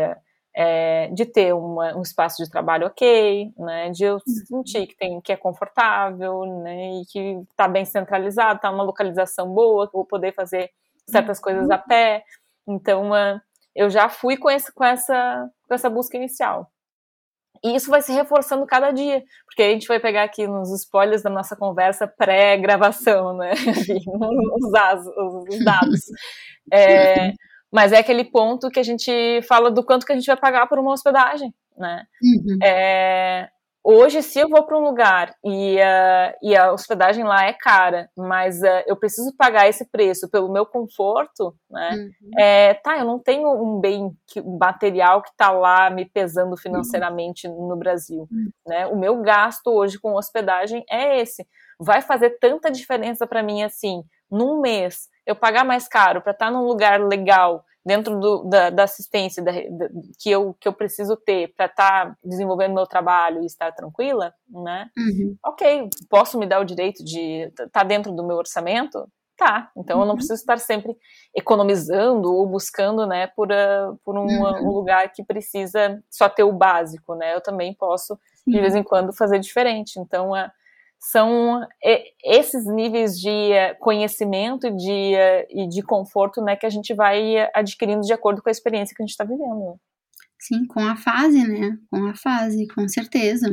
é, 0.55 1.09
de 1.09 1.25
ter 1.25 1.55
uma, 1.55 1.97
um 1.97 2.03
espaço 2.03 2.43
de 2.43 2.51
trabalho 2.51 2.87
ok, 2.87 3.53
né? 3.57 3.91
De 3.91 4.05
eu 4.05 4.15
uhum. 4.15 4.63
sentir 4.65 4.87
que 4.89 4.97
tem 4.97 5.21
que 5.21 5.33
é 5.33 5.37
confortável, 5.37 6.45
né? 6.63 7.01
E 7.01 7.07
que 7.07 7.41
está 7.51 7.67
bem 7.67 7.85
centralizado, 7.85 8.57
está 8.57 8.71
uma 8.71 8.85
localização 8.85 9.49
boa, 9.53 9.89
que 9.89 9.97
eu 9.97 10.01
vou 10.01 10.07
poder 10.07 10.35
fazer 10.35 10.71
certas 11.09 11.41
coisas 11.41 11.71
a 11.71 11.77
uhum. 11.77 11.83
pé. 11.89 12.25
Então, 12.67 13.11
uh, 13.11 13.41
eu 13.75 13.91
já 13.91 14.09
fui 14.09 14.37
com, 14.37 14.51
esse, 14.51 14.73
com, 14.73 14.85
essa, 14.85 15.49
com 15.67 15.75
essa 15.75 15.91
busca 15.91 16.17
inicial. 16.17 16.71
E 17.65 17.75
isso 17.75 17.91
vai 17.91 18.03
se 18.03 18.13
reforçando 18.13 18.67
cada 18.67 18.91
dia, 18.91 19.23
porque 19.47 19.63
a 19.63 19.71
gente 19.71 19.89
vai 19.89 19.99
pegar 19.99 20.23
aqui 20.25 20.47
nos 20.47 20.71
spoilers 20.75 21.23
da 21.23 21.31
nossa 21.31 21.57
conversa 21.57 22.07
pré-gravação, 22.07 23.37
né? 23.37 23.53
os, 24.55 25.55
os 25.55 25.65
dados. 25.65 26.01
É, 26.73 27.35
mas 27.71 27.93
é 27.93 27.99
aquele 27.99 28.25
ponto 28.25 28.71
que 28.71 28.81
a 28.81 28.83
gente 28.83 29.43
fala 29.47 29.71
do 29.71 29.85
quanto 29.85 30.07
que 30.07 30.13
a 30.13 30.15
gente 30.15 30.25
vai 30.25 30.37
pagar 30.37 30.67
por 30.67 30.79
uma 30.79 30.93
hospedagem, 30.93 31.55
né? 31.77 32.07
Uhum. 32.23 32.59
É, 32.63 33.51
Hoje, 33.87 34.23
se 34.23 34.39
eu 34.39 34.49
vou 34.49 34.63
para 34.63 34.79
um 34.79 34.83
lugar 34.83 35.35
e, 35.45 35.77
uh, 35.77 36.35
e, 36.43 36.57
a 36.57 36.73
hospedagem 36.73 37.23
lá 37.23 37.45
é 37.45 37.53
cara, 37.53 38.09
mas 38.17 38.63
uh, 38.63 38.83
eu 38.87 38.97
preciso 38.97 39.37
pagar 39.37 39.69
esse 39.69 39.85
preço 39.85 40.27
pelo 40.31 40.51
meu 40.51 40.65
conforto, 40.65 41.55
né? 41.71 41.91
Uhum. 41.93 42.31
É, 42.39 42.73
tá, 42.73 42.97
eu 42.97 43.05
não 43.05 43.19
tenho 43.19 43.47
um 43.53 43.79
bem 43.79 44.17
que, 44.27 44.41
um 44.41 44.57
material 44.57 45.21
que 45.21 45.29
está 45.29 45.51
lá 45.51 45.91
me 45.91 46.07
pesando 46.07 46.57
financeiramente 46.57 47.47
uhum. 47.47 47.69
no 47.69 47.77
Brasil, 47.77 48.27
uhum. 48.33 48.51
né? 48.67 48.87
O 48.87 48.97
meu 48.97 49.21
gasto 49.21 49.67
hoje 49.67 50.01
com 50.01 50.15
hospedagem 50.15 50.83
é 50.91 51.21
esse. 51.21 51.47
Vai 51.79 52.01
fazer 52.01 52.39
tanta 52.41 52.71
diferença 52.71 53.27
para 53.27 53.43
mim 53.43 53.63
assim, 53.63 54.03
num 54.31 54.63
mês, 54.63 55.11
eu 55.27 55.37
pagar 55.37 55.63
mais 55.63 55.87
caro 55.87 56.23
para 56.23 56.33
estar 56.33 56.47
tá 56.47 56.51
num 56.51 56.65
lugar 56.65 56.99
legal 57.01 57.63
dentro 57.85 58.19
do, 58.19 58.45
da, 58.45 58.71
da, 58.71 58.85
assistência 58.85 59.43
da, 59.43 59.53
da, 59.53 59.89
que, 60.19 60.31
eu, 60.31 60.55
que 60.59 60.67
eu 60.67 60.73
preciso 60.73 61.17
ter 61.17 61.53
para 61.55 61.67
estar 61.67 62.07
tá 62.07 62.17
desenvolvendo 62.25 62.75
meu 62.75 62.87
trabalho 62.87 63.43
e 63.43 63.47
estar 63.47 63.73
tranquila, 63.73 64.33
né? 64.49 64.89
Uhum. 64.97 65.37
Ok, 65.45 65.91
posso 66.09 66.39
me 66.39 66.47
dar 66.47 66.61
o 66.61 66.65
direito 66.65 67.05
de 67.05 67.43
estar 67.49 67.69
tá 67.69 67.85
dentro 67.85 68.11
do 68.13 68.25
meu 68.25 68.37
orçamento? 68.37 69.07
Tá, 69.37 69.69
então 69.77 69.97
uhum. 69.97 70.03
eu 70.03 70.07
não 70.07 70.13
uhum. 70.13 70.19
preciso 70.19 70.41
estar 70.41 70.59
sempre 70.59 70.97
economizando 71.37 72.33
ou 72.33 72.47
buscando, 72.47 73.05
né, 73.05 73.27
por, 73.27 73.49
uh, 73.51 73.99
por 74.05 74.17
um, 74.17 74.27
uhum. 74.27 74.69
um, 74.69 74.71
lugar 74.71 75.11
que 75.13 75.25
precisa 75.25 76.01
só 76.09 76.29
ter 76.29 76.45
o 76.45 76.53
básico, 76.53 77.17
né? 77.17 77.35
Eu 77.35 77.41
também 77.41 77.75
posso, 77.75 78.17
de 78.47 78.61
vez 78.61 78.77
em 78.77 78.83
quando, 78.85 79.13
fazer 79.13 79.41
diferente. 79.41 79.99
Então, 79.99 80.31
uh, 80.31 80.49
são 81.11 81.61
esses 82.25 82.67
níveis 82.67 83.19
de 83.19 83.29
eh, 83.29 83.75
conhecimento 83.75 84.71
de, 84.75 85.15
eh, 85.15 85.47
e 85.51 85.69
de 85.69 85.83
conforto 85.83 86.43
né, 86.43 86.57
que 86.57 86.65
a 86.65 86.71
gente 86.71 86.95
vai 86.95 87.49
adquirindo 87.55 88.01
de 88.01 88.13
acordo 88.13 88.43
com 88.43 88.49
a 88.49 88.53
experiência 88.53 88.95
que 88.97 89.03
a 89.03 89.07
gente 89.07 89.13
está 89.13 89.25
vivendo. 89.25 89.79
sim, 90.41 90.67
com 90.67 90.81
a 90.81 90.97
fase, 90.97 91.47
né? 91.47 91.79
Com 91.91 92.07
a 92.07 92.15
fase, 92.15 92.67
com 92.69 92.89
certeza. 92.89 93.53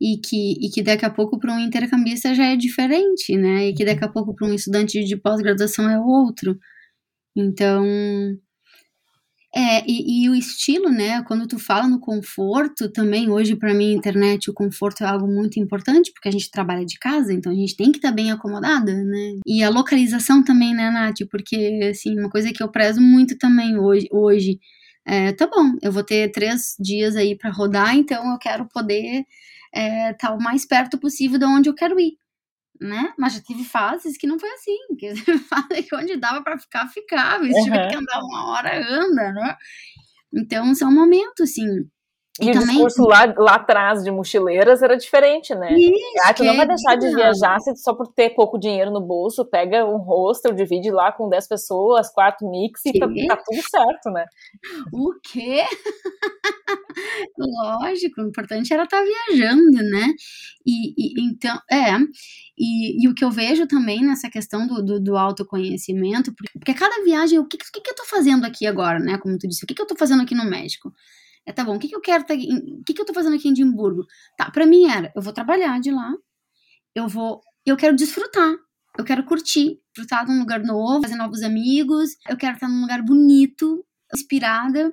E 0.00 0.18
que, 0.18 0.52
e 0.60 0.70
que 0.70 0.82
daqui 0.82 1.04
a 1.06 1.10
pouco 1.10 1.38
para 1.38 1.54
um 1.54 1.60
intercambista 1.60 2.34
já 2.34 2.46
é 2.46 2.56
diferente, 2.56 3.36
né? 3.36 3.68
E 3.68 3.74
que 3.74 3.84
daqui 3.84 4.04
a 4.04 4.08
pouco 4.08 4.34
para 4.34 4.46
um 4.46 4.54
estudante 4.54 5.02
de 5.04 5.16
pós-graduação 5.16 5.88
é 5.90 5.98
outro. 5.98 6.58
Então, 7.36 7.84
é, 9.58 9.82
e, 9.86 10.24
e, 10.24 10.28
o 10.28 10.34
estilo, 10.34 10.90
né? 10.90 11.22
Quando 11.22 11.46
tu 11.46 11.58
fala 11.58 11.88
no 11.88 11.98
conforto, 11.98 12.92
também 12.92 13.30
hoje 13.30 13.56
para 13.56 13.72
mim 13.72 13.94
internet 13.94 14.50
o 14.50 14.52
conforto 14.52 15.02
é 15.02 15.06
algo 15.06 15.26
muito 15.26 15.58
importante 15.58 16.12
porque 16.12 16.28
a 16.28 16.30
gente 16.30 16.50
trabalha 16.50 16.84
de 16.84 16.98
casa, 16.98 17.32
então 17.32 17.50
a 17.50 17.54
gente 17.54 17.74
tem 17.74 17.90
que 17.90 17.96
estar 17.96 18.10
tá 18.10 18.14
bem 18.14 18.30
acomodada, 18.30 18.92
né? 18.92 19.38
E 19.46 19.64
a 19.64 19.70
localização 19.70 20.44
também, 20.44 20.74
né, 20.74 20.90
Nath? 20.90 21.26
Porque 21.30 21.80
assim 21.90 22.18
uma 22.18 22.28
coisa 22.28 22.52
que 22.52 22.62
eu 22.62 22.70
prezo 22.70 23.00
muito 23.00 23.38
também 23.38 23.78
hoje, 23.78 24.06
hoje 24.12 24.60
é, 25.06 25.32
tá 25.32 25.46
bom, 25.46 25.72
eu 25.80 25.90
vou 25.90 26.04
ter 26.04 26.30
três 26.32 26.76
dias 26.78 27.16
aí 27.16 27.34
para 27.34 27.50
rodar, 27.50 27.96
então 27.96 28.32
eu 28.32 28.38
quero 28.38 28.68
poder 28.68 29.24
estar 29.72 29.80
é, 29.80 30.12
tá 30.12 30.34
o 30.34 30.38
mais 30.38 30.66
perto 30.66 30.98
possível 30.98 31.38
de 31.38 31.46
onde 31.46 31.70
eu 31.70 31.74
quero 31.74 31.98
ir 31.98 32.18
né? 32.80 33.12
Mas 33.18 33.34
já 33.34 33.40
tive 33.40 33.64
fases 33.64 34.16
que 34.16 34.26
não 34.26 34.38
foi 34.38 34.50
assim, 34.50 34.76
que 34.98 35.14
fase 35.38 35.82
que 35.82 35.94
onde 35.94 36.16
dava 36.16 36.42
para 36.42 36.58
ficar, 36.58 36.88
ficava. 36.88 37.46
E 37.46 37.52
se 37.52 37.58
uhum. 37.58 37.64
tiver 37.64 37.88
que 37.88 37.96
andar 37.96 38.20
uma 38.20 38.46
hora, 38.48 38.78
anda, 38.78 39.32
né? 39.32 39.56
Então 40.34 40.74
são 40.74 40.92
momentos, 40.92 41.50
assim. 41.50 41.88
E, 42.40 42.46
e 42.46 42.50
o 42.50 42.52
também... 42.52 42.68
discurso 42.68 43.02
lá, 43.04 43.32
lá 43.36 43.54
atrás 43.54 44.04
de 44.04 44.10
mochileiras 44.10 44.82
era 44.82 44.96
diferente, 44.96 45.54
né? 45.54 45.72
Isso, 45.72 45.94
ah, 46.24 46.34
tu 46.34 46.44
não 46.44 46.56
vai 46.56 46.66
deixar 46.66 46.96
de 46.96 47.08
viajar 47.14 47.58
se 47.60 47.74
só 47.76 47.94
por 47.94 48.08
ter 48.08 48.30
pouco 48.30 48.58
dinheiro 48.58 48.90
no 48.90 49.00
bolso, 49.00 49.44
pega 49.44 49.86
um 49.86 49.96
hostel, 49.96 50.52
divide 50.52 50.90
lá 50.90 51.10
com 51.12 51.28
10 51.28 51.48
pessoas, 51.48 52.12
quarto 52.12 52.48
mix 52.48 52.82
e 52.84 52.98
tá, 52.98 53.06
tá, 53.06 53.42
tudo 53.42 53.62
certo, 53.62 54.10
né? 54.10 54.26
O 54.92 55.12
quê? 55.22 55.64
Lógico, 57.38 58.20
o 58.20 58.28
importante 58.28 58.72
era 58.72 58.84
estar 58.84 58.98
tá 58.98 59.04
viajando, 59.04 59.82
né? 59.90 60.12
E, 60.66 60.94
e 60.96 61.26
então, 61.26 61.58
é, 61.70 61.96
e, 62.58 63.04
e, 63.04 63.08
o 63.08 63.14
que 63.14 63.24
eu 63.24 63.30
vejo 63.30 63.66
também 63.66 64.04
nessa 64.04 64.28
questão 64.28 64.66
do, 64.66 64.82
do, 64.82 65.00
do 65.00 65.16
autoconhecimento, 65.16 66.34
porque, 66.34 66.74
cada 66.74 67.02
viagem, 67.02 67.38
o 67.38 67.46
que, 67.46 67.56
que, 67.56 67.80
que 67.80 67.90
eu 67.90 67.94
tô 67.94 68.04
fazendo 68.04 68.44
aqui 68.44 68.66
agora, 68.66 68.98
né? 68.98 69.16
Como 69.18 69.38
tu 69.38 69.48
disse, 69.48 69.64
o 69.64 69.66
que, 69.66 69.74
que 69.74 69.80
eu 69.80 69.86
tô 69.86 69.96
fazendo 69.96 70.22
aqui 70.22 70.34
no 70.34 70.44
México? 70.44 70.92
É, 71.46 71.52
tá 71.52 71.62
bom, 71.64 71.76
o 71.76 71.78
que, 71.78 71.88
que 71.88 71.94
eu 71.94 72.00
quero, 72.00 72.24
tá, 72.24 72.34
o 72.34 72.84
que, 72.84 72.92
que 72.92 73.00
eu 73.00 73.06
tô 73.06 73.14
fazendo 73.14 73.36
aqui 73.36 73.46
em 73.48 73.52
Edimburgo? 73.52 74.04
Tá, 74.36 74.50
pra 74.50 74.66
mim 74.66 74.90
era, 74.90 75.12
eu 75.14 75.22
vou 75.22 75.32
trabalhar 75.32 75.78
de 75.80 75.92
lá, 75.92 76.12
eu 76.92 77.06
vou, 77.06 77.40
eu 77.64 77.76
quero 77.76 77.94
desfrutar, 77.94 78.52
eu 78.98 79.04
quero 79.04 79.24
curtir, 79.24 79.78
desfrutar 79.94 80.26
num 80.26 80.40
lugar 80.40 80.60
novo, 80.64 81.02
fazer 81.02 81.14
novos 81.14 81.42
amigos, 81.42 82.10
eu 82.28 82.36
quero 82.36 82.54
estar 82.54 82.68
num 82.68 82.80
lugar 82.80 83.00
bonito, 83.00 83.84
inspirada, 84.12 84.92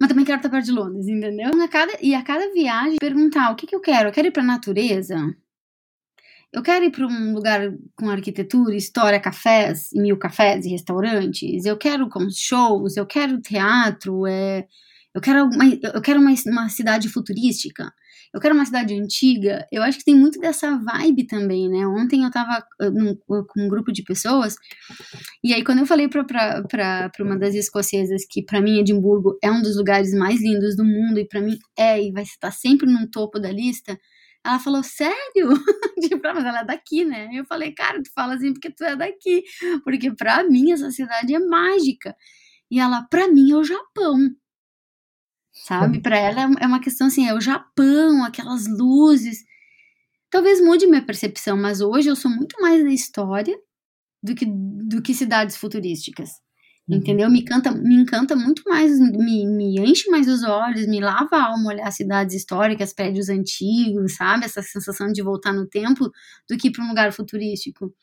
mas 0.00 0.08
também 0.08 0.24
quero 0.24 0.38
estar 0.38 0.48
perto 0.48 0.64
de 0.64 0.72
Londres, 0.72 1.06
entendeu? 1.06 1.50
A 1.62 1.68
cada, 1.68 1.92
e 2.00 2.14
a 2.14 2.22
cada 2.22 2.50
viagem, 2.50 2.96
perguntar 2.98 3.50
o 3.50 3.56
que, 3.56 3.66
que 3.66 3.76
eu 3.76 3.80
quero, 3.80 4.08
eu 4.08 4.12
quero 4.12 4.28
ir 4.28 4.32
pra 4.32 4.42
natureza? 4.42 5.16
Eu 6.52 6.62
quero 6.62 6.84
ir 6.84 6.90
para 6.90 7.06
um 7.06 7.34
lugar 7.34 7.60
com 7.94 8.08
arquitetura, 8.08 8.74
história, 8.74 9.20
cafés, 9.20 9.90
mil 9.94 10.18
cafés 10.18 10.64
e 10.66 10.70
restaurantes. 10.70 11.64
Eu 11.64 11.76
quero 11.76 12.08
com 12.08 12.28
shows, 12.28 12.96
eu 12.96 13.06
quero 13.06 13.40
teatro, 13.40 14.26
é, 14.26 14.66
eu 15.14 15.20
quero, 15.20 15.44
uma, 15.44 15.64
eu 15.66 16.00
quero 16.00 16.20
uma, 16.20 16.32
uma 16.46 16.68
cidade 16.68 17.08
futurística, 17.08 17.92
eu 18.32 18.40
quero 18.40 18.54
uma 18.54 18.64
cidade 18.64 18.94
antiga. 18.94 19.66
Eu 19.72 19.82
acho 19.82 19.98
que 19.98 20.04
tem 20.04 20.14
muito 20.14 20.38
dessa 20.38 20.76
vibe 20.76 21.26
também, 21.26 21.68
né? 21.68 21.84
Ontem 21.86 22.22
eu 22.22 22.30
tava 22.30 22.64
num, 22.92 23.16
com 23.26 23.44
um 23.56 23.68
grupo 23.68 23.92
de 23.92 24.04
pessoas, 24.04 24.54
e 25.42 25.52
aí 25.52 25.64
quando 25.64 25.80
eu 25.80 25.86
falei 25.86 26.08
para 26.08 27.10
uma 27.20 27.36
das 27.36 27.54
escocesas 27.54 28.24
que 28.28 28.42
para 28.44 28.60
mim 28.60 28.78
Edimburgo 28.78 29.36
é 29.42 29.50
um 29.50 29.62
dos 29.62 29.76
lugares 29.76 30.14
mais 30.14 30.40
lindos 30.40 30.76
do 30.76 30.84
mundo, 30.84 31.18
e 31.18 31.26
para 31.26 31.40
mim 31.40 31.58
é, 31.76 32.02
e 32.02 32.12
vai 32.12 32.22
estar 32.22 32.52
sempre 32.52 32.86
no 32.90 33.10
topo 33.10 33.40
da 33.40 33.50
lista, 33.50 33.98
ela 34.44 34.58
falou, 34.58 34.82
sério? 34.82 35.14
tipo, 36.00 36.26
ah, 36.26 36.34
mas 36.34 36.44
ela 36.44 36.60
é 36.60 36.64
daqui, 36.64 37.04
né? 37.04 37.28
Eu 37.32 37.44
falei, 37.44 37.72
cara, 37.72 38.02
tu 38.02 38.10
fala 38.14 38.34
assim 38.34 38.52
porque 38.52 38.70
tu 38.70 38.84
é 38.84 38.96
daqui. 38.96 39.42
Porque 39.84 40.10
pra 40.14 40.42
mim 40.44 40.72
essa 40.72 40.90
cidade 40.90 41.34
é 41.34 41.38
mágica. 41.38 42.16
E 42.70 42.78
ela, 42.80 43.02
pra 43.10 43.28
mim, 43.28 43.50
é 43.52 43.56
o 43.56 43.64
Japão 43.64 44.16
sabe? 45.66 46.00
Para 46.00 46.18
ela 46.18 46.42
é 46.60 46.66
uma 46.66 46.80
questão 46.80 47.06
assim, 47.06 47.26
é 47.26 47.34
o 47.34 47.40
Japão, 47.40 48.24
aquelas 48.24 48.66
luzes. 48.66 49.44
Talvez 50.30 50.60
mude 50.60 50.86
minha 50.86 51.04
percepção, 51.04 51.56
mas 51.56 51.80
hoje 51.80 52.08
eu 52.08 52.16
sou 52.16 52.30
muito 52.30 52.60
mais 52.60 52.84
da 52.84 52.90
história 52.90 53.56
do 54.22 54.34
que, 54.34 54.46
do 54.46 55.02
que 55.02 55.14
cidades 55.14 55.56
futurísticas. 55.56 56.30
Uhum. 56.88 56.96
Entendeu? 56.96 57.30
Me, 57.30 57.40
encanta, 57.40 57.70
me 57.70 57.94
encanta 57.94 58.34
muito 58.34 58.62
mais, 58.66 58.98
me, 58.98 59.46
me 59.46 59.78
enche 59.80 60.10
mais 60.10 60.28
os 60.28 60.42
olhos, 60.42 60.86
me 60.86 61.00
lava 61.00 61.36
a 61.36 61.46
alma 61.46 61.68
olhar 61.68 61.90
cidades 61.90 62.34
históricas, 62.34 62.92
prédios 62.92 63.28
antigos, 63.28 64.16
sabe? 64.16 64.44
Essa 64.44 64.62
sensação 64.62 65.12
de 65.12 65.22
voltar 65.22 65.52
no 65.52 65.66
tempo 65.66 66.10
do 66.48 66.56
que 66.56 66.70
para 66.70 66.84
um 66.84 66.88
lugar 66.88 67.12
futurístico. 67.12 67.94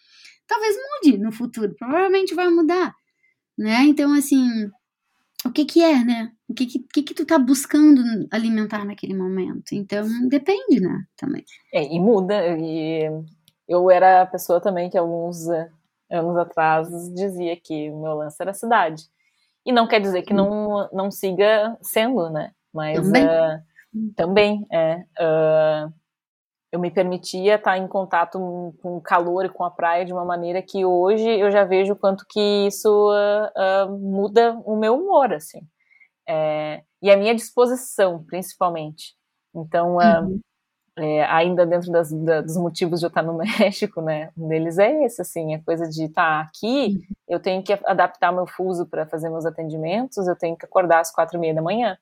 Talvez 0.48 0.76
mude 0.76 1.17
no 1.17 1.32
futuro, 1.32 1.76
provavelmente 1.78 2.34
vai 2.34 2.50
mudar, 2.50 2.93
né? 3.58 3.84
Então, 3.84 4.13
assim, 4.13 4.48
o 5.46 5.52
que 5.52 5.65
que 5.65 5.82
é, 5.82 6.04
né? 6.04 6.32
O 6.49 6.53
que 6.53 6.65
que, 6.65 7.03
que 7.03 7.13
tu 7.13 7.25
tá 7.25 7.38
buscando 7.38 8.01
alimentar 8.31 8.86
naquele 8.86 9.13
momento? 9.13 9.73
Então, 9.73 10.07
depende, 10.29 10.79
né, 10.79 11.03
também. 11.17 11.43
É, 11.73 11.83
e 11.83 11.99
muda, 11.99 12.36
e 12.57 13.03
eu 13.67 13.91
era 13.91 14.21
a 14.21 14.25
pessoa 14.25 14.62
também 14.62 14.89
que 14.89 14.97
alguns 14.97 15.45
anos 16.10 16.38
atrás 16.38 16.88
dizia 17.13 17.55
que 17.57 17.89
o 17.91 18.01
meu 18.01 18.13
lance 18.13 18.38
era 18.39 18.51
a 18.51 18.53
cidade. 18.53 19.03
E 19.65 19.71
não 19.71 19.88
quer 19.88 19.99
dizer 19.99 20.21
que 20.21 20.33
não, 20.33 20.89
não 20.93 21.12
siga 21.12 21.77
sendo, 21.81 22.29
né? 22.29 22.51
Mas 22.73 22.95
também, 22.95 23.25
uh, 23.25 24.13
também 24.15 24.67
é. 24.71 25.03
Uh, 25.19 25.93
eu 26.71 26.79
me 26.79 26.91
permitia 26.91 27.55
estar 27.55 27.77
em 27.77 27.88
contato 27.88 28.39
com 28.81 28.97
o 28.97 29.01
calor 29.01 29.45
e 29.45 29.49
com 29.49 29.63
a 29.63 29.71
praia 29.71 30.05
de 30.05 30.13
uma 30.13 30.23
maneira 30.23 30.62
que 30.62 30.86
hoje 30.86 31.27
eu 31.27 31.49
já 31.49 31.63
vejo 31.63 31.95
quanto 31.95 32.25
que 32.29 32.67
isso 32.67 33.10
uh, 33.10 33.97
muda 33.97 34.53
o 34.65 34.77
meu 34.77 34.95
humor, 34.95 35.33
assim. 35.33 35.60
É, 36.27 36.83
e 37.01 37.09
a 37.09 37.17
minha 37.17 37.33
disposição, 37.33 38.23
principalmente. 38.23 39.15
Então, 39.55 39.97
uh, 39.97 40.23
uhum. 40.23 40.39
é, 40.97 41.23
ainda 41.25 41.65
dentro 41.65 41.91
das, 41.91 42.11
da, 42.11 42.41
dos 42.41 42.57
motivos 42.57 42.99
de 42.99 43.05
eu 43.05 43.09
estar 43.09 43.23
no 43.23 43.37
México, 43.37 44.01
né, 44.01 44.29
um 44.37 44.47
deles 44.47 44.77
é 44.77 45.05
esse, 45.05 45.21
assim, 45.21 45.55
a 45.55 45.63
coisa 45.63 45.87
de 45.89 46.05
estar 46.05 46.41
aqui, 46.41 46.87
uhum. 46.87 47.15
eu 47.27 47.39
tenho 47.39 47.63
que 47.63 47.73
adaptar 47.85 48.31
meu 48.31 48.45
fuso 48.45 48.85
para 48.85 49.05
fazer 49.05 49.29
meus 49.29 49.45
atendimentos, 49.45 50.27
eu 50.27 50.35
tenho 50.35 50.57
que 50.57 50.65
acordar 50.65 50.99
às 50.99 51.11
quatro 51.11 51.37
e 51.37 51.39
meia 51.39 51.53
da 51.53 51.61
manhã. 51.61 51.97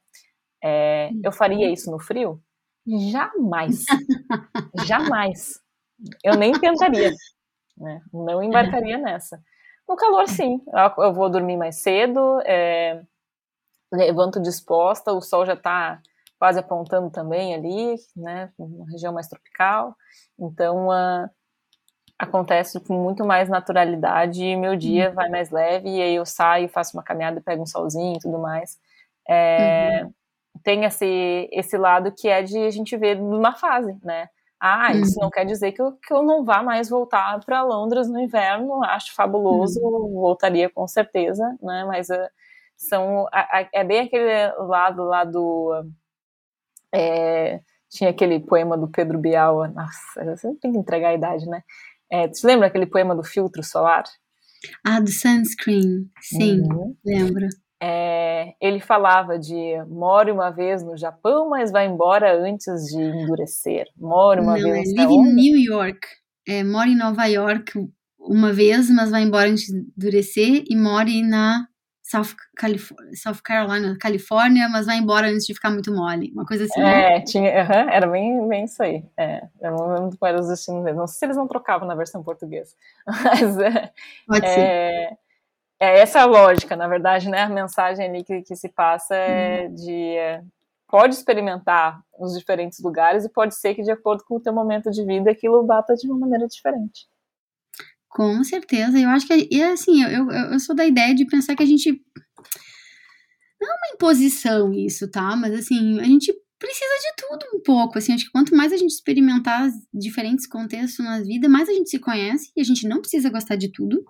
É, 0.63 1.11
eu 1.23 1.31
faria 1.31 1.71
isso 1.71 1.91
no 1.91 1.99
frio? 1.99 2.41
Jamais. 2.87 3.85
Jamais. 4.85 5.59
Eu 6.23 6.35
nem 6.35 6.53
tentaria. 6.53 7.11
Né? 7.77 8.01
Não 8.11 8.41
embarcaria 8.43 8.97
nessa. 8.97 9.39
No 9.87 9.95
calor, 9.95 10.27
sim. 10.27 10.59
Eu 10.97 11.13
vou 11.13 11.29
dormir 11.29 11.57
mais 11.57 11.81
cedo, 11.81 12.39
é, 12.41 13.03
levanto 13.91 14.41
disposta, 14.41 15.13
o 15.13 15.21
sol 15.21 15.45
já 15.45 15.53
está 15.53 16.01
quase 16.37 16.59
apontando 16.59 17.09
também 17.09 17.53
ali, 17.55 17.95
né? 18.15 18.51
Uma 18.57 18.89
região 18.91 19.13
mais 19.13 19.27
tropical. 19.27 19.95
Então, 20.39 20.89
uh, 20.89 21.29
acontece 22.19 22.79
com 22.79 22.93
muito 22.93 23.25
mais 23.25 23.49
naturalidade 23.49 24.43
e 24.43 24.55
meu 24.55 24.75
dia 24.75 25.09
uhum. 25.09 25.15
vai 25.15 25.29
mais 25.29 25.49
leve, 25.51 25.89
e 25.89 26.01
aí 26.01 26.15
eu 26.15 26.25
saio, 26.25 26.69
faço 26.69 26.97
uma 26.97 27.03
caminhada, 27.03 27.41
pego 27.41 27.63
um 27.63 27.67
solzinho 27.67 28.17
e 28.17 28.19
tudo 28.19 28.39
mais. 28.39 28.77
É, 29.27 30.03
uhum 30.03 30.13
tem 30.63 30.83
esse, 30.85 31.49
esse 31.51 31.77
lado 31.77 32.11
que 32.11 32.27
é 32.27 32.41
de 32.41 32.57
a 32.57 32.71
gente 32.71 32.95
ver 32.97 33.15
numa 33.19 33.53
fase, 33.53 33.95
né? 34.03 34.29
Ah, 34.59 34.93
isso 34.93 35.17
uhum. 35.17 35.25
não 35.25 35.29
quer 35.29 35.45
dizer 35.45 35.73
que 35.73 35.81
eu, 35.81 35.91
que 35.91 36.13
eu 36.13 36.23
não 36.23 36.43
vá 36.43 36.63
mais 36.63 36.89
voltar 36.89 37.39
para 37.45 37.61
Londres 37.61 38.07
no 38.07 38.19
inverno, 38.19 38.83
acho 38.83 39.13
fabuloso, 39.13 39.79
uhum. 39.79 40.13
voltaria 40.13 40.69
com 40.69 40.87
certeza, 40.87 41.43
né? 41.61 41.83
Mas 41.85 42.09
uh, 42.09 42.29
são, 42.77 43.27
é 43.73 43.83
bem 43.83 44.01
aquele 44.01 44.51
lado 44.67 45.03
lá 45.03 45.23
do. 45.23 45.85
É, 46.93 47.59
tinha 47.89 48.09
aquele 48.09 48.39
poema 48.39 48.77
do 48.77 48.87
Pedro 48.87 49.17
Bial, 49.17 49.67
nossa, 49.71 50.35
você 50.35 50.53
tem 50.55 50.71
que 50.71 50.77
entregar 50.77 51.09
a 51.09 51.15
idade, 51.15 51.45
né? 51.45 51.61
É, 52.11 52.27
tu 52.27 52.45
lembra 52.45 52.67
aquele 52.67 52.85
poema 52.85 53.15
do 53.15 53.23
filtro 53.23 53.63
solar? 53.63 54.03
Ah, 54.83 54.99
do 54.99 55.09
sunscreen, 55.09 56.09
sim, 56.21 56.61
uhum. 56.61 56.95
lembro 57.05 57.47
é, 57.81 58.53
ele 58.61 58.79
falava 58.79 59.37
de 59.37 59.75
more 59.87 60.31
uma 60.31 60.49
vez 60.49 60.83
no 60.83 60.97
Japão, 60.97 61.49
mas 61.49 61.71
vai 61.71 61.85
embora 61.85 62.35
antes 62.35 62.85
de 62.85 62.99
endurecer. 62.99 63.85
More 63.97 64.41
uma 64.41 64.57
Não, 64.57 64.71
vez. 64.71 64.89
É, 64.89 64.95
live 64.95 65.13
in 65.13 65.33
New 65.33 65.57
York. 65.59 65.99
É, 66.47 66.63
more 66.63 66.89
em 66.89 66.97
Nova 66.97 67.25
York 67.25 67.73
uma 68.17 68.51
vez, 68.51 68.89
mas 68.89 69.11
vai 69.11 69.23
embora 69.23 69.49
antes 69.49 69.67
de 69.67 69.77
endurecer. 69.77 70.63
E 70.67 70.75
more 70.75 71.21
na 71.21 71.67
South, 72.15 72.35
Calif 72.55 72.93
South 73.13 73.41
Carolina, 73.43 73.97
Califórnia, 73.99 74.69
mas 74.69 74.85
vai 74.85 74.97
embora 74.97 75.27
antes 75.27 75.45
de 75.45 75.53
ficar 75.53 75.69
muito 75.69 75.93
mole. 75.93 76.31
Uma 76.33 76.45
coisa 76.45 76.63
assim. 76.63 76.81
É, 76.81 77.21
tinha, 77.21 77.63
uh 77.63 77.67
-huh, 77.67 77.89
era 77.91 78.07
bem, 78.07 78.47
bem 78.47 78.65
isso 78.65 78.81
aí. 78.81 79.03
É, 79.17 79.41
eu 79.61 79.71
não 79.71 79.93
lembro 79.93 80.17
era 80.23 80.39
os 80.39 80.47
destinos 80.47 80.83
deles. 80.83 80.97
Não 80.97 81.07
sei 81.07 81.19
se 81.19 81.25
eles 81.25 81.37
não 81.37 81.47
trocavam 81.47 81.87
na 81.87 81.95
versão 81.95 82.23
portuguesa. 82.23 82.75
Mas, 83.07 83.57
é, 83.59 83.91
Pode 84.27 84.47
ser 84.47 85.17
é 85.79 85.99
essa 85.99 86.21
a 86.21 86.25
lógica, 86.25 86.75
na 86.75 86.87
verdade, 86.87 87.29
né? 87.29 87.41
A 87.41 87.49
mensagem 87.49 88.05
ali 88.05 88.23
que, 88.23 88.41
que 88.41 88.55
se 88.55 88.69
passa 88.69 89.15
é 89.15 89.67
de 89.67 90.17
é, 90.17 90.41
pode 90.87 91.15
experimentar 91.15 92.01
os 92.17 92.37
diferentes 92.37 92.79
lugares 92.79 93.25
e 93.25 93.29
pode 93.29 93.55
ser 93.55 93.75
que, 93.75 93.83
de 93.83 93.91
acordo 93.91 94.23
com 94.23 94.37
o 94.37 94.39
teu 94.39 94.53
momento 94.53 94.89
de 94.89 95.03
vida, 95.03 95.31
aquilo 95.31 95.63
bata 95.63 95.95
de 95.95 96.07
uma 96.07 96.17
maneira 96.17 96.47
diferente. 96.47 97.07
Com 98.15 98.41
certeza. 98.45 98.97
Eu 98.97 99.09
acho 99.09 99.27
que, 99.27 99.49
e 99.51 99.61
assim, 99.61 100.01
eu, 100.01 100.31
eu, 100.31 100.53
eu 100.53 100.59
sou 100.61 100.73
da 100.73 100.85
ideia 100.85 101.13
de 101.13 101.25
pensar 101.25 101.53
que 101.53 101.61
a 101.61 101.65
gente. 101.65 102.01
Não 103.59 103.69
é 103.69 103.73
uma 103.73 103.93
imposição 103.93 104.73
isso, 104.73 105.11
tá? 105.11 105.35
Mas 105.35 105.53
assim, 105.53 105.99
a 105.99 106.05
gente 106.05 106.33
precisa 106.57 106.95
de 107.01 107.27
tudo 107.27 107.45
um 107.57 107.61
pouco, 107.61 107.97
assim, 107.97 108.13
acho 108.13 108.23
que 108.23 108.31
quanto 108.31 108.55
mais 108.55 108.71
a 108.71 108.77
gente 108.77 108.91
experimentar 108.91 109.69
diferentes 109.93 110.47
contextos 110.47 111.03
na 111.03 111.19
vida, 111.19 111.49
mais 111.49 111.67
a 111.67 111.73
gente 111.73 111.89
se 111.89 111.99
conhece 111.99 112.53
e 112.55 112.61
a 112.61 112.63
gente 112.63 112.87
não 112.87 113.01
precisa 113.01 113.29
gostar 113.29 113.57
de 113.57 113.69
tudo, 113.69 114.01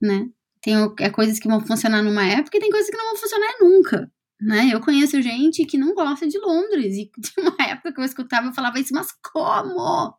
né? 0.00 0.28
Tem 0.62 0.76
é, 1.00 1.10
coisas 1.10 1.40
que 1.40 1.48
vão 1.48 1.60
funcionar 1.60 2.04
numa 2.04 2.24
época 2.24 2.56
e 2.56 2.60
tem 2.60 2.70
coisas 2.70 2.88
que 2.88 2.96
não 2.96 3.06
vão 3.06 3.16
funcionar 3.16 3.54
nunca, 3.60 4.12
né? 4.40 4.70
Eu 4.72 4.80
conheço 4.80 5.20
gente 5.22 5.64
que 5.64 5.78
não 5.78 5.94
gosta 5.94 6.26
de 6.28 6.38
Londres 6.38 6.94
e 6.96 7.10
tinha 7.20 7.50
uma 7.50 7.66
época 7.68 7.92
que 7.92 8.00
eu 8.00 8.04
escutava 8.04 8.48
e 8.48 8.54
falava 8.54 8.78
isso, 8.78 8.94
mas 8.94 9.08
como? 9.32 10.16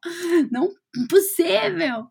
Não, 0.52 0.70
impossível! 0.96 2.08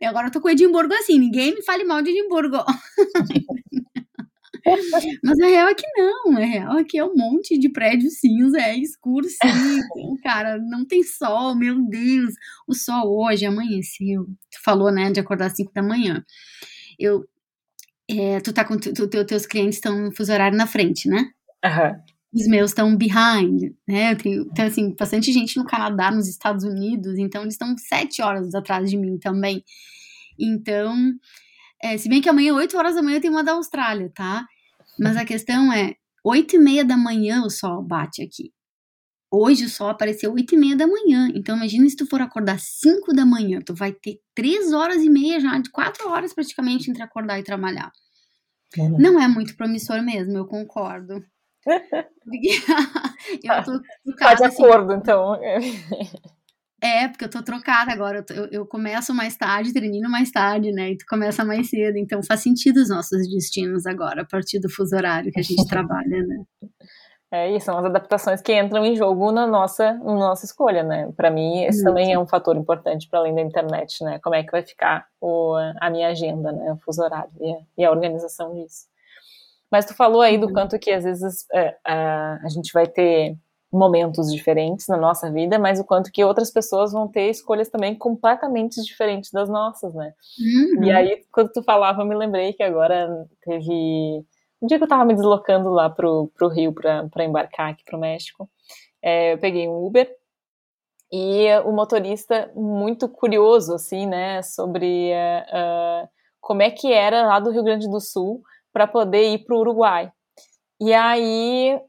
E 0.00 0.04
agora 0.04 0.28
eu 0.28 0.30
tô 0.30 0.40
com 0.40 0.50
Edimburgo 0.50 0.94
assim, 0.94 1.18
ninguém 1.18 1.54
me 1.54 1.62
fale 1.62 1.84
mal 1.84 2.02
de 2.02 2.10
Edimburgo. 2.10 2.58
Mas 5.24 5.40
a 5.40 5.46
real 5.46 5.68
é 5.68 5.74
que 5.74 5.86
não, 5.96 6.36
a 6.36 6.40
real 6.40 6.78
é 6.78 6.84
que 6.84 6.96
é 6.96 7.04
um 7.04 7.14
monte 7.16 7.58
de 7.58 7.68
prédio 7.68 8.08
cinza, 8.10 8.58
é 8.58 8.76
escuro 8.76 9.26
sim, 9.28 10.16
cara, 10.22 10.56
não 10.58 10.84
tem 10.84 11.02
sol, 11.02 11.54
meu 11.56 11.84
Deus, 11.88 12.32
o 12.66 12.72
sol 12.74 13.24
hoje 13.24 13.44
amanheceu, 13.44 14.24
tu 14.24 14.62
falou, 14.62 14.92
né, 14.92 15.10
de 15.10 15.18
acordar 15.18 15.46
às 15.46 15.56
5 15.56 15.72
da 15.74 15.82
manhã, 15.82 16.24
eu, 16.98 17.24
é, 18.08 18.40
tu 18.40 18.52
tá 18.52 18.64
com, 18.64 18.78
tu, 18.78 18.92
tu, 18.92 19.24
teus 19.24 19.46
clientes 19.46 19.76
estão 19.76 19.98
no 19.98 20.14
fuso 20.14 20.32
horário 20.32 20.56
na 20.56 20.66
frente, 20.66 21.08
né? 21.08 21.30
Uhum. 21.64 22.02
Os 22.34 22.46
meus 22.48 22.70
estão 22.70 22.96
behind, 22.96 23.74
né? 23.86 24.12
Eu 24.12 24.16
tenho, 24.16 24.42
então, 24.42 24.64
assim, 24.64 24.94
bastante 24.98 25.30
gente 25.32 25.58
no 25.58 25.66
Canadá, 25.66 26.10
nos 26.10 26.28
Estados 26.28 26.64
Unidos, 26.64 27.18
então 27.18 27.42
eles 27.42 27.54
estão 27.54 27.76
sete 27.76 28.22
horas 28.22 28.54
atrás 28.54 28.90
de 28.90 28.96
mim 28.96 29.18
também. 29.18 29.62
Então, 30.38 30.94
é, 31.82 31.98
se 31.98 32.08
bem 32.08 32.22
que 32.22 32.28
amanhã, 32.28 32.54
8 32.54 32.76
horas 32.76 32.94
da 32.94 33.02
manhã, 33.02 33.20
tem 33.20 33.30
uma 33.30 33.42
da 33.42 33.52
Austrália, 33.52 34.10
tá? 34.14 34.46
Mas 34.98 35.16
a 35.16 35.24
questão 35.24 35.72
é, 35.72 35.94
8 36.24 36.56
e 36.56 36.58
meia 36.58 36.84
da 36.84 36.96
manhã 36.96 37.42
o 37.42 37.50
sol 37.50 37.82
bate 37.82 38.22
aqui. 38.22 38.52
Hoje 39.30 39.64
o 39.64 39.68
sol 39.68 39.88
apareceu 39.88 40.32
8 40.32 40.54
e 40.54 40.58
meia 40.58 40.76
da 40.76 40.86
manhã. 40.86 41.28
Então 41.34 41.56
imagina 41.56 41.88
se 41.88 41.96
tu 41.96 42.06
for 42.06 42.20
acordar 42.20 42.60
5 42.60 43.12
da 43.12 43.24
manhã, 43.26 43.60
tu 43.64 43.74
vai 43.74 43.92
ter 43.92 44.20
3 44.34 44.72
horas 44.72 45.02
e 45.02 45.08
meia 45.10 45.40
já, 45.40 45.58
de 45.58 45.70
4 45.70 46.08
horas 46.08 46.32
praticamente 46.32 46.90
entre 46.90 47.02
acordar 47.02 47.38
e 47.40 47.42
trabalhar. 47.42 47.90
Não 48.98 49.20
é 49.20 49.26
muito 49.26 49.56
promissor 49.56 50.02
mesmo, 50.02 50.36
eu 50.36 50.46
concordo. 50.46 51.24
eu 53.44 53.64
tô, 53.64 54.16
tá 54.16 54.34
de 54.34 54.44
assim, 54.44 54.64
acordo, 54.64 54.94
então. 54.94 55.38
É, 56.82 57.06
porque 57.06 57.24
eu 57.24 57.30
tô 57.30 57.42
trocada 57.44 57.92
agora. 57.92 58.24
Eu, 58.30 58.46
eu, 58.46 58.66
começo 58.66 59.14
mais 59.14 59.36
tarde, 59.36 59.72
termino 59.72 60.10
mais 60.10 60.32
tarde, 60.32 60.72
né? 60.72 60.90
E 60.90 60.98
tu 60.98 61.04
começa 61.08 61.44
mais 61.44 61.70
cedo. 61.70 61.96
Então 61.96 62.20
faz 62.24 62.40
sentido 62.40 62.78
os 62.78 62.88
nossos 62.88 63.28
destinos 63.30 63.86
agora, 63.86 64.22
a 64.22 64.24
partir 64.24 64.58
do 64.58 64.68
fuso 64.68 64.96
horário 64.96 65.30
que 65.30 65.38
a 65.38 65.44
gente 65.44 65.64
trabalha, 65.68 66.26
né? 66.26 66.44
É, 67.30 67.50
e 67.50 67.60
são 67.60 67.78
as 67.78 67.84
adaptações 67.86 68.42
que 68.42 68.52
entram 68.52 68.84
em 68.84 68.94
jogo 68.94 69.32
na 69.32 69.46
nossa, 69.46 69.94
na 69.94 70.14
nossa 70.14 70.44
escolha, 70.44 70.82
né? 70.82 71.10
Para 71.16 71.30
mim, 71.30 71.62
esse 71.62 71.82
também 71.82 72.12
é 72.12 72.18
um 72.18 72.26
fator 72.26 72.56
importante 72.56 73.08
para 73.08 73.20
além 73.20 73.34
da 73.34 73.40
internet, 73.40 74.04
né? 74.04 74.18
Como 74.18 74.34
é 74.34 74.42
que 74.42 74.50
vai 74.50 74.62
ficar 74.62 75.06
o, 75.18 75.54
a 75.80 75.88
minha 75.88 76.08
agenda, 76.08 76.52
né? 76.52 76.72
O 76.72 76.76
fuso 76.78 77.00
horário 77.00 77.32
e 77.40 77.50
a, 77.50 77.58
e 77.78 77.84
a 77.84 77.90
organização 77.90 78.52
disso. 78.52 78.91
Mas 79.72 79.86
tu 79.86 79.94
falou 79.94 80.20
aí 80.20 80.36
do 80.36 80.48
uhum. 80.48 80.52
quanto 80.52 80.78
que 80.78 80.90
às 80.90 81.02
vezes 81.02 81.46
é, 81.50 81.74
a, 81.82 82.38
a 82.44 82.48
gente 82.50 82.70
vai 82.74 82.86
ter 82.86 83.34
momentos 83.72 84.30
diferentes 84.30 84.86
na 84.86 84.98
nossa 84.98 85.32
vida, 85.32 85.58
mas 85.58 85.80
o 85.80 85.84
quanto 85.84 86.12
que 86.12 86.22
outras 86.22 86.50
pessoas 86.50 86.92
vão 86.92 87.08
ter 87.08 87.30
escolhas 87.30 87.70
também 87.70 87.94
completamente 87.94 88.82
diferentes 88.82 89.30
das 89.32 89.48
nossas, 89.48 89.94
né? 89.94 90.12
Uhum. 90.38 90.84
E 90.84 90.92
aí, 90.92 91.24
quando 91.32 91.50
tu 91.50 91.62
falava, 91.62 92.02
eu 92.02 92.06
me 92.06 92.14
lembrei 92.14 92.52
que 92.52 92.62
agora 92.62 93.26
teve. 93.42 94.22
Um 94.60 94.66
dia 94.66 94.76
que 94.76 94.84
eu 94.84 94.88
tava 94.88 95.06
me 95.06 95.14
deslocando 95.14 95.70
lá 95.70 95.88
pro, 95.88 96.30
pro 96.36 96.48
Rio 96.48 96.72
para 96.72 97.24
embarcar 97.24 97.70
aqui 97.70 97.82
pro 97.82 97.98
México, 97.98 98.48
é, 99.02 99.32
eu 99.32 99.38
peguei 99.38 99.66
um 99.66 99.84
Uber 99.86 100.08
e 101.10 101.46
o 101.64 101.72
motorista, 101.72 102.50
muito 102.54 103.08
curioso, 103.08 103.74
assim, 103.74 104.06
né, 104.06 104.40
sobre 104.42 105.12
uh, 105.12 106.04
uh, 106.04 106.08
como 106.40 106.62
é 106.62 106.70
que 106.70 106.92
era 106.92 107.26
lá 107.26 107.40
do 107.40 107.50
Rio 107.50 107.64
Grande 107.64 107.90
do 107.90 108.00
Sul 108.00 108.42
para 108.72 108.86
poder 108.86 109.32
ir 109.32 109.44
pro 109.44 109.58
Uruguai. 109.58 110.10
E 110.80 110.92
aí, 110.92 111.80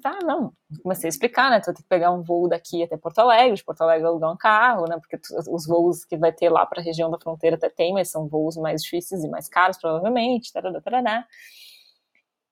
tá, 0.00 0.20
não, 0.22 0.52
comecei 0.80 1.08
a 1.08 1.10
explicar, 1.10 1.50
né? 1.50 1.58
Tu 1.58 1.66
vai 1.66 1.74
ter 1.74 1.82
que 1.82 1.88
pegar 1.88 2.12
um 2.12 2.22
voo 2.22 2.48
daqui 2.48 2.80
até 2.80 2.96
Porto 2.96 3.18
Alegre, 3.18 3.56
de 3.56 3.64
Porto 3.64 3.80
Alegre 3.80 4.06
alugar 4.06 4.32
um 4.32 4.36
carro, 4.36 4.86
né? 4.86 4.96
Porque 5.00 5.18
tu, 5.18 5.34
os 5.52 5.66
voos 5.66 6.04
que 6.04 6.16
vai 6.16 6.32
ter 6.32 6.48
lá 6.48 6.64
para 6.64 6.80
a 6.80 6.84
região 6.84 7.10
da 7.10 7.18
fronteira 7.18 7.56
até 7.56 7.68
tem, 7.68 7.92
mas 7.92 8.08
são 8.08 8.28
voos 8.28 8.56
mais 8.56 8.82
difíceis 8.82 9.24
e 9.24 9.28
mais 9.28 9.48
caros, 9.48 9.78
provavelmente, 9.78 10.52
tarará, 10.52 10.80
tarará. 10.80 11.26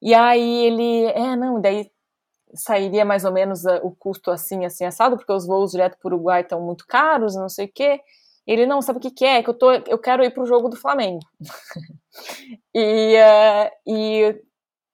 E 0.03 0.13
aí 0.13 0.67
ele, 0.67 1.05
é, 1.13 1.37
não, 1.37 1.61
daí 1.61 1.89
sairia 2.55 3.05
mais 3.05 3.25
ou 3.25 3.33
menos 3.33 3.65
uh, 3.65 3.81
o 3.83 3.95
custo 3.95 4.31
assim, 4.31 4.65
assim, 4.65 4.85
assado, 4.85 5.17
porque 5.17 5.33
os 5.33 5.47
voos 5.47 5.71
direto 5.71 5.97
para 5.99 6.09
o 6.09 6.15
Uruguai 6.15 6.41
estão 6.41 6.61
muito 6.61 6.87
caros, 6.87 7.37
não 7.37 7.49
sei 7.49 7.67
o 7.67 7.73
quê. 7.73 8.01
Ele, 8.47 8.67
não, 8.67 8.83
sabe 8.83 8.99
o 8.99 9.01
que, 9.01 9.11
que 9.11 9.25
é? 9.25 9.43
Que 9.43 9.51
eu, 9.51 9.55
tô, 9.55 9.73
eu 9.73 9.99
quero 9.99 10.23
ir 10.25 10.31
para 10.31 10.43
o 10.43 10.47
jogo 10.47 10.69
do 10.69 10.77
Flamengo. 10.77 11.21
e, 12.75 13.17
uh, 13.17 13.71
e 13.87 14.43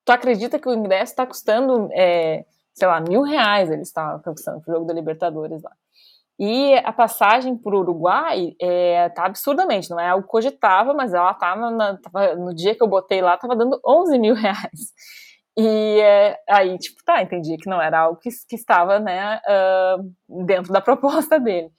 tu 0.05 0.13
acredita 0.13 0.59
que 0.59 0.69
o 0.69 0.75
ingresso 0.75 1.13
está 1.13 1.27
custando, 1.27 1.89
é, 1.93 2.45
sei 2.73 2.87
lá, 2.87 3.01
mil 3.01 3.23
reais 3.23 3.71
ele 3.71 3.83
está 3.83 4.21
custando 4.25 4.61
pro 4.61 4.75
jogo 4.75 4.87
da 4.87 4.95
Libertadores 4.95 5.63
lá. 5.63 5.73
E 6.39 6.75
a 6.79 6.93
passagem 6.93 7.55
para 7.55 7.77
o 7.77 7.81
Uruguai 7.81 8.55
é, 8.59 9.11
tá 9.11 9.27
absurdamente, 9.27 9.91
não 9.91 10.01
é 10.01 10.09
algo 10.09 10.27
cogitável, 10.27 10.95
mas 10.95 11.13
ela 11.13 11.35
tava, 11.35 11.71
na, 11.71 11.99
tava, 11.99 12.35
no 12.35 12.55
dia 12.55 12.75
que 12.75 12.83
eu 12.83 12.89
botei 12.89 13.21
lá, 13.21 13.37
tava 13.37 13.55
dando 13.55 13.79
11 13.87 14.19
mil 14.19 14.35
reais. 14.35 14.95
E 15.59 16.01
é, 16.01 16.39
aí, 16.49 16.79
tipo, 16.79 17.05
tá, 17.05 17.21
entendi 17.21 17.59
que 17.59 17.69
não 17.69 17.83
era 17.83 18.01
algo 18.01 18.19
que, 18.19 18.31
que 18.49 18.57
estava, 18.57 18.99
né, 18.99 19.39
uh, 19.47 20.45
dentro 20.47 20.73
da 20.73 20.81
proposta 20.81 21.39
dele. 21.39 21.71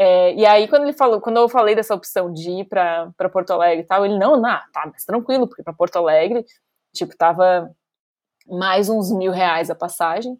É, 0.00 0.32
e 0.34 0.46
aí, 0.46 0.68
quando 0.68 0.84
ele 0.84 0.92
falou, 0.92 1.20
quando 1.20 1.38
eu 1.38 1.48
falei 1.48 1.74
dessa 1.74 1.94
opção 1.94 2.32
de 2.32 2.50
ir 2.50 2.64
para 2.66 3.12
Porto 3.32 3.50
Alegre 3.50 3.82
e 3.82 3.86
tal, 3.86 4.04
ele, 4.04 4.16
não, 4.16 4.40
não, 4.40 4.60
tá, 4.72 4.88
mas 4.92 5.04
tranquilo, 5.04 5.48
porque 5.48 5.62
para 5.62 5.72
Porto 5.72 5.96
Alegre 5.96 6.44
Tipo, 6.92 7.16
tava 7.16 7.70
mais 8.46 8.88
uns 8.88 9.12
mil 9.12 9.32
reais 9.32 9.70
a 9.70 9.74
passagem. 9.74 10.38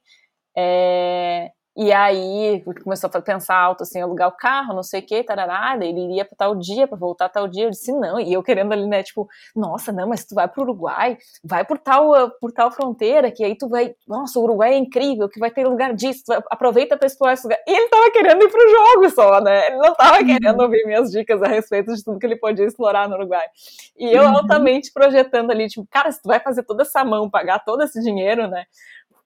É, 0.56 1.52
e 1.80 1.92
aí 1.92 2.64
começou 2.82 3.08
a 3.14 3.22
pensar 3.22 3.54
alto 3.54 3.84
assim, 3.84 4.00
alugar 4.00 4.26
o 4.26 4.36
carro, 4.36 4.74
não 4.74 4.82
sei 4.82 4.98
o 4.98 5.06
que, 5.06 5.22
tarará, 5.22 5.76
daí 5.76 5.90
ele 5.90 6.06
iria 6.06 6.24
para 6.24 6.36
tal 6.36 6.56
dia, 6.56 6.88
para 6.88 6.98
voltar 6.98 7.28
tal 7.28 7.46
dia. 7.46 7.66
Eu 7.66 7.70
disse 7.70 7.92
não, 7.92 8.18
e 8.18 8.32
eu 8.32 8.42
querendo 8.42 8.72
ali, 8.72 8.84
né, 8.84 9.00
tipo, 9.04 9.28
nossa, 9.54 9.92
não, 9.92 10.08
mas 10.08 10.24
tu 10.24 10.34
vai 10.34 10.48
pro 10.48 10.62
Uruguai, 10.62 11.16
vai 11.44 11.64
por 11.64 11.78
tal, 11.78 12.32
por 12.40 12.50
tal 12.50 12.72
fronteira, 12.72 13.30
que 13.30 13.44
aí 13.44 13.56
tu 13.56 13.68
vai, 13.68 13.94
nossa, 14.08 14.40
o 14.40 14.42
Uruguai 14.42 14.74
é 14.74 14.76
incrível, 14.76 15.28
que 15.28 15.38
vai 15.38 15.52
ter 15.52 15.68
lugar 15.68 15.94
disso, 15.94 16.24
aproveita 16.50 16.96
para 16.96 17.06
explorar 17.06 17.34
esse 17.34 17.44
lugar. 17.44 17.60
E 17.64 17.70
ele 17.72 17.88
tava 17.88 18.10
querendo 18.10 18.42
ir 18.42 18.50
pro 18.50 18.68
jogo 18.68 19.10
só, 19.10 19.40
né? 19.40 19.68
Ele 19.68 19.76
não 19.76 19.94
tava 19.94 20.18
uhum. 20.18 20.26
querendo 20.26 20.60
ouvir 20.60 20.84
minhas 20.84 21.12
dicas 21.12 21.40
a 21.40 21.46
respeito 21.46 21.94
de 21.94 22.02
tudo 22.02 22.18
que 22.18 22.26
ele 22.26 22.40
podia 22.40 22.66
explorar 22.66 23.08
no 23.08 23.14
Uruguai. 23.14 23.46
E 23.96 24.12
eu 24.12 24.24
uhum. 24.24 24.36
altamente 24.38 24.92
projetando 24.92 25.52
ali, 25.52 25.68
tipo, 25.68 25.86
cara, 25.88 26.10
se 26.10 26.20
tu 26.20 26.26
vai 26.26 26.40
fazer 26.40 26.64
toda 26.64 26.82
essa 26.82 27.04
mão, 27.04 27.30
pagar 27.30 27.60
todo 27.60 27.84
esse 27.84 28.02
dinheiro, 28.02 28.48
né? 28.48 28.64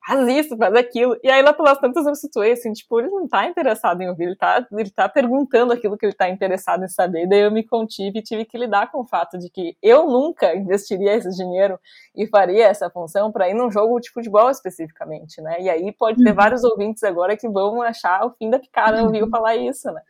Faz 0.06 0.28
isso, 0.28 0.56
faz 0.56 0.74
aquilo. 0.74 1.16
E 1.22 1.30
aí 1.30 1.42
lá 1.42 1.52
pelas 1.52 1.78
tantas 1.78 2.04
eu 2.04 2.10
me 2.10 2.16
situei 2.16 2.52
assim, 2.52 2.72
tipo, 2.72 3.00
ele 3.00 3.08
não 3.08 3.28
tá 3.28 3.46
interessado 3.46 4.00
em 4.00 4.08
ouvir, 4.08 4.24
ele 4.24 4.36
tá, 4.36 4.66
ele 4.72 4.90
tá 4.90 5.08
perguntando 5.08 5.72
aquilo 5.72 5.96
que 5.96 6.04
ele 6.04 6.12
tá 6.12 6.28
interessado 6.28 6.84
em 6.84 6.88
saber. 6.88 7.24
E 7.24 7.28
daí 7.28 7.40
eu 7.40 7.50
me 7.50 7.62
contive 7.62 8.18
e 8.18 8.22
tive 8.22 8.44
que 8.44 8.58
lidar 8.58 8.90
com 8.90 9.00
o 9.00 9.06
fato 9.06 9.38
de 9.38 9.48
que 9.48 9.76
eu 9.82 10.06
nunca 10.06 10.54
investiria 10.54 11.14
esse 11.14 11.30
dinheiro 11.30 11.78
e 12.14 12.26
faria 12.26 12.66
essa 12.66 12.90
função 12.90 13.30
para 13.30 13.48
ir 13.48 13.54
num 13.54 13.70
jogo 13.70 14.00
de 14.00 14.10
futebol 14.10 14.50
especificamente, 14.50 15.40
né? 15.40 15.60
E 15.60 15.70
aí 15.70 15.92
pode 15.92 16.22
ter 16.22 16.30
uhum. 16.30 16.36
vários 16.36 16.64
ouvintes 16.64 17.02
agora 17.04 17.36
que 17.36 17.48
vão 17.48 17.80
achar 17.80 18.26
o 18.26 18.32
fim 18.32 18.50
da 18.50 18.58
picada 18.58 18.98
uhum. 18.98 19.06
ouvir 19.06 19.20
eu 19.20 19.28
falar 19.28 19.56
isso, 19.56 19.90
né? 19.90 20.02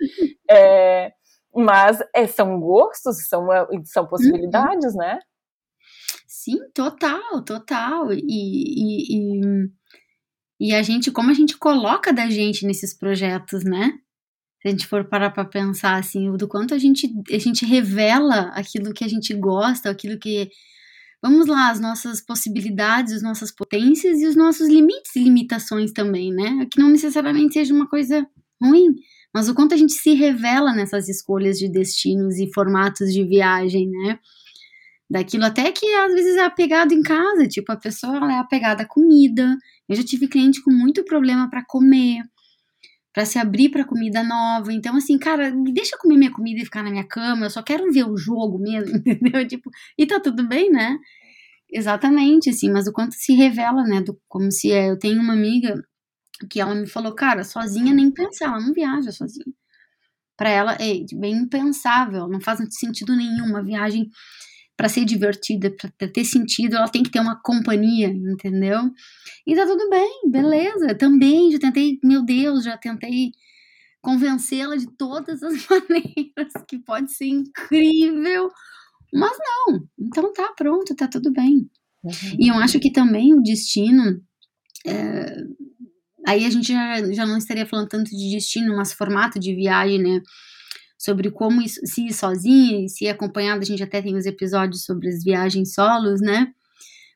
É, 0.50 1.12
mas 1.54 2.02
é, 2.14 2.26
são 2.26 2.58
gostos, 2.58 3.28
são, 3.28 3.46
são 3.84 4.06
possibilidades, 4.06 4.94
uhum. 4.94 5.00
né? 5.00 5.18
Sim, 6.44 6.58
total, 6.74 7.44
total. 7.44 8.12
E, 8.12 8.18
e, 8.18 9.16
e, 9.16 9.31
e, 10.60 10.72
a 10.72 10.82
gente, 10.82 11.10
como 11.10 11.30
a 11.30 11.34
gente 11.34 11.56
coloca 11.58 12.12
da 12.12 12.30
gente 12.30 12.64
nesses 12.64 12.96
projetos, 12.96 13.64
né? 13.64 13.92
Se 14.60 14.68
a 14.68 14.70
gente 14.70 14.86
for 14.86 15.04
parar 15.08 15.30
para 15.30 15.44
pensar 15.44 15.98
assim, 15.98 16.36
do 16.36 16.46
quanto 16.46 16.72
a 16.72 16.78
gente, 16.78 17.12
a 17.32 17.38
gente 17.38 17.66
revela 17.66 18.52
aquilo 18.54 18.94
que 18.94 19.04
a 19.04 19.08
gente 19.08 19.34
gosta, 19.34 19.90
aquilo 19.90 20.18
que. 20.20 20.48
Vamos 21.20 21.48
lá, 21.48 21.70
as 21.70 21.80
nossas 21.80 22.20
possibilidades, 22.20 23.12
as 23.12 23.22
nossas 23.22 23.52
potências 23.52 24.20
e 24.20 24.26
os 24.26 24.36
nossos 24.36 24.68
limites 24.68 25.16
e 25.16 25.24
limitações 25.24 25.92
também, 25.92 26.32
né? 26.32 26.66
Que 26.70 26.80
não 26.80 26.90
necessariamente 26.90 27.54
seja 27.54 27.74
uma 27.74 27.88
coisa 27.88 28.24
ruim, 28.62 28.94
mas 29.34 29.48
o 29.48 29.54
quanto 29.54 29.74
a 29.74 29.76
gente 29.76 29.94
se 29.94 30.14
revela 30.14 30.72
nessas 30.72 31.08
escolhas 31.08 31.58
de 31.58 31.68
destinos 31.68 32.38
e 32.38 32.52
formatos 32.52 33.12
de 33.12 33.24
viagem, 33.24 33.88
né? 33.88 34.18
Daquilo, 35.10 35.44
até 35.44 35.70
que 35.72 35.86
às 35.94 36.12
vezes 36.14 36.36
é 36.36 36.44
apegado 36.44 36.92
em 36.92 37.02
casa, 37.02 37.46
tipo, 37.46 37.70
a 37.72 37.76
pessoa 37.76 38.16
ela 38.16 38.32
é 38.34 38.38
apegada 38.38 38.82
à 38.82 38.86
comida. 38.86 39.56
Eu 39.88 39.96
já 39.96 40.02
tive 40.04 40.28
cliente 40.28 40.62
com 40.62 40.70
muito 40.70 41.04
problema 41.04 41.50
para 41.50 41.64
comer, 41.64 42.22
para 43.12 43.26
se 43.26 43.38
abrir 43.38 43.70
para 43.70 43.84
comida 43.84 44.22
nova. 44.22 44.72
Então, 44.72 44.96
assim, 44.96 45.18
cara, 45.18 45.50
me 45.52 45.72
deixa 45.72 45.98
comer 45.98 46.16
minha 46.16 46.32
comida 46.32 46.60
e 46.60 46.64
ficar 46.64 46.82
na 46.82 46.90
minha 46.90 47.06
cama, 47.06 47.46
eu 47.46 47.50
só 47.50 47.62
quero 47.62 47.92
ver 47.92 48.04
o 48.08 48.16
jogo 48.16 48.58
mesmo, 48.58 48.96
entendeu? 49.06 49.46
Tipo, 49.46 49.70
e 49.98 50.06
tá 50.06 50.20
tudo 50.20 50.46
bem, 50.48 50.70
né? 50.70 50.98
Exatamente, 51.70 52.50
assim, 52.50 52.70
mas 52.70 52.86
o 52.86 52.92
quanto 52.92 53.14
se 53.14 53.34
revela, 53.34 53.84
né? 53.84 54.02
Do, 54.02 54.18
como 54.28 54.50
se 54.52 54.72
é. 54.72 54.90
Eu 54.90 54.98
tenho 54.98 55.20
uma 55.22 55.32
amiga 55.34 55.82
que 56.50 56.60
ela 56.60 56.74
me 56.74 56.86
falou, 56.86 57.14
cara, 57.14 57.44
sozinha 57.44 57.94
nem 57.94 58.10
pensar, 58.12 58.46
ela 58.46 58.60
não 58.60 58.72
viaja 58.72 59.12
sozinha. 59.12 59.46
Para 60.36 60.50
ela 60.50 60.72
é 60.74 61.04
bem 61.14 61.34
impensável, 61.34 62.28
não 62.28 62.40
faz 62.40 62.60
sentido 62.78 63.14
nenhum 63.16 63.46
uma 63.46 63.62
viagem 63.62 64.08
para 64.76 64.88
ser 64.88 65.04
divertida, 65.04 65.70
para 65.70 66.08
ter 66.08 66.24
sentido, 66.24 66.76
ela 66.76 66.88
tem 66.88 67.02
que 67.02 67.10
ter 67.10 67.20
uma 67.20 67.40
companhia, 67.40 68.08
entendeu? 68.08 68.90
E 69.46 69.54
tá 69.54 69.66
tudo 69.66 69.88
bem, 69.90 70.22
beleza. 70.30 70.94
Também 70.94 71.50
já 71.50 71.58
tentei, 71.58 71.98
meu 72.02 72.24
Deus, 72.24 72.64
já 72.64 72.76
tentei 72.76 73.32
convencê-la 74.00 74.76
de 74.76 74.90
todas 74.96 75.42
as 75.42 75.54
maneiras 75.68 76.52
que 76.66 76.78
pode 76.78 77.12
ser 77.12 77.26
incrível, 77.26 78.50
mas 79.12 79.36
não. 79.38 79.88
Então 79.98 80.32
tá 80.32 80.52
pronto, 80.56 80.94
tá 80.96 81.06
tudo 81.06 81.32
bem. 81.32 81.70
Uhum. 82.02 82.36
E 82.38 82.48
eu 82.48 82.56
acho 82.56 82.80
que 82.80 82.90
também 82.90 83.32
o 83.32 83.42
destino 83.42 84.20
é, 84.86 85.44
aí 86.26 86.44
a 86.44 86.50
gente 86.50 86.68
já, 86.68 87.12
já 87.12 87.26
não 87.26 87.36
estaria 87.36 87.66
falando 87.66 87.88
tanto 87.88 88.10
de 88.10 88.30
destino, 88.30 88.76
mas 88.76 88.92
formato 88.92 89.38
de 89.38 89.54
viagem, 89.54 90.02
né? 90.02 90.20
Sobre 91.02 91.32
como 91.32 91.60
isso, 91.60 91.80
se 91.84 92.06
ir 92.06 92.12
sozinha 92.12 92.84
e 92.84 92.88
se 92.88 93.06
ir 93.06 93.08
acompanhada, 93.08 93.60
a 93.60 93.64
gente 93.64 93.82
até 93.82 94.00
tem 94.00 94.16
os 94.16 94.24
episódios 94.24 94.84
sobre 94.84 95.08
as 95.08 95.24
viagens 95.24 95.74
solos, 95.74 96.20
né? 96.20 96.52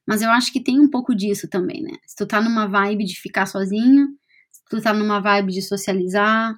Mas 0.04 0.22
eu 0.22 0.30
acho 0.30 0.52
que 0.52 0.60
tem 0.60 0.80
um 0.80 0.90
pouco 0.90 1.14
disso 1.14 1.48
também, 1.48 1.84
né? 1.84 1.92
Se 2.04 2.16
tu 2.16 2.26
tá 2.26 2.40
numa 2.40 2.66
vibe 2.66 3.04
de 3.04 3.14
ficar 3.20 3.46
sozinha, 3.46 4.08
se 4.50 4.60
tu 4.68 4.80
tá 4.80 4.92
numa 4.92 5.20
vibe 5.20 5.52
de 5.52 5.62
socializar, 5.62 6.52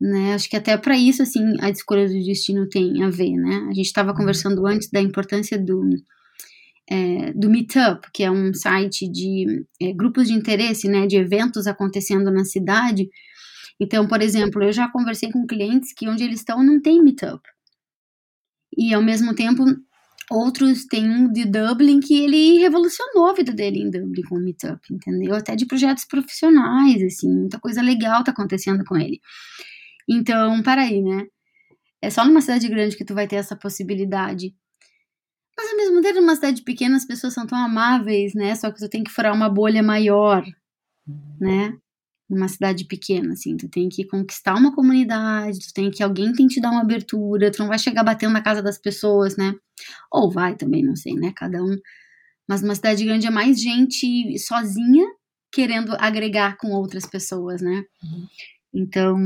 né? 0.00 0.34
Acho 0.34 0.48
que 0.48 0.56
até 0.56 0.76
para 0.76 0.96
isso, 0.96 1.22
assim, 1.22 1.42
a 1.60 1.70
escolha 1.70 2.06
do 2.06 2.14
destino 2.14 2.68
tem 2.68 3.02
a 3.02 3.10
ver, 3.10 3.32
né? 3.32 3.66
A 3.68 3.74
gente 3.74 3.86
estava 3.86 4.10
uhum. 4.10 4.16
conversando 4.16 4.64
antes 4.64 4.88
da 4.88 5.00
importância 5.00 5.58
do, 5.58 5.82
é, 6.88 7.32
do 7.32 7.50
Meetup, 7.50 8.08
que 8.12 8.22
é 8.22 8.30
um 8.30 8.54
site 8.54 9.10
de 9.10 9.66
é, 9.82 9.92
grupos 9.92 10.28
de 10.28 10.34
interesse, 10.34 10.86
né? 10.86 11.04
De 11.08 11.16
eventos 11.16 11.66
acontecendo 11.66 12.30
na 12.30 12.44
cidade, 12.44 13.08
então, 13.80 14.06
por 14.06 14.22
exemplo, 14.22 14.62
eu 14.62 14.72
já 14.72 14.88
conversei 14.88 15.30
com 15.30 15.46
clientes 15.46 15.92
que 15.92 16.08
onde 16.08 16.24
eles 16.24 16.40
estão 16.40 16.62
não 16.62 16.80
tem 16.80 17.02
meetup. 17.02 17.42
E 18.76 18.94
ao 18.94 19.02
mesmo 19.02 19.34
tempo, 19.34 19.64
outros 20.30 20.86
têm 20.86 21.08
um 21.08 21.32
de 21.32 21.44
Dublin 21.44 22.00
que 22.00 22.14
ele 22.24 22.58
revolucionou 22.58 23.28
a 23.28 23.34
vida 23.34 23.52
dele 23.52 23.80
em 23.80 23.90
Dublin 23.90 24.22
com 24.22 24.36
o 24.36 24.40
meetup, 24.40 24.80
entendeu? 24.92 25.34
Até 25.34 25.56
de 25.56 25.66
projetos 25.66 26.04
profissionais, 26.04 27.02
assim, 27.02 27.28
muita 27.28 27.60
coisa 27.60 27.82
legal 27.82 28.24
tá 28.24 28.32
acontecendo 28.32 28.84
com 28.84 28.96
ele. 28.96 29.20
Então, 30.08 30.62
para 30.62 30.82
aí, 30.82 31.02
né? 31.02 31.26
É 32.02 32.10
só 32.10 32.24
numa 32.24 32.40
cidade 32.40 32.68
grande 32.68 32.96
que 32.96 33.04
tu 33.04 33.14
vai 33.14 33.26
ter 33.26 33.36
essa 33.36 33.56
possibilidade. 33.56 34.54
Mas 35.56 35.70
ao 35.70 35.76
mesmo 35.76 36.02
tempo, 36.02 36.20
numa 36.20 36.34
cidade 36.34 36.62
pequena, 36.62 36.96
as 36.96 37.06
pessoas 37.06 37.32
são 37.32 37.46
tão 37.46 37.58
amáveis, 37.58 38.34
né? 38.34 38.54
Só 38.54 38.70
que 38.70 38.78
tu 38.78 38.88
tem 38.88 39.04
que 39.04 39.10
furar 39.10 39.32
uma 39.32 39.48
bolha 39.48 39.82
maior, 39.82 40.44
né? 41.40 41.76
Numa 42.28 42.48
cidade 42.48 42.86
pequena, 42.86 43.34
assim, 43.34 43.56
tu 43.56 43.68
tem 43.68 43.88
que 43.88 44.06
conquistar 44.06 44.54
uma 44.54 44.74
comunidade, 44.74 45.58
tu 45.58 45.74
tem 45.74 45.90
que 45.90 46.02
alguém 46.02 46.32
tem 46.32 46.46
que 46.46 46.54
te 46.54 46.60
dar 46.60 46.70
uma 46.70 46.80
abertura, 46.80 47.50
tu 47.50 47.58
não 47.60 47.68
vai 47.68 47.78
chegar 47.78 48.02
batendo 48.02 48.32
na 48.32 48.42
casa 48.42 48.62
das 48.62 48.78
pessoas, 48.78 49.36
né? 49.36 49.54
Ou 50.10 50.30
vai 50.30 50.56
também, 50.56 50.82
não 50.82 50.96
sei, 50.96 51.14
né? 51.14 51.32
Cada 51.36 51.62
um. 51.62 51.76
Mas 52.48 52.62
numa 52.62 52.74
cidade 52.74 53.04
grande 53.04 53.26
é 53.26 53.30
mais 53.30 53.60
gente 53.60 54.38
sozinha 54.38 55.06
querendo 55.52 55.94
agregar 55.98 56.56
com 56.56 56.72
outras 56.72 57.06
pessoas, 57.06 57.62
né? 57.62 57.84
Uhum. 58.02 58.26
Então. 58.74 59.18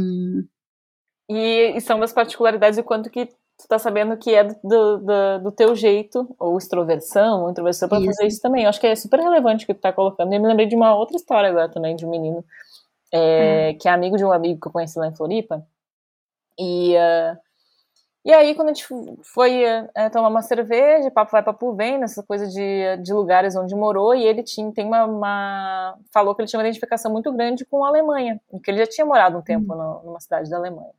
E, 1.31 1.77
e, 1.77 1.81
são 1.81 1.99
das 1.99 2.13
particularidades 2.13 2.79
o 2.79 2.85
quanto 2.85 3.11
que 3.11 3.27
tu 3.27 3.67
tá 3.69 3.79
sabendo 3.79 4.17
que 4.17 4.35
é 4.35 4.45
do, 4.45 4.99
do, 4.99 5.39
do 5.45 5.53
teu 5.53 5.75
jeito, 5.75 6.35
ou 6.39 6.57
extroversão, 6.57 7.43
ou 7.43 7.51
introversão, 7.51 7.89
pra 7.89 7.99
isso. 7.99 8.07
fazer 8.07 8.27
isso 8.27 8.41
também. 8.41 8.65
Eu 8.65 8.69
acho 8.69 8.81
que 8.81 8.87
é 8.87 8.95
super 8.95 9.21
relevante 9.21 9.65
o 9.65 9.67
que 9.67 9.75
tu 9.75 9.81
tá 9.81 9.93
colocando. 9.93 10.33
E 10.33 10.37
eu 10.37 10.41
me 10.41 10.49
lembrei 10.49 10.67
de 10.67 10.77
uma 10.77 10.95
outra 10.95 11.17
história 11.17 11.49
agora 11.51 11.69
também, 11.69 11.97
de 11.97 12.07
um 12.07 12.11
menino 12.11 12.45
é, 13.13 13.75
que 13.75 13.89
é 13.89 13.91
amigo 13.91 14.17
de 14.17 14.25
um 14.25 14.33
amigo 14.33 14.61
que 14.61 14.69
eu 14.69 14.73
conheci 14.73 14.99
lá 14.99 15.07
em 15.07 15.15
Floripa. 15.15 15.67
E, 16.59 16.95
uh, 16.97 17.39
e 18.25 18.33
aí, 18.33 18.55
quando 18.55 18.69
a 18.69 18.75
gente 18.75 18.87
foi 19.23 19.65
uh, 19.65 20.11
tomar 20.13 20.29
uma 20.29 20.43
cerveja, 20.43 21.11
papo 21.11 21.33
vai, 21.33 21.43
papo 21.43 21.73
vem, 21.75 21.99
nessa 21.99 22.23
coisa 22.23 22.47
de, 22.47 22.97
de 23.03 23.13
lugares 23.13 23.57
onde 23.57 23.75
morou, 23.75 24.15
e 24.15 24.25
ele 24.27 24.43
tinha, 24.43 24.71
tem 24.73 24.85
uma, 24.85 25.05
uma, 25.05 25.99
falou 26.13 26.35
que 26.35 26.43
ele 26.43 26.49
tinha 26.49 26.59
uma 26.59 26.67
identificação 26.67 27.11
muito 27.13 27.33
grande 27.33 27.65
com 27.65 27.85
a 27.85 27.89
Alemanha, 27.89 28.41
que 28.63 28.71
ele 28.71 28.79
já 28.79 28.87
tinha 28.87 29.07
morado 29.07 29.39
um 29.39 29.43
tempo 29.43 29.73
uhum. 29.73 29.79
no, 29.79 30.03
numa 30.05 30.21
cidade 30.21 30.51
da 30.51 30.57
Alemanha. 30.57 30.93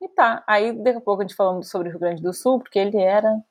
E 0.00 0.08
tá, 0.08 0.42
aí 0.46 0.72
daqui 0.72 0.98
a 0.98 1.00
pouco 1.00 1.22
a 1.22 1.24
gente 1.24 1.36
falando 1.36 1.62
sobre 1.64 1.88
o 1.88 1.90
Rio 1.90 2.00
Grande 2.00 2.22
do 2.22 2.32
Sul, 2.32 2.58
porque 2.60 2.78
ele 2.78 2.98
era 2.98 3.42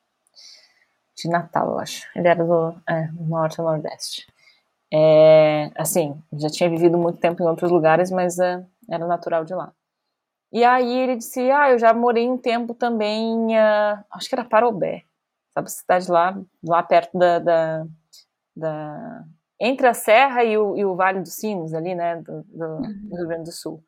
de 1.16 1.28
Natal, 1.28 1.70
eu 1.70 1.78
acho. 1.78 2.08
Ele 2.14 2.28
era 2.28 2.44
do 2.44 2.74
é, 2.88 3.08
Norte 3.12 3.60
ou 3.60 3.66
Nordeste. 3.66 4.26
É, 4.96 5.72
assim, 5.74 6.16
já 6.34 6.48
tinha 6.48 6.70
vivido 6.70 6.96
muito 6.96 7.18
tempo 7.18 7.42
em 7.42 7.46
outros 7.46 7.68
lugares, 7.68 8.12
mas 8.12 8.38
é, 8.38 8.64
era 8.88 9.04
natural 9.08 9.44
de 9.44 9.52
lá. 9.52 9.72
E 10.52 10.62
aí 10.62 10.98
ele 11.00 11.16
disse, 11.16 11.50
ah, 11.50 11.72
eu 11.72 11.80
já 11.80 11.92
morei 11.92 12.30
um 12.30 12.38
tempo 12.38 12.74
também, 12.74 13.34
uh, 13.56 14.04
acho 14.12 14.28
que 14.28 14.36
era 14.36 14.44
Parobé, 14.44 15.02
sabe, 15.52 15.68
cidade 15.68 16.08
lá, 16.08 16.40
lá 16.62 16.80
perto 16.80 17.18
da, 17.18 17.40
da, 17.40 17.86
da 18.54 19.24
entre 19.60 19.88
a 19.88 19.94
Serra 19.94 20.44
e 20.44 20.56
o, 20.56 20.76
e 20.76 20.84
o, 20.84 20.94
Vale 20.94 21.22
dos 21.22 21.34
Sinos 21.34 21.74
ali, 21.74 21.92
né, 21.92 22.22
do, 22.22 22.44
do, 22.44 22.64
uhum. 22.64 23.08
do, 23.08 23.16
Rio 23.16 23.26
Grande 23.26 23.50
do 23.50 23.52
Sul, 23.52 23.82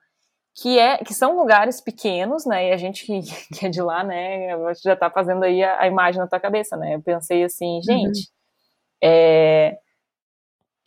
que 0.56 0.76
é 0.76 0.98
que 0.98 1.14
são 1.14 1.36
lugares 1.36 1.80
pequenos, 1.80 2.44
né, 2.44 2.70
e 2.70 2.72
a 2.72 2.76
gente 2.76 3.06
que, 3.06 3.20
que 3.54 3.66
é 3.66 3.68
de 3.68 3.80
lá, 3.80 4.02
né, 4.02 4.48
já 4.82 4.94
está 4.94 5.08
fazendo 5.08 5.44
aí 5.44 5.62
a, 5.62 5.82
a, 5.82 5.86
imagem 5.86 6.20
na 6.20 6.26
tua 6.26 6.40
cabeça, 6.40 6.76
né, 6.76 6.96
eu 6.96 7.00
pensei 7.00 7.44
assim, 7.44 7.80
gente, 7.80 8.22
uhum. 8.22 8.24
é, 9.04 9.78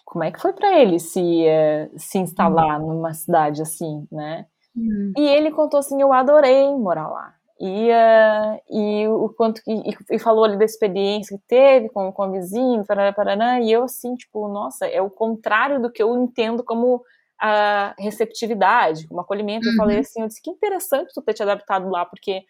como 0.09 0.23
é 0.23 0.31
que 0.31 0.41
foi 0.41 0.51
para 0.53 0.79
ele 0.79 0.99
se, 0.99 1.19
uh, 1.21 1.91
se 1.95 2.17
instalar 2.17 2.81
uhum. 2.81 2.95
numa 2.95 3.13
cidade 3.13 3.61
assim, 3.61 4.07
né? 4.11 4.47
Uhum. 4.75 5.13
E 5.15 5.21
ele 5.21 5.51
contou 5.51 5.79
assim, 5.79 6.01
eu 6.01 6.11
adorei 6.11 6.67
morar 6.75 7.07
lá. 7.07 7.35
E, 7.61 7.89
uh, 7.91 8.59
e 8.71 9.07
o 9.07 9.29
quanto 9.29 9.61
que 9.61 9.71
e, 9.71 9.95
e, 10.11 10.17
falou 10.17 10.45
ali 10.45 10.57
da 10.57 10.65
experiência 10.65 11.37
que 11.37 11.43
teve 11.47 11.89
com, 11.89 12.11
com 12.11 12.27
o 12.27 12.31
vizinho, 12.31 12.85
paraná, 12.87 13.13
paraná, 13.13 13.59
e 13.59 13.71
eu 13.71 13.83
assim, 13.83 14.15
tipo, 14.15 14.47
nossa, 14.47 14.87
é 14.87 14.99
o 14.99 15.11
contrário 15.11 15.79
do 15.79 15.91
que 15.91 16.01
eu 16.01 16.17
entendo 16.17 16.63
como 16.63 17.03
a 17.39 17.93
receptividade, 17.99 19.07
como 19.07 19.21
acolhimento. 19.21 19.67
Uhum. 19.67 19.73
Eu 19.73 19.77
falei 19.77 19.95
uhum. 19.97 20.01
assim, 20.01 20.21
eu 20.21 20.27
disse 20.27 20.41
que 20.41 20.49
interessante 20.49 21.13
tu 21.13 21.21
ter 21.21 21.35
te 21.35 21.43
adaptado 21.43 21.87
lá, 21.87 22.03
porque 22.03 22.41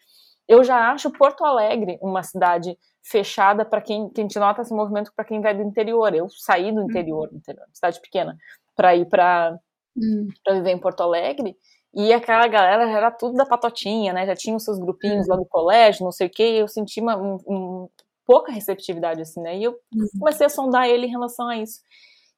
eu 0.50 0.64
já 0.64 0.90
acho 0.90 1.12
Porto 1.12 1.44
Alegre 1.44 1.96
uma 2.02 2.24
cidade 2.24 2.76
fechada 3.04 3.64
para 3.64 3.80
quem, 3.80 4.10
quem 4.10 4.26
te 4.26 4.36
nota 4.36 4.62
esse 4.62 4.74
movimento 4.74 5.12
para 5.14 5.24
quem 5.24 5.40
vai 5.40 5.56
do 5.56 5.62
interior. 5.62 6.12
Eu 6.12 6.28
saí 6.28 6.72
do 6.72 6.82
interior, 6.82 7.28
uhum. 7.28 7.36
interior 7.36 7.64
cidade 7.72 8.00
pequena, 8.00 8.36
para 8.74 8.96
ir 8.96 9.06
para 9.06 9.56
uhum. 9.96 10.28
viver 10.50 10.72
em 10.72 10.80
Porto 10.80 11.04
Alegre. 11.04 11.56
E 11.94 12.12
aquela 12.12 12.48
galera 12.48 12.84
já 12.88 12.96
era 12.96 13.10
tudo 13.12 13.36
da 13.36 13.46
patotinha, 13.46 14.12
né? 14.12 14.26
Já 14.26 14.34
tinha 14.34 14.56
os 14.56 14.64
seus 14.64 14.80
grupinhos 14.80 15.28
uhum. 15.28 15.34
lá 15.34 15.36
do 15.36 15.46
colégio, 15.46 16.04
não 16.04 16.10
sei 16.10 16.26
o 16.26 16.30
quê. 16.30 16.54
E 16.54 16.58
eu 16.58 16.66
senti 16.66 17.00
uma 17.00 17.16
um, 17.16 17.36
um, 17.46 17.88
pouca 18.26 18.50
receptividade, 18.50 19.22
assim, 19.22 19.40
né? 19.40 19.56
E 19.56 19.62
eu 19.62 19.78
uhum. 19.94 20.08
comecei 20.18 20.46
a 20.46 20.50
sondar 20.50 20.88
ele 20.88 21.06
em 21.06 21.10
relação 21.10 21.48
a 21.48 21.56
isso. 21.56 21.80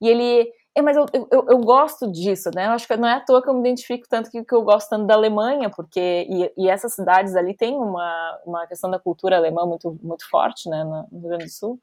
E 0.03 0.07
ele, 0.07 0.53
é, 0.75 0.81
mas 0.81 0.97
eu, 0.97 1.07
eu, 1.13 1.47
eu, 1.51 1.59
gosto 1.59 2.11
disso, 2.11 2.51
né? 2.55 2.67
Eu 2.67 2.71
acho 2.71 2.87
que 2.87 2.97
não 2.97 3.07
é 3.07 3.15
à 3.15 3.21
toa 3.21 3.43
que 3.43 3.49
eu 3.51 3.55
me 3.55 3.61
identifico 3.61 4.07
tanto 4.09 4.31
que, 4.31 4.43
que 4.43 4.55
eu 4.55 4.63
gosto 4.63 4.89
tanto 4.89 5.07
da 5.07 5.15
Alemanha, 5.15 5.69
porque 5.69 6.27
e, 6.29 6.53
e, 6.57 6.69
essas 6.69 6.95
cidades 6.95 7.37
ali 7.37 7.55
têm 7.55 7.75
uma, 7.75 8.41
uma 8.47 8.67
questão 8.67 8.91
da 8.91 8.99
cultura 8.99 9.37
alemã 9.37 9.67
muito, 9.67 9.99
muito 10.03 10.29
forte, 10.31 10.71
né, 10.71 10.83
no 10.83 11.07
Rio 11.13 11.29
Grande 11.29 11.45
do 11.45 11.51
Sul. 11.51 11.79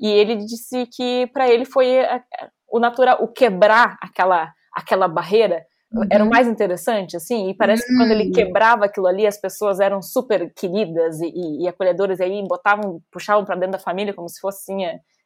E 0.00 0.08
ele 0.08 0.36
disse 0.36 0.86
que 0.86 1.28
para 1.28 1.48
ele 1.48 1.64
foi 1.64 2.00
a, 2.00 2.20
o 2.68 2.80
natural, 2.80 3.22
o 3.22 3.28
quebrar 3.28 3.96
aquela 4.00 4.52
aquela 4.74 5.06
barreira 5.06 5.66
uhum. 5.92 6.06
era 6.10 6.24
o 6.24 6.28
mais 6.28 6.48
interessante, 6.48 7.16
assim. 7.16 7.50
E 7.50 7.54
parece 7.54 7.86
que 7.86 7.94
quando 7.94 8.10
ele 8.10 8.24
uhum. 8.24 8.32
quebrava 8.32 8.86
aquilo 8.86 9.06
ali, 9.06 9.26
as 9.26 9.36
pessoas 9.36 9.78
eram 9.78 10.02
super 10.02 10.52
queridas 10.54 11.20
e, 11.20 11.26
e, 11.26 11.62
e 11.64 11.68
acolhedoras, 11.68 12.18
e 12.18 12.24
aí 12.24 12.42
botavam, 12.48 13.00
puxavam 13.10 13.44
para 13.44 13.54
dentro 13.54 13.72
da 13.72 13.78
família 13.78 14.14
como 14.14 14.28
se 14.28 14.40
fosse 14.40 14.72
assim, 14.72 14.84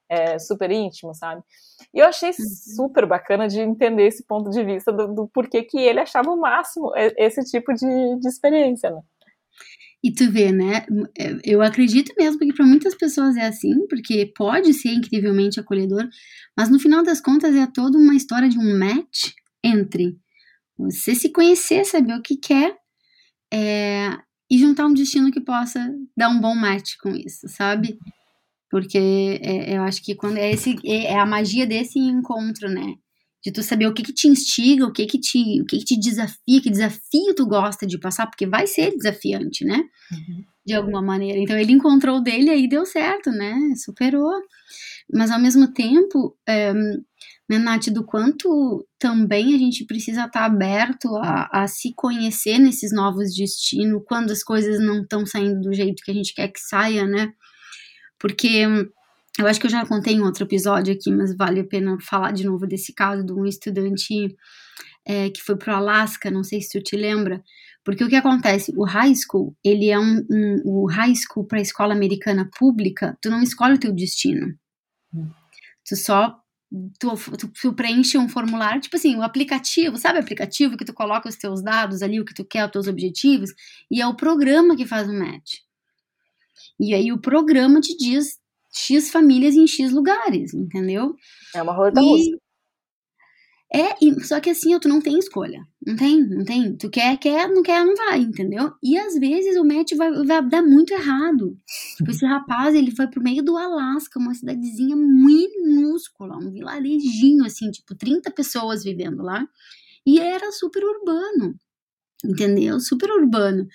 é, 0.09 0.39
super 0.39 0.71
íntimo, 0.71 1.15
sabe? 1.15 1.43
E 1.93 1.99
eu 1.99 2.07
achei 2.07 2.31
uhum. 2.31 2.75
super 2.77 3.07
bacana 3.07 3.49
de 3.49 3.61
entender 3.61 4.07
esse 4.07 4.25
ponto 4.25 4.51
de 4.51 4.63
vista 4.65 4.93
do, 4.93 5.09
do 5.15 5.29
porquê 5.29 5.63
que 5.63 5.79
ele 5.79 6.01
achava 6.01 6.31
o 6.31 6.41
máximo 6.41 6.93
esse 6.95 7.43
tipo 7.45 7.73
de, 7.73 8.21
de 8.21 8.29
experiência, 8.29 8.91
né? 8.91 9.01
E 10.05 10.13
tu 10.13 10.31
vê, 10.31 10.53
né? 10.53 10.87
É, 11.19 11.37
eu 11.43 11.61
acredito 11.63 12.15
mesmo 12.17 12.39
que 12.39 12.53
para 12.53 12.67
muitas 12.67 12.95
pessoas 12.95 13.37
é 13.37 13.47
assim, 13.47 13.87
porque 13.89 14.33
pode 14.37 14.73
ser 14.73 14.91
incrivelmente 14.91 15.59
acolhedor, 15.59 16.09
mas 16.57 16.69
no 16.69 16.79
final 16.79 17.03
das 17.03 17.21
contas 17.21 17.55
é 17.55 17.67
toda 17.67 17.99
uma 17.99 18.15
história 18.15 18.49
de 18.49 18.59
um 18.59 18.79
match 18.79 19.33
entre 19.65 20.17
você 20.79 21.15
se 21.15 21.31
conhecer, 21.31 21.85
saber 21.85 22.15
o 22.15 22.23
que 22.23 22.37
quer 22.37 22.77
é, 23.53 24.11
e 24.51 24.59
juntar 24.59 24.87
um 24.87 24.95
destino 24.95 25.33
que 25.33 25.41
possa 25.41 25.93
dar 26.17 26.29
um 26.29 26.41
bom 26.41 26.55
match 26.55 26.95
com 27.03 27.09
isso, 27.11 27.49
sabe? 27.49 27.99
Porque 28.71 28.99
é, 29.43 29.77
eu 29.77 29.83
acho 29.83 30.03
que 30.03 30.15
quando 30.15 30.39
é, 30.39 30.51
esse, 30.51 30.77
é, 30.85 31.13
é 31.13 31.19
a 31.19 31.27
magia 31.27 31.67
desse 31.67 31.99
encontro, 31.99 32.69
né? 32.69 32.95
de 33.47 33.53
tu 33.53 33.63
saber 33.63 33.87
o 33.87 33.95
que 33.95 34.03
que 34.03 34.13
te 34.13 34.27
instiga, 34.27 34.85
o 34.85 34.93
que 34.93 35.07
que 35.07 35.21
te, 35.21 35.61
o 35.61 35.65
que 35.65 35.79
que 35.79 35.85
te 35.85 35.97
desafia, 35.97 36.61
que 36.61 36.69
desafio 36.69 37.33
tu 37.37 37.47
gosta 37.47 37.87
de 37.87 37.97
passar, 37.97 38.27
porque 38.27 38.45
vai 38.45 38.67
ser 38.67 38.91
desafiante, 38.97 39.65
né? 39.65 39.85
Uhum. 40.11 40.45
De 40.67 40.75
alguma 40.75 41.01
maneira. 41.01 41.39
Então 41.39 41.57
ele 41.57 41.71
encontrou 41.71 42.17
o 42.17 42.21
dele 42.21 42.47
e 42.47 42.51
aí 42.51 42.69
deu 42.69 42.85
certo, 42.85 43.31
né? 43.31 43.55
Superou. 43.77 44.33
Mas 45.15 45.31
ao 45.31 45.39
mesmo 45.39 45.73
tempo, 45.73 46.37
é, 46.45 46.75
né, 47.49 47.59
Nath, 47.59 47.87
do 47.91 48.05
quanto 48.05 48.85
também 48.99 49.55
a 49.55 49.59
gente 49.59 49.85
precisa 49.85 50.25
estar 50.25 50.41
tá 50.41 50.45
aberto 50.45 51.15
a, 51.15 51.49
a 51.53 51.69
se 51.69 51.95
conhecer 51.95 52.59
nesses 52.59 52.93
novos 52.93 53.33
destinos, 53.33 54.03
quando 54.09 54.33
as 54.33 54.43
coisas 54.43 54.81
não 54.81 55.03
estão 55.03 55.25
saindo 55.25 55.61
do 55.61 55.73
jeito 55.73 56.03
que 56.03 56.11
a 56.11 56.15
gente 56.15 56.35
quer 56.35 56.49
que 56.49 56.59
saia, 56.59 57.07
né? 57.07 57.33
Porque 58.19 58.67
eu 59.39 59.47
acho 59.47 59.61
que 59.61 59.67
eu 59.67 59.71
já 59.71 59.85
contei 59.85 60.15
em 60.15 60.23
outro 60.23 60.45
episódio 60.45 60.95
aqui, 60.95 61.11
mas 61.11 61.37
vale 61.37 61.61
a 61.61 61.65
pena 61.65 61.99
falar 62.01 62.33
de 62.33 62.45
novo 62.45 62.67
desse 62.67 62.95
caso 62.95 63.25
de 63.25 63.33
um 63.33 63.45
estudante 63.45 64.35
é, 65.07 65.31
que 65.31 65.43
foi 65.43 65.57
para 65.57 65.75
o 65.75 65.77
Alasca, 65.77 66.31
não 66.31 66.43
sei 66.43 66.61
se 66.61 66.71
tu 66.71 66.83
te 66.83 66.97
lembra, 66.97 67.43
porque 67.85 68.03
o 68.03 68.09
que 68.09 68.17
acontece, 68.17 68.73
o 68.77 68.85
high 68.85 69.15
school, 69.15 69.55
ele 69.63 69.91
é 69.91 69.99
um, 69.99 70.27
um 70.31 70.63
o 70.65 70.87
high 70.87 71.15
school 71.15 71.47
para 71.47 71.59
a 71.59 71.63
escola 71.63 71.95
americana 71.95 72.49
pública, 72.59 73.17
tu 73.21 73.31
não 73.31 73.43
escolhe 73.43 73.75
o 73.75 73.79
teu 73.79 73.93
destino, 73.93 74.55
hum. 75.15 75.29
tu 75.87 75.97
só 75.97 76.41
Tu, 76.99 77.09
tu, 77.39 77.49
tu, 77.49 77.73
preenche 77.75 78.19
um 78.19 78.29
formulário, 78.29 78.81
tipo 78.81 78.97
assim, 78.97 79.15
o 79.15 79.21
um 79.21 79.23
aplicativo, 79.23 79.97
sabe 79.97 80.19
o 80.19 80.21
aplicativo 80.21 80.77
que 80.77 80.85
tu 80.85 80.93
coloca 80.93 81.29
os 81.29 81.37
teus 81.37 81.63
dados 81.63 82.03
ali, 82.03 82.21
o 82.21 82.25
que 82.25 82.35
tu 82.35 82.45
quer, 82.45 82.67
os 82.67 82.73
teus 82.73 82.89
objetivos, 82.89 83.55
e 83.89 84.03
é 84.03 84.07
o 84.07 84.17
programa 84.17 84.77
que 84.77 84.85
faz 84.85 85.09
o 85.09 85.13
match. 85.13 85.61
E 86.79 86.95
aí 86.95 87.13
o 87.13 87.21
programa 87.21 87.81
te 87.81 87.97
diz 87.97 88.39
X 88.73 89.11
famílias 89.11 89.55
em 89.55 89.67
X 89.67 89.93
lugares, 89.93 90.53
entendeu? 90.55 91.15
É 91.55 91.63
uma 91.63 91.73
roleta 91.73 92.01
russa. 92.01 92.39
É, 93.73 93.97
e, 94.01 94.25
só 94.25 94.39
que 94.41 94.51
assim, 94.51 94.79
tu 94.79 94.89
não 94.89 95.01
tem 95.01 95.19
escolha. 95.19 95.67
Não 95.85 95.97
tem, 95.97 96.25
não 96.25 96.45
tem. 96.45 96.77
Tu 96.77 96.89
quer, 96.89 97.19
quer, 97.19 97.49
não 97.49 97.63
quer, 97.63 97.85
não 97.85 97.97
vai, 97.97 98.21
entendeu? 98.21 98.73
E 98.83 98.97
às 98.97 99.19
vezes 99.19 99.57
o 99.57 99.65
match 99.65 99.93
vai, 99.97 100.13
vai 100.25 100.49
dar 100.49 100.63
muito 100.63 100.93
errado. 100.93 101.59
Tipo, 101.97 102.11
esse 102.11 102.25
rapaz, 102.25 102.75
ele 102.75 102.91
foi 102.93 103.09
pro 103.09 103.23
meio 103.23 103.43
do 103.43 103.57
Alasca, 103.57 104.21
uma 104.21 104.35
cidadezinha 104.35 104.95
minúscula, 104.97 106.37
um 106.37 106.51
vilarejinho, 106.51 107.45
assim, 107.45 107.71
tipo, 107.71 107.95
30 107.95 108.31
pessoas 108.31 108.85
vivendo 108.85 109.23
lá. 109.23 109.47
E 110.07 110.21
era 110.21 110.53
super 110.53 110.85
urbano, 110.85 111.59
entendeu? 112.25 112.79
Super 112.79 113.11
urbano. 113.11 113.67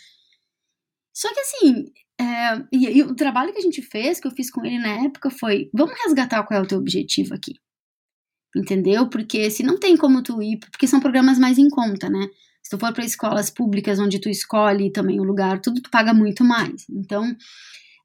Só 1.14 1.34
que 1.34 1.40
assim, 1.42 1.92
é, 2.22 2.64
e, 2.72 3.00
e, 3.00 3.04
o 3.04 3.16
trabalho 3.16 3.52
que 3.52 3.58
a 3.58 3.64
gente 3.64 3.82
fez, 3.82 4.20
que 4.20 4.28
eu 4.28 4.32
fiz 4.32 4.52
com 4.52 4.64
ele 4.64 4.78
na 4.78 5.06
época, 5.06 5.32
foi: 5.32 5.70
vamos 5.74 5.96
resgatar 6.06 6.44
qual 6.44 6.60
é 6.60 6.64
o 6.64 6.68
teu 6.68 6.78
objetivo 6.78 7.34
aqui. 7.34 7.56
Entendeu? 8.56 9.10
Porque 9.10 9.50
se 9.50 9.64
não 9.64 9.80
tem 9.80 9.98
como 9.98 10.22
tu 10.22 10.42
ir, 10.42 10.60
porque 10.60 10.86
são 10.86 11.00
programas 11.00 11.40
mais 11.40 11.58
em 11.58 11.70
conta, 11.70 12.10
né? 12.10 12.28
Se 12.62 12.70
tu 12.70 12.78
for 12.78 12.94
para 12.94 13.06
escolas 13.06 13.50
públicas 13.50 14.00
onde 14.00 14.20
tu 14.20 14.30
escolhe 14.30 14.92
também 14.92 15.20
o 15.20 15.24
lugar, 15.24 15.60
tudo 15.60 15.82
tu 15.82 15.90
paga 15.90 16.14
muito 16.14 16.44
mais. 16.44 16.86
Então, 16.90 17.36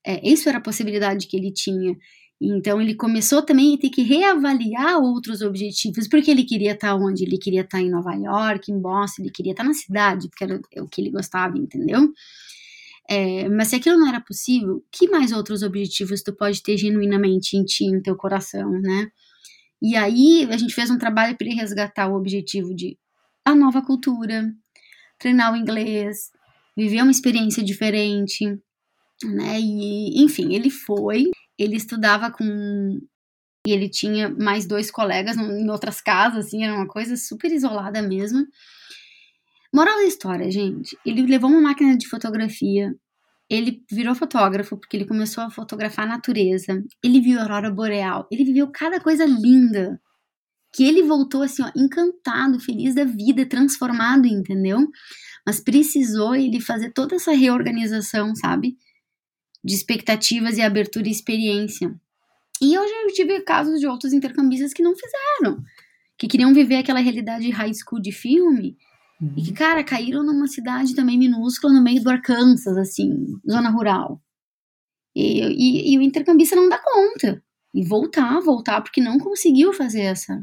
é, 0.06 0.26
isso 0.26 0.48
era 0.48 0.58
a 0.58 0.62
possibilidade 0.62 1.26
que 1.26 1.36
ele 1.36 1.52
tinha. 1.52 1.94
Então 2.40 2.80
ele 2.80 2.94
começou 2.94 3.42
também 3.42 3.74
a 3.74 3.78
ter 3.78 3.90
que 3.90 4.02
reavaliar 4.02 4.98
outros 4.98 5.42
objetivos, 5.42 6.08
porque 6.08 6.30
ele 6.30 6.44
queria 6.44 6.72
estar 6.72 6.94
onde? 6.94 7.24
Ele 7.24 7.38
queria 7.38 7.62
estar 7.62 7.80
em 7.80 7.90
Nova 7.90 8.14
York, 8.14 8.70
em 8.70 8.78
Boston, 8.78 9.22
ele 9.22 9.32
queria 9.32 9.52
estar 9.52 9.64
na 9.64 9.74
cidade, 9.74 10.28
porque 10.28 10.44
era 10.44 10.60
o 10.78 10.88
que 10.88 11.00
ele 11.00 11.10
gostava, 11.10 11.58
entendeu? 11.58 12.12
É, 13.08 13.48
mas 13.48 13.68
se 13.68 13.76
aquilo 13.76 13.98
não 13.98 14.08
era 14.08 14.20
possível, 14.20 14.84
que 14.90 15.08
mais 15.08 15.32
outros 15.32 15.62
objetivos 15.62 16.22
tu 16.22 16.32
pode 16.34 16.62
ter 16.62 16.76
genuinamente 16.76 17.56
em 17.56 17.64
ti, 17.64 17.90
no 17.90 18.02
teu 18.02 18.16
coração, 18.16 18.70
né? 18.70 19.08
E 19.80 19.96
aí 19.96 20.48
a 20.50 20.56
gente 20.56 20.74
fez 20.74 20.90
um 20.90 20.98
trabalho 20.98 21.36
para 21.36 21.46
resgatar 21.54 22.08
o 22.08 22.16
objetivo 22.16 22.74
de 22.74 22.98
a 23.44 23.54
nova 23.54 23.80
cultura, 23.82 24.52
treinar 25.18 25.52
o 25.52 25.56
inglês, 25.56 26.32
viver 26.76 27.02
uma 27.02 27.10
experiência 27.10 27.62
diferente, 27.62 28.44
né? 29.24 29.60
E 29.60 30.22
enfim, 30.22 30.54
ele 30.54 30.70
foi, 30.70 31.30
ele 31.58 31.76
estudava 31.76 32.30
com 32.30 32.44
e 33.66 33.72
ele 33.72 33.88
tinha 33.88 34.28
mais 34.28 34.64
dois 34.66 34.92
colegas 34.92 35.36
em 35.36 35.68
outras 35.70 36.00
casas, 36.00 36.46
assim, 36.46 36.62
era 36.64 36.74
uma 36.74 36.86
coisa 36.86 37.16
super 37.16 37.50
isolada 37.50 38.00
mesmo. 38.00 38.46
Moral 39.74 39.96
da 39.96 40.04
história, 40.04 40.50
gente. 40.50 40.96
Ele 41.04 41.22
levou 41.22 41.50
uma 41.50 41.60
máquina 41.60 41.96
de 41.96 42.08
fotografia. 42.08 42.94
Ele 43.48 43.82
virou 43.90 44.14
fotógrafo 44.14 44.76
porque 44.76 44.96
ele 44.96 45.06
começou 45.06 45.44
a 45.44 45.50
fotografar 45.50 46.04
a 46.04 46.08
natureza. 46.08 46.82
Ele 47.02 47.20
viu 47.20 47.38
a 47.38 47.42
aurora 47.42 47.70
boreal. 47.70 48.26
Ele 48.30 48.44
viveu 48.44 48.68
cada 48.68 49.00
coisa 49.00 49.24
linda. 49.24 50.00
Que 50.72 50.84
ele 50.84 51.02
voltou 51.02 51.42
assim, 51.42 51.62
ó, 51.62 51.70
encantado, 51.76 52.60
feliz 52.60 52.94
da 52.94 53.04
vida, 53.04 53.46
transformado, 53.46 54.26
entendeu? 54.26 54.78
Mas 55.46 55.60
precisou 55.60 56.34
ele 56.34 56.60
fazer 56.60 56.92
toda 56.92 57.16
essa 57.16 57.32
reorganização, 57.32 58.34
sabe? 58.34 58.76
De 59.64 59.74
expectativas 59.74 60.58
e 60.58 60.62
abertura 60.62 61.08
e 61.08 61.12
experiência. 61.12 61.94
E 62.60 62.76
hoje 62.78 62.92
eu 62.92 63.12
tive 63.12 63.40
casos 63.40 63.80
de 63.80 63.86
outros 63.86 64.12
intercambistas 64.12 64.72
que 64.72 64.82
não 64.82 64.94
fizeram, 64.94 65.62
que 66.18 66.26
queriam 66.26 66.52
viver 66.52 66.76
aquela 66.76 67.00
realidade 67.00 67.50
high 67.50 67.72
school 67.74 68.00
de 68.00 68.12
filme 68.12 68.76
Uhum. 69.20 69.34
E 69.36 69.42
que, 69.42 69.52
cara, 69.52 69.82
caíram 69.82 70.22
numa 70.22 70.46
cidade 70.46 70.94
também 70.94 71.18
minúscula 71.18 71.72
no 71.72 71.82
meio 71.82 72.02
do 72.02 72.10
Arkansas, 72.10 72.76
assim, 72.76 73.26
zona 73.48 73.70
rural. 73.70 74.20
E, 75.14 75.40
e, 75.42 75.94
e 75.94 75.98
o 75.98 76.02
intercambista 76.02 76.54
não 76.54 76.68
dá 76.68 76.78
conta. 76.78 77.42
E 77.74 77.84
voltar, 77.84 78.40
voltar, 78.40 78.80
porque 78.82 79.00
não 79.00 79.18
conseguiu 79.18 79.72
fazer 79.72 80.02
essa 80.02 80.42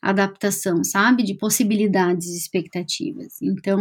adaptação, 0.00 0.84
sabe? 0.84 1.22
De 1.22 1.34
possibilidades 1.34 2.28
e 2.28 2.36
expectativas. 2.36 3.40
Então, 3.42 3.80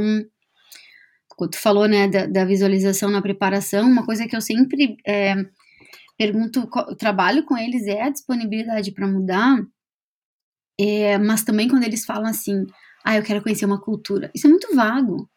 quando 1.30 1.52
tu 1.52 1.60
falou, 1.60 1.88
né, 1.88 2.08
da, 2.08 2.26
da, 2.26 2.46
visualização 2.46 3.10
na 3.10 3.22
preparação, 3.22 3.88
uma 3.88 4.06
coisa 4.06 4.28
que 4.28 4.36
eu 4.36 4.42
sempre 4.42 4.98
é, 5.06 5.36
pergunto, 6.18 6.68
trabalho 6.98 7.44
com 7.44 7.58
eles 7.58 7.86
é 7.88 8.02
a 8.04 8.10
disponibilidade 8.10 8.92
para 8.92 9.08
mudar, 9.08 9.58
é, 10.80 11.18
mas 11.18 11.44
também 11.44 11.68
quando 11.68 11.84
eles 11.84 12.06
falam 12.06 12.30
assim, 12.30 12.66
ah, 13.06 13.16
eu 13.16 13.24
quero 13.24 13.44
conhecer 13.44 13.66
uma 13.68 13.80
cultura. 13.80 14.32
Isso 14.34 14.48
é 14.48 14.50
muito 14.50 14.76
vago. 14.76 15.30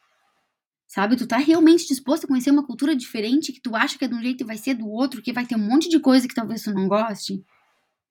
Sabe? 0.87 1.16
Tu 1.16 1.27
tá 1.27 1.37
realmente 1.37 1.87
disposto 1.87 2.25
a 2.25 2.27
conhecer 2.27 2.51
uma 2.51 2.66
cultura 2.66 2.97
diferente 2.97 3.53
que 3.53 3.61
tu 3.61 3.77
acha 3.77 3.99
que 3.99 4.07
é 4.07 4.09
de 4.09 4.14
um 4.14 4.23
jeito 4.23 4.43
e 4.43 4.47
vai 4.47 4.57
ser 4.57 4.73
do 4.73 4.89
outro, 4.89 5.21
que 5.21 5.35
vai 5.35 5.45
ter 5.45 5.55
um 5.55 5.59
monte 5.59 5.91
de 5.91 6.01
coisa 6.01 6.27
que 6.27 6.35
talvez 6.35 6.62
tu 6.62 6.73
não 6.73 6.89
goste 6.89 7.45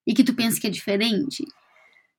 e 0.05 0.13
que 0.13 0.23
tu 0.23 0.35
pensa 0.35 0.61
que 0.61 0.67
é 0.67 0.69
diferente? 0.69 1.43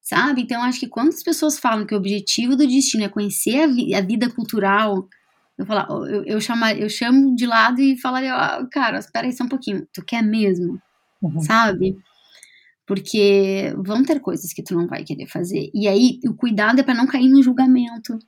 Sabe? 0.00 0.42
Então, 0.42 0.60
acho 0.62 0.80
que 0.80 0.88
quando 0.88 1.10
as 1.10 1.22
pessoas 1.22 1.60
falam 1.60 1.86
que 1.86 1.94
o 1.94 1.98
objetivo 1.98 2.56
do 2.56 2.66
destino 2.66 3.04
é 3.04 3.08
conhecer 3.08 3.62
a, 3.62 3.66
vi 3.68 3.94
a 3.94 4.00
vida 4.00 4.28
cultural, 4.28 5.08
eu, 5.56 5.64
falar, 5.64 5.86
eu, 5.88 6.24
eu, 6.24 6.40
chamar, 6.40 6.76
eu 6.76 6.88
chamo 6.88 7.36
de 7.36 7.46
lado 7.46 7.80
e 7.80 7.96
falaria, 8.00 8.34
ah, 8.34 8.66
cara, 8.66 8.98
espera 8.98 9.28
aí 9.28 9.32
só 9.32 9.44
um 9.44 9.48
pouquinho, 9.48 9.86
tu 9.92 10.04
quer 10.04 10.24
mesmo? 10.24 10.82
Uhum. 11.22 11.40
Sabe? 11.40 11.96
Porque 12.88 13.72
vão 13.84 14.02
ter 14.02 14.18
coisas 14.18 14.52
que 14.52 14.62
tu 14.62 14.74
não 14.74 14.88
vai 14.88 15.04
querer 15.04 15.26
fazer. 15.26 15.70
E 15.74 15.86
aí, 15.86 16.18
o 16.26 16.34
cuidado 16.34 16.80
é 16.80 16.82
para 16.82 16.94
não 16.94 17.06
cair 17.06 17.28
no 17.28 17.42
julgamento 17.42 18.18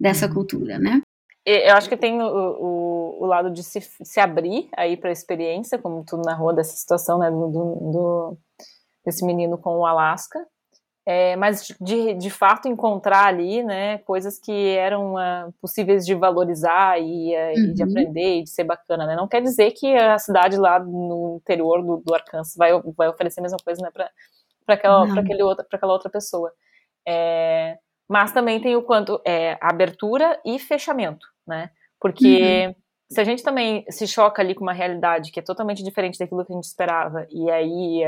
dessa 0.00 0.26
uhum. 0.26 0.34
cultura, 0.34 0.78
né? 0.78 1.02
Eu 1.44 1.74
acho 1.74 1.88
que 1.88 1.96
tem 1.96 2.20
o, 2.20 2.26
o, 2.26 3.22
o 3.22 3.26
lado 3.26 3.50
de 3.50 3.62
se, 3.62 3.80
se 3.80 4.20
abrir 4.20 4.68
aí 4.76 4.96
para 4.96 5.10
a 5.10 5.12
experiência, 5.12 5.78
como 5.78 6.04
tu 6.04 6.16
narrou 6.18 6.54
dessa 6.54 6.76
situação, 6.76 7.18
né, 7.18 7.30
do, 7.30 7.48
do, 7.48 8.38
desse 9.04 9.24
menino 9.24 9.56
com 9.56 9.78
o 9.78 9.86
Alasca, 9.86 10.46
é, 11.10 11.36
mas 11.36 11.74
de, 11.80 12.12
de 12.12 12.28
fato 12.28 12.68
encontrar 12.68 13.24
ali, 13.24 13.62
né, 13.62 13.96
coisas 14.00 14.38
que 14.38 14.52
eram 14.76 15.14
uh, 15.14 15.50
possíveis 15.58 16.04
de 16.04 16.14
valorizar 16.14 17.00
e, 17.00 17.34
uh, 17.34 17.38
uhum. 17.38 17.70
e, 17.70 17.72
de 17.72 17.82
uhum. 17.82 17.88
aprender 17.88 18.40
e 18.40 18.42
de 18.42 18.50
ser 18.50 18.64
bacana, 18.64 19.06
né? 19.06 19.16
Não 19.16 19.26
quer 19.26 19.40
dizer 19.40 19.70
que 19.70 19.96
a 19.96 20.18
cidade 20.18 20.58
lá 20.58 20.78
no 20.78 21.38
interior 21.40 21.82
do, 21.82 22.02
do 22.04 22.14
Arkansas 22.14 22.54
vai, 22.54 22.72
vai 22.94 23.08
oferecer 23.08 23.40
a 23.40 23.42
mesma 23.42 23.56
coisa, 23.64 23.80
né, 23.80 23.90
para 23.90 24.10
aquela, 24.68 25.00
outra, 25.00 25.66
aquela 25.72 25.92
outra 25.94 26.10
pessoa. 26.10 26.52
É, 27.08 27.78
mas 28.06 28.30
também 28.30 28.60
tem 28.60 28.76
o 28.76 28.82
quanto 28.82 29.18
é 29.26 29.56
abertura 29.62 30.38
e 30.44 30.58
fechamento, 30.58 31.26
né? 31.46 31.70
Porque 31.98 32.66
uhum. 32.66 32.74
se 33.10 33.18
a 33.18 33.24
gente 33.24 33.42
também 33.42 33.82
se 33.88 34.06
choca 34.06 34.42
ali 34.42 34.54
com 34.54 34.62
uma 34.62 34.74
realidade 34.74 35.32
que 35.32 35.40
é 35.40 35.42
totalmente 35.42 35.82
diferente 35.82 36.18
daquilo 36.18 36.44
que 36.44 36.52
a 36.52 36.54
gente 36.54 36.66
esperava 36.66 37.26
e 37.30 37.50
aí 37.50 38.04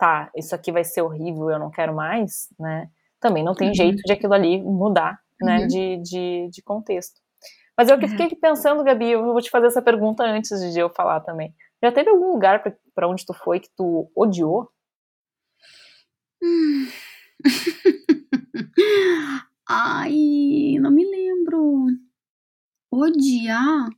tá, 0.00 0.30
isso 0.34 0.54
aqui 0.54 0.72
vai 0.72 0.82
ser 0.82 1.02
horrível, 1.02 1.50
eu 1.50 1.58
não 1.58 1.70
quero 1.70 1.94
mais, 1.94 2.48
né? 2.58 2.90
Também 3.20 3.44
não 3.44 3.54
tem 3.54 3.68
uhum. 3.68 3.74
jeito 3.74 4.02
de 4.02 4.10
aquilo 4.10 4.32
ali 4.32 4.58
mudar, 4.58 5.20
né, 5.38 5.58
uhum. 5.58 5.66
de, 5.66 5.96
de, 5.98 6.48
de, 6.50 6.62
contexto. 6.62 7.20
Mas 7.76 7.90
eu 7.90 7.98
fiquei 7.98 8.28
uhum. 8.28 8.40
pensando, 8.40 8.82
Gabi, 8.82 9.10
eu 9.10 9.22
vou 9.22 9.42
te 9.42 9.50
fazer 9.50 9.66
essa 9.66 9.82
pergunta 9.82 10.24
antes 10.24 10.58
de 10.72 10.78
eu 10.78 10.88
falar 10.88 11.20
também. 11.20 11.54
Já 11.82 11.92
teve 11.92 12.08
algum 12.08 12.32
lugar 12.32 12.62
para 12.94 13.08
onde 13.08 13.26
tu 13.26 13.34
foi 13.34 13.60
que 13.60 13.68
tu 13.76 14.10
odiou? 14.16 14.70
Hum. 16.42 16.88
Ai, 19.68 20.78
não 20.80 20.90
me 20.90 21.04
lembro. 21.04 21.88
Odiar? 22.90 23.90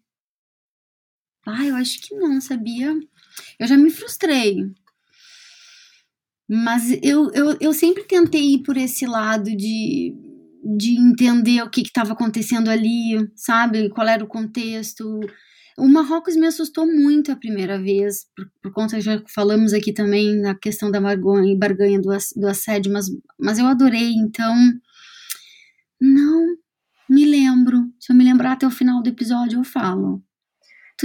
Ai, 1.46 1.70
eu 1.70 1.76
acho 1.76 2.03
que 2.03 2.16
não, 2.16 2.40
sabia? 2.40 2.92
Eu 3.59 3.66
já 3.68 3.76
me 3.76 3.90
frustrei 3.90 4.74
Mas 6.55 6.98
eu, 7.03 7.30
eu, 7.32 7.57
eu 7.59 7.72
sempre 7.72 8.05
tentei 8.05 8.57
ir 8.57 8.62
por 8.62 8.76
esse 8.76 9.07
lado 9.07 9.44
de, 9.57 10.14
de 10.76 11.00
entender 11.00 11.62
o 11.62 11.70
que 11.70 11.80
estava 11.80 12.12
acontecendo 12.12 12.68
ali, 12.68 13.26
sabe? 13.34 13.88
Qual 13.88 14.07
era 14.07 14.22
o 14.22 14.26
contexto. 14.26 15.18
O 15.78 15.88
Marrocos 15.88 16.36
me 16.36 16.46
assustou 16.46 16.86
muito 16.86 17.32
a 17.32 17.36
primeira 17.36 17.80
vez, 17.80 18.26
por, 18.36 18.46
por 18.62 18.72
conta, 18.74 19.00
já 19.00 19.22
falamos 19.34 19.72
aqui 19.72 19.94
também 19.94 20.38
na 20.42 20.55
questão 20.55 20.90
da 20.90 21.00
barganha, 21.00 21.57
barganha 21.57 21.98
do, 21.98 22.11
do 22.36 22.46
assédio, 22.46 22.92
mas, 22.92 23.07
mas 23.40 23.59
eu 23.59 23.64
adorei, 23.64 24.12
então. 24.12 24.55
Não 25.98 26.55
me 27.09 27.24
lembro. 27.24 27.90
Se 27.98 28.12
eu 28.12 28.16
me 28.16 28.24
lembrar 28.24 28.53
até 28.53 28.66
o 28.66 28.70
final 28.70 29.03
do 29.03 29.09
episódio, 29.09 29.61
eu 29.61 29.64
falo. 29.64 30.22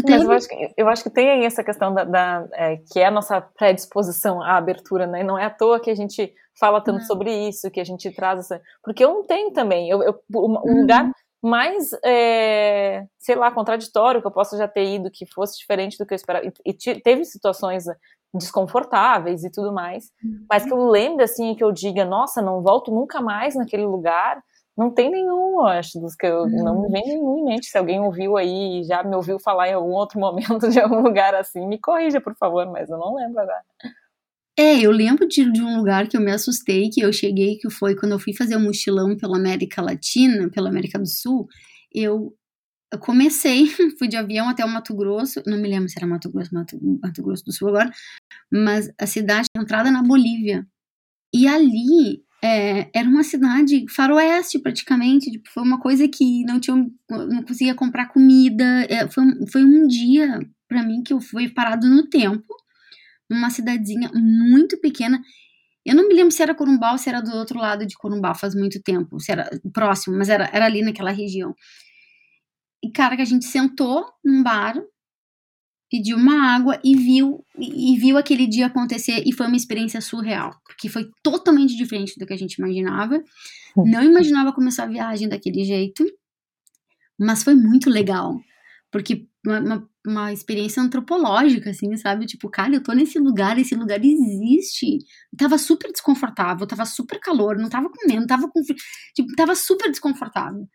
Mas 0.08 0.24
eu 0.24 0.32
acho, 0.32 0.48
que, 0.48 0.74
eu 0.78 0.90
acho 0.90 1.04
que 1.04 1.10
tem 1.10 1.30
aí 1.30 1.46
essa 1.46 1.64
questão 1.64 1.94
da, 1.94 2.04
da 2.04 2.48
é, 2.54 2.78
que 2.92 3.00
é 3.00 3.06
a 3.06 3.12
nossa 3.12 3.42
predisposição 3.42 4.42
à 4.42 4.58
abertura, 4.58 5.08
né? 5.08 5.24
Não 5.24 5.38
é 5.38 5.46
à 5.46 5.50
toa 5.50 5.80
que 5.80 5.90
a 5.90 5.96
gente 5.96 6.34
fala 6.60 6.82
tanto 6.82 7.04
sobre 7.06 7.32
isso, 7.48 7.72
que 7.72 7.80
a 7.80 7.84
gente 7.84 8.12
traz 8.12 8.40
essa. 8.40 8.62
Porque 8.84 9.04
eu 9.04 9.14
não 9.14 9.24
tenho 9.24 9.52
também. 9.52 9.90
Eu, 9.90 10.04
eu, 10.04 10.22
um 10.36 10.56
uhum. 10.56 10.82
lugar 10.82 11.12
mais, 11.42 11.92
é, 12.04 13.06
sei 13.20 13.36
lá, 13.36 13.52
contraditório 13.52 14.22
que 14.22 14.28
eu 14.28 14.32
possa 14.32 14.58
já 14.58 14.68
ter 14.68 14.86
ido, 14.86 15.12
que 15.12 15.26
fosse 15.26 15.58
diferente 15.58 15.98
do 15.98 16.06
que 16.06 16.14
eu 16.14 16.16
esperava. 16.16 16.46
E, 16.46 16.52
e 16.66 17.02
teve 17.02 17.26
situações 17.26 17.86
desconfortáveis 18.34 19.44
e 19.44 19.52
tudo 19.52 19.72
mais. 19.72 20.12
Uhum. 20.24 20.46
Mas 20.50 20.66
que 20.66 20.74
eu 20.74 20.90
lembre, 20.90 21.24
assim, 21.24 21.56
que 21.56 21.64
eu 21.64 21.72
diga, 21.72 22.06
nossa, 22.06 22.42
não 22.42 22.62
volto 22.62 22.92
nunca 22.92 23.22
mais 23.22 23.56
naquele 23.56 23.86
lugar. 23.86 24.42
Não 24.78 24.92
tem 24.92 25.10
nenhum, 25.10 25.66
acho, 25.66 26.00
dos 26.00 26.16
que 26.16 26.28
eu 26.28 26.44
uhum. 26.44 26.64
não 26.64 26.82
me 26.84 26.90
vem 26.90 27.04
nenhum 27.04 27.40
em 27.40 27.46
mente. 27.46 27.66
Se 27.66 27.78
alguém 27.78 28.00
ouviu 28.00 28.38
aí, 28.38 28.84
já 28.84 29.04
me 29.04 29.16
ouviu 29.16 29.40
falar 29.40 29.70
em 29.70 29.74
algum 29.74 29.90
outro 29.90 30.20
momento 30.22 30.70
de 30.70 30.80
algum 30.80 31.02
lugar 31.02 31.34
assim, 31.34 31.66
me 31.68 31.80
corrija, 31.80 32.22
por 32.22 32.36
favor, 32.36 32.66
mas 32.72 32.88
eu 32.90 32.98
não 32.98 33.16
lembro 33.16 33.40
agora. 33.40 33.64
É, 34.60 34.80
eu 34.80 34.92
lembro 34.92 35.28
de, 35.28 35.52
de, 35.52 35.62
um 35.62 35.78
lugar 35.78 36.08
que 36.08 36.16
eu 36.16 36.22
me 36.22 36.32
assustei, 36.32 36.90
que 36.90 37.02
eu 37.02 37.12
cheguei, 37.12 37.58
que 37.58 37.70
foi 37.70 37.96
quando 37.96 38.12
eu 38.12 38.20
fui 38.20 38.34
fazer 38.36 38.56
um 38.56 38.64
mochilão 38.64 39.16
pela 39.18 39.38
América 39.38 39.82
Latina, 39.82 40.50
pela 40.50 40.70
América 40.70 40.98
do 40.98 41.08
Sul, 41.08 41.48
eu, 41.94 42.36
eu 42.92 43.00
comecei, 43.00 43.68
fui 43.98 44.08
de 44.08 44.18
avião 44.18 44.50
até 44.50 44.64
o 44.66 44.70
Mato 44.70 44.96
Grosso, 44.96 45.42
não 45.46 45.58
me 45.58 45.68
lembro 45.68 45.90
se 45.90 45.98
era 45.98 46.08
Mato 46.08 46.32
Grosso, 46.32 46.54
Mato, 46.54 46.80
Mato 46.82 47.22
Grosso 47.24 47.46
do 47.46 47.52
Sul 47.52 47.70
agora, 47.70 47.92
mas 48.52 48.92
a 49.00 49.08
cidade, 49.08 49.48
entrada 49.56 49.92
na 49.92 50.04
Bolívia. 50.04 50.68
E 51.34 51.48
ali 51.48 52.24
é, 52.44 52.90
era 52.94 53.08
uma 53.08 53.24
cidade 53.24 53.86
faroeste 53.90 54.60
praticamente, 54.60 55.32
tipo, 55.32 55.50
foi 55.50 55.64
uma 55.64 55.80
coisa 55.80 56.08
que 56.08 56.44
não 56.46 56.60
tinha, 56.60 56.76
não 57.10 57.44
conseguia 57.44 57.74
comprar 57.74 58.08
comida, 58.08 58.86
é, 58.90 59.08
foi, 59.08 59.24
foi 59.52 59.64
um 59.64 59.88
dia 59.88 60.40
para 60.68 60.84
mim 60.84 61.02
que 61.02 61.14
eu 61.14 61.20
fui 61.22 61.50
parado 61.50 61.88
no 61.88 62.08
tempo, 62.08 62.56
numa 63.30 63.50
cidadezinha 63.50 64.12
muito 64.14 64.80
pequena, 64.80 65.22
eu 65.86 65.96
não 65.96 66.08
me 66.08 66.14
lembro 66.14 66.32
se 66.32 66.44
era 66.44 66.54
Corumbá 66.54 66.92
ou 66.92 66.98
se 66.98 67.08
era 67.08 67.22
do 67.22 67.34
outro 67.34 67.58
lado 67.58 67.86
de 67.86 67.96
Corumbá, 67.96 68.36
faz 68.36 68.54
muito 68.54 68.82
tempo, 68.84 69.20
se 69.22 69.32
era 69.32 69.50
próximo, 69.74 70.18
mas 70.18 70.28
era, 70.28 70.50
era 70.52 70.66
ali 70.66 70.82
naquela 70.82 71.12
região. 71.12 71.56
E, 72.84 72.92
cara, 72.92 73.16
que 73.16 73.22
a 73.22 73.26
gente 73.26 73.46
sentou 73.46 74.06
num 74.24 74.44
bar, 74.44 74.76
pediu 75.90 76.18
uma 76.18 76.54
água 76.54 76.80
e 76.84 76.96
viu 76.96 77.44
e 77.58 77.98
viu 77.98 78.18
aquele 78.18 78.46
dia 78.46 78.68
acontecer 78.68 79.24
e 79.26 79.34
foi 79.34 79.48
uma 79.48 79.56
experiência 79.56 80.02
surreal, 80.02 80.54
porque 80.66 80.90
foi 80.90 81.10
totalmente 81.24 81.76
diferente 81.76 82.18
do 82.20 82.26
que 82.26 82.34
a 82.34 82.38
gente 82.38 82.56
imaginava. 82.56 83.24
Não 83.76 84.04
imaginava 84.04 84.54
começar 84.54 84.84
a 84.84 84.88
viagem 84.88 85.30
daquele 85.30 85.64
jeito, 85.64 86.04
mas 87.18 87.44
foi 87.44 87.56
muito 87.56 87.90
legal, 87.90 88.40
porque 88.92 89.28
uma, 89.46 89.60
uma, 89.60 89.90
uma, 90.06 90.34
experiência 90.34 90.82
antropológica, 90.82 91.70
assim, 91.70 91.96
sabe? 91.96 92.26
Tipo, 92.26 92.50
cara, 92.50 92.76
eu 92.76 92.84
tô 92.84 92.92
nesse 92.94 93.18
lugar, 93.18 93.58
esse 93.58 93.76
lugar 93.76 94.04
existe. 94.04 95.00
tava 95.38 95.58
super 95.58 95.92
desconfortável, 95.92 96.68
tava 96.68 96.86
super 96.86 97.20
calor, 97.20 97.58
não 97.58 97.70
tava 97.70 97.90
comendo, 97.90 98.28
tava 98.28 98.50
com 98.50 98.62
tipo, 99.16 99.36
tava 99.36 99.56
super 99.56 99.90
desconfortável. 99.90 100.68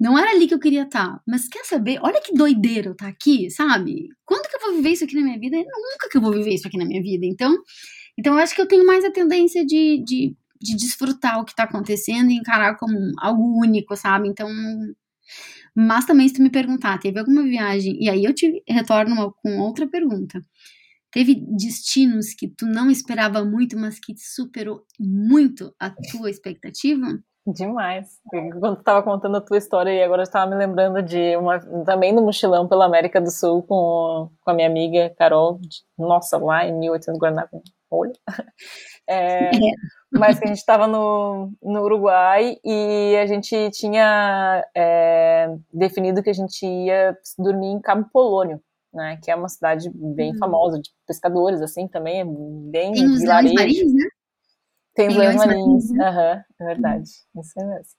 Não 0.00 0.18
era 0.18 0.30
ali 0.30 0.48
que 0.48 0.54
eu 0.54 0.58
queria 0.58 0.84
estar. 0.84 1.16
Tá, 1.16 1.22
mas 1.28 1.46
quer 1.46 1.62
saber? 1.64 1.98
Olha 2.02 2.22
que 2.22 2.32
doideira 2.32 2.88
eu 2.88 2.92
estar 2.92 3.04
tá 3.04 3.10
aqui, 3.10 3.50
sabe? 3.50 4.08
Quando 4.24 4.48
que 4.48 4.56
eu 4.56 4.60
vou 4.60 4.76
viver 4.76 4.90
isso 4.92 5.04
aqui 5.04 5.14
na 5.14 5.22
minha 5.22 5.38
vida? 5.38 5.58
Nunca 5.58 6.08
que 6.10 6.16
eu 6.16 6.22
vou 6.22 6.32
viver 6.32 6.54
isso 6.54 6.66
aqui 6.66 6.78
na 6.78 6.86
minha 6.86 7.02
vida. 7.02 7.26
Então, 7.26 7.54
então 8.18 8.34
eu 8.34 8.40
acho 8.40 8.54
que 8.54 8.62
eu 8.62 8.66
tenho 8.66 8.86
mais 8.86 9.04
a 9.04 9.12
tendência 9.12 9.64
de, 9.64 10.02
de, 10.02 10.34
de 10.58 10.76
desfrutar 10.76 11.38
o 11.38 11.44
que 11.44 11.52
está 11.52 11.64
acontecendo 11.64 12.30
e 12.30 12.36
encarar 12.36 12.76
como 12.78 12.96
algo 13.18 13.60
único, 13.60 13.94
sabe? 13.94 14.28
Então. 14.28 14.48
Mas 15.76 16.06
também, 16.06 16.26
se 16.28 16.34
tu 16.34 16.42
me 16.42 16.50
perguntar, 16.50 16.98
teve 16.98 17.18
alguma 17.18 17.42
viagem. 17.42 17.96
E 18.02 18.08
aí 18.08 18.24
eu 18.24 18.34
te 18.34 18.62
retorno 18.66 19.32
com 19.42 19.58
outra 19.58 19.86
pergunta. 19.86 20.40
Teve 21.12 21.34
destinos 21.56 22.34
que 22.34 22.48
tu 22.48 22.66
não 22.66 22.90
esperava 22.90 23.44
muito, 23.44 23.76
mas 23.78 23.98
que 23.98 24.14
superou 24.16 24.86
muito 24.98 25.74
a 25.78 25.90
tua 25.90 26.30
expectativa? 26.30 27.22
Demais. 27.52 28.08
Quando 28.30 28.76
tu 28.76 28.80
estava 28.80 29.02
contando 29.02 29.36
a 29.36 29.40
tua 29.40 29.58
história 29.58 29.90
e 29.90 30.02
agora 30.02 30.22
eu 30.22 30.24
estava 30.24 30.50
me 30.50 30.56
lembrando 30.56 31.02
de 31.02 31.36
uma 31.36 31.58
também 31.84 32.12
no 32.12 32.22
mochilão 32.22 32.68
pela 32.68 32.84
América 32.84 33.20
do 33.20 33.30
Sul 33.30 33.62
com, 33.62 34.30
com 34.40 34.50
a 34.50 34.54
minha 34.54 34.68
amiga 34.68 35.12
Carol, 35.18 35.58
de, 35.58 35.78
nossa, 35.98 36.38
lá 36.38 36.64
em 36.64 36.78
1800 36.78 37.18
Guaraná, 37.18 37.48
olha. 37.90 38.12
É, 39.08 39.46
é. 39.46 39.50
Mas 40.12 40.38
que 40.38 40.44
a 40.44 40.48
gente 40.48 40.58
estava 40.58 40.86
no, 40.86 41.52
no 41.62 41.82
Uruguai 41.82 42.56
e 42.64 43.16
a 43.16 43.26
gente 43.26 43.70
tinha 43.70 44.64
é, 44.76 45.48
definido 45.72 46.22
que 46.22 46.30
a 46.30 46.34
gente 46.34 46.64
ia 46.64 47.16
dormir 47.38 47.68
em 47.68 47.80
Cabo 47.80 48.08
Polônio, 48.12 48.60
né? 48.92 49.18
Que 49.22 49.30
é 49.30 49.36
uma 49.36 49.48
cidade 49.48 49.90
bem 49.94 50.32
hum. 50.32 50.38
famosa 50.38 50.80
de 50.80 50.90
pescadores, 51.06 51.60
assim, 51.60 51.88
também 51.88 52.20
é 52.20 52.24
bem 52.24 52.92
Tem 52.92 53.06
os 53.06 53.24
marinhos, 53.24 53.94
né? 53.94 54.08
Tem 54.94 55.08
os 55.08 55.16
leões 55.16 55.36
marinhos. 55.36 55.90
Né? 55.90 56.04
Aham, 56.04 56.34
uhum, 56.34 56.42
é 56.60 56.64
verdade. 56.64 57.10
Isso 57.36 57.60
é 57.60 57.64
mesmo. 57.64 57.92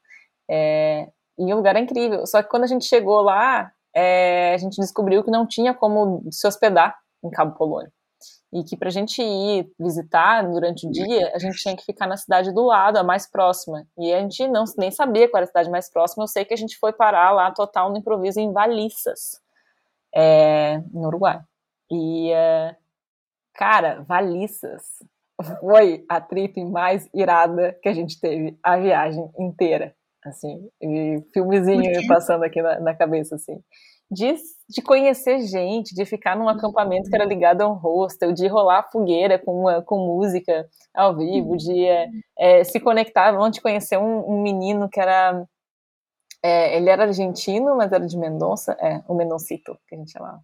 É, 0.50 1.08
e 1.38 1.54
o 1.54 1.56
lugar 1.56 1.76
é 1.76 1.80
incrível. 1.80 2.26
Só 2.26 2.42
que 2.44 2.50
quando 2.50 2.64
a 2.64 2.68
gente 2.68 2.86
chegou 2.86 3.22
lá, 3.22 3.72
é, 3.96 4.54
a 4.54 4.58
gente 4.58 4.80
descobriu 4.80 5.24
que 5.24 5.32
não 5.32 5.48
tinha 5.48 5.74
como 5.74 6.24
se 6.32 6.46
hospedar 6.48 6.98
em 7.24 7.30
Cabo 7.30 7.56
Polônio. 7.58 7.92
E 8.54 8.64
que 8.66 8.76
para 8.76 8.90
a 8.90 8.92
gente 8.92 9.22
ir 9.22 9.72
visitar 9.80 10.44
durante 10.44 10.86
o 10.86 10.92
dia, 10.92 11.32
a 11.34 11.40
gente 11.40 11.58
tinha 11.58 11.76
que 11.76 11.86
ficar 11.86 12.06
na 12.06 12.18
cidade 12.18 12.54
do 12.54 12.66
lado, 12.66 12.98
a 12.98 13.04
mais 13.04 13.26
próxima. 13.26 13.88
E 13.98 14.14
a 14.14 14.20
gente 14.20 14.46
não, 14.50 14.66
nem 14.78 14.92
sabia 14.92 15.30
qual 15.30 15.40
era 15.40 15.46
a 15.46 15.48
cidade 15.48 15.70
mais 15.70 15.90
próxima. 15.90 16.24
Eu 16.24 16.28
sei 16.28 16.44
que 16.44 16.54
a 16.54 16.58
gente 16.58 16.78
foi 16.78 16.92
parar 16.92 17.32
lá 17.32 17.50
total 17.52 17.90
no 17.90 17.98
improviso 17.98 18.42
em 18.42 18.52
Valissas, 18.52 19.42
é, 20.14 20.80
no 20.92 21.08
Uruguai. 21.08 21.40
E, 21.90 22.32
é, 22.34 22.76
cara, 23.54 24.02
Valissas 24.02 25.02
foi 25.44 26.06
a 26.08 26.20
trip 26.20 26.64
mais 26.66 27.10
irada 27.14 27.78
que 27.82 27.90
a 27.90 27.94
gente 27.94 28.20
teve 28.20 28.58
a 28.64 28.78
viagem 28.78 29.30
inteira, 29.40 29.96
assim, 30.24 30.70
e 30.82 31.24
filmezinho 31.34 32.08
passando 32.08 32.44
aqui 32.44 32.62
na, 32.62 32.80
na 32.80 32.96
cabeça, 32.96 33.36
assim. 33.36 33.62
De, 34.10 34.36
de, 34.68 34.82
conhecer 34.82 35.40
gente, 35.40 35.96
de 35.96 36.04
ficar 36.04 36.36
num 36.36 36.50
acampamento 36.50 37.10
que 37.10 37.16
era 37.16 37.24
ligado 37.24 37.62
a 37.62 37.68
um 37.70 37.76
hostel, 37.76 38.34
de 38.34 38.46
rolar 38.46 38.90
fogueira 38.92 39.40
com, 39.40 39.62
uma, 39.62 39.82
com 39.82 40.06
música 40.06 40.68
ao 40.94 41.16
vivo, 41.16 41.56
de 41.56 41.86
é, 41.86 42.10
é, 42.38 42.64
se 42.66 42.78
conectar, 42.80 43.34
onde 43.40 43.62
conhecer 43.62 43.98
um, 43.98 44.30
um 44.30 44.42
menino 44.42 44.90
que 44.90 45.00
era. 45.00 45.46
É, 46.44 46.76
ele 46.76 46.90
era 46.90 47.04
argentino, 47.04 47.78
mas 47.78 47.92
era 47.92 48.06
de 48.06 48.18
Mendonça, 48.18 48.76
é, 48.82 49.02
o 49.08 49.14
Mendoncito, 49.14 49.78
que 49.88 49.96
a 49.96 49.98
gente 49.98 50.12
chamava. 50.12 50.42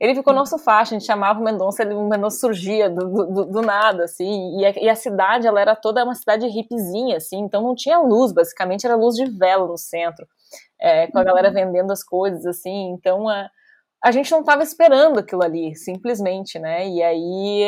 Ele 0.00 0.14
ficou 0.14 0.32
nosso 0.32 0.58
faixa, 0.58 0.94
a 0.94 0.98
gente 0.98 1.06
chamava 1.06 1.40
o 1.40 1.42
Mendonça, 1.42 1.82
ele, 1.82 1.92
o 1.92 2.08
Mendonça 2.08 2.38
surgia 2.38 2.88
do, 2.88 3.26
do, 3.26 3.44
do 3.46 3.62
nada, 3.62 4.04
assim, 4.04 4.56
e 4.60 4.64
a, 4.64 4.70
e 4.70 4.88
a, 4.88 4.94
cidade, 4.94 5.46
ela 5.46 5.60
era 5.60 5.74
toda 5.74 6.04
uma 6.04 6.14
cidade 6.14 6.46
hippiezinha, 6.46 7.16
assim, 7.16 7.38
então 7.38 7.62
não 7.62 7.74
tinha 7.74 7.98
luz, 7.98 8.30
basicamente 8.30 8.86
era 8.86 8.94
luz 8.94 9.16
de 9.16 9.24
vela 9.26 9.66
no 9.66 9.76
centro, 9.76 10.26
é, 10.80 11.08
com 11.08 11.18
a 11.18 11.24
galera 11.24 11.48
uhum. 11.48 11.54
vendendo 11.54 11.92
as 11.92 12.04
coisas, 12.04 12.46
assim, 12.46 12.90
então 12.92 13.28
a, 13.28 13.50
a 14.02 14.12
gente 14.12 14.30
não 14.30 14.40
estava 14.40 14.62
esperando 14.62 15.18
aquilo 15.18 15.42
ali, 15.42 15.74
simplesmente, 15.74 16.58
né? 16.58 16.88
E 16.88 17.02
aí 17.02 17.62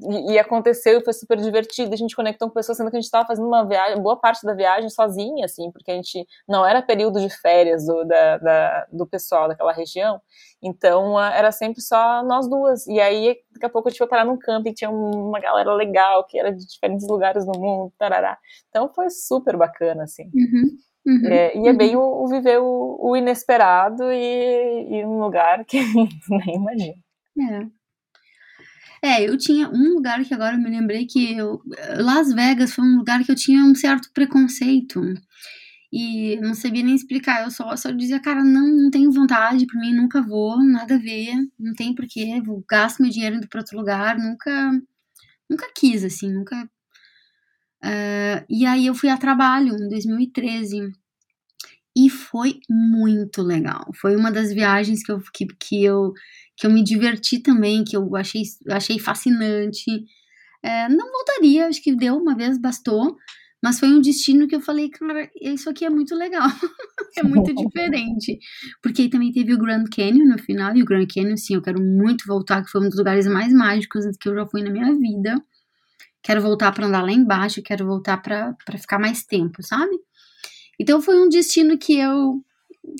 e, 0.00 0.32
e, 0.32 0.38
aconteceu 0.38 1.02
foi 1.02 1.14
super 1.14 1.38
divertido. 1.38 1.94
A 1.94 1.96
gente 1.96 2.14
conectou 2.14 2.48
com 2.48 2.54
pessoas, 2.54 2.76
sendo 2.76 2.90
que 2.90 2.96
a 2.96 3.00
gente 3.00 3.06
estava 3.06 3.26
fazendo 3.26 3.46
uma 3.46 3.66
viagem, 3.66 4.02
boa 4.02 4.18
parte 4.20 4.44
da 4.44 4.52
viagem 4.52 4.90
sozinha, 4.90 5.46
assim, 5.46 5.70
porque 5.72 5.90
a 5.90 5.94
gente 5.94 6.26
não 6.46 6.64
era 6.64 6.82
período 6.82 7.20
de 7.20 7.30
férias 7.30 7.86
do, 7.86 8.04
da, 8.04 8.36
da, 8.36 8.86
do 8.92 9.06
pessoal 9.06 9.48
daquela 9.48 9.72
região. 9.72 10.20
Então 10.62 11.18
era 11.18 11.50
sempre 11.50 11.80
só 11.80 12.22
nós 12.22 12.48
duas. 12.48 12.86
E 12.86 13.00
aí 13.00 13.36
daqui 13.52 13.64
a 13.64 13.70
pouco 13.70 13.88
a 13.88 13.90
gente 13.90 13.98
foi 13.98 14.08
parar 14.08 14.26
num 14.26 14.38
camping, 14.38 14.74
tinha 14.74 14.90
uma 14.90 15.40
galera 15.40 15.72
legal 15.72 16.24
que 16.26 16.38
era 16.38 16.52
de 16.52 16.66
diferentes 16.66 17.08
lugares 17.08 17.46
do 17.46 17.58
mundo, 17.58 17.92
tarará. 17.98 18.36
Então 18.68 18.92
foi 18.94 19.08
super 19.08 19.56
bacana, 19.56 20.04
assim. 20.04 20.24
Uhum. 20.34 20.76
Uhum, 21.06 21.26
é, 21.26 21.56
e 21.56 21.68
é 21.68 21.72
bem 21.72 21.94
o, 21.94 22.00
o 22.00 22.26
viver 22.26 22.58
o, 22.58 22.98
o, 23.00 23.16
inesperado 23.16 24.10
e, 24.10 24.88
e 24.90 25.04
um 25.04 25.20
lugar 25.20 25.64
que 25.64 25.78
nem 26.28 26.56
imagina. 26.56 26.94
É. 29.02 29.22
é, 29.22 29.28
eu 29.28 29.38
tinha 29.38 29.68
um 29.68 29.94
lugar 29.94 30.24
que 30.24 30.34
agora 30.34 30.56
eu 30.56 30.60
me 30.60 30.68
lembrei 30.68 31.06
que 31.06 31.36
eu, 31.36 31.60
Las 31.98 32.32
Vegas 32.32 32.72
foi 32.72 32.84
um 32.84 32.96
lugar 32.96 33.22
que 33.22 33.30
eu 33.30 33.36
tinha 33.36 33.62
um 33.62 33.74
certo 33.74 34.10
preconceito. 34.12 35.00
E 35.92 36.36
não 36.40 36.54
sabia 36.54 36.82
nem 36.82 36.96
explicar, 36.96 37.44
eu 37.44 37.50
só, 37.50 37.76
só 37.76 37.90
dizia, 37.92 38.20
cara, 38.20 38.42
não, 38.42 38.66
não 38.66 38.90
tenho 38.90 39.12
vontade, 39.12 39.66
por 39.66 39.80
mim 39.80 39.94
nunca 39.94 40.20
vou, 40.20 40.62
nada 40.62 40.96
a 40.96 40.98
ver, 40.98 41.34
não 41.58 41.72
tem 41.74 41.94
porquê, 41.94 42.40
vou 42.44 42.64
gasto 42.68 43.00
meu 43.00 43.10
dinheiro 43.10 43.36
indo 43.36 43.48
para 43.48 43.60
outro 43.60 43.78
lugar, 43.78 44.18
nunca, 44.18 44.72
nunca 45.48 45.70
quis, 45.74 46.04
assim, 46.04 46.32
nunca 46.32 46.68
Uh, 47.86 48.44
e 48.50 48.66
aí 48.66 48.86
eu 48.86 48.94
fui 48.94 49.08
a 49.08 49.16
trabalho 49.16 49.76
em 49.76 49.88
2013 49.88 50.90
e 51.96 52.10
foi 52.10 52.58
muito 52.68 53.42
legal. 53.42 53.86
Foi 53.94 54.16
uma 54.16 54.32
das 54.32 54.52
viagens 54.52 55.04
que 55.04 55.12
eu, 55.12 55.20
que, 55.32 55.46
que 55.46 55.84
eu, 55.84 56.12
que 56.56 56.66
eu 56.66 56.70
me 56.70 56.82
diverti 56.82 57.38
também, 57.38 57.84
que 57.84 57.96
eu 57.96 58.16
achei, 58.16 58.42
achei 58.70 58.98
fascinante. 58.98 59.88
É, 60.62 60.88
não 60.88 61.12
voltaria, 61.12 61.68
acho 61.68 61.80
que 61.80 61.94
deu 61.94 62.16
uma 62.16 62.34
vez, 62.34 62.58
bastou. 62.58 63.16
Mas 63.62 63.80
foi 63.80 63.88
um 63.88 64.00
destino 64.00 64.46
que 64.46 64.54
eu 64.54 64.60
falei, 64.60 64.90
cara, 64.90 65.30
isso 65.40 65.70
aqui 65.70 65.84
é 65.84 65.90
muito 65.90 66.14
legal. 66.14 66.48
é 67.16 67.22
muito 67.22 67.54
diferente. 67.54 68.38
Porque 68.82 69.08
também 69.08 69.32
teve 69.32 69.54
o 69.54 69.58
Grand 69.58 69.84
Canyon 69.84 70.26
no 70.26 70.38
final, 70.38 70.76
e 70.76 70.82
o 70.82 70.84
Grand 70.84 71.06
Canyon, 71.06 71.36
sim, 71.36 71.54
eu 71.54 71.62
quero 71.62 71.80
muito 71.80 72.26
voltar, 72.26 72.62
que 72.62 72.70
foi 72.70 72.82
um 72.82 72.88
dos 72.88 72.98
lugares 72.98 73.26
mais 73.26 73.52
mágicos 73.52 74.04
que 74.20 74.28
eu 74.28 74.34
já 74.34 74.46
fui 74.46 74.62
na 74.62 74.70
minha 74.70 74.92
vida. 74.94 75.42
Quero 76.26 76.42
voltar 76.42 76.72
para 76.72 76.86
andar 76.86 77.02
lá 77.02 77.12
embaixo, 77.12 77.62
quero 77.62 77.86
voltar 77.86 78.18
para 78.18 78.78
ficar 78.78 78.98
mais 78.98 79.24
tempo, 79.24 79.62
sabe? 79.62 79.96
Então 80.78 81.00
foi 81.00 81.20
um 81.20 81.28
destino 81.28 81.78
que 81.78 81.96
eu 81.96 82.44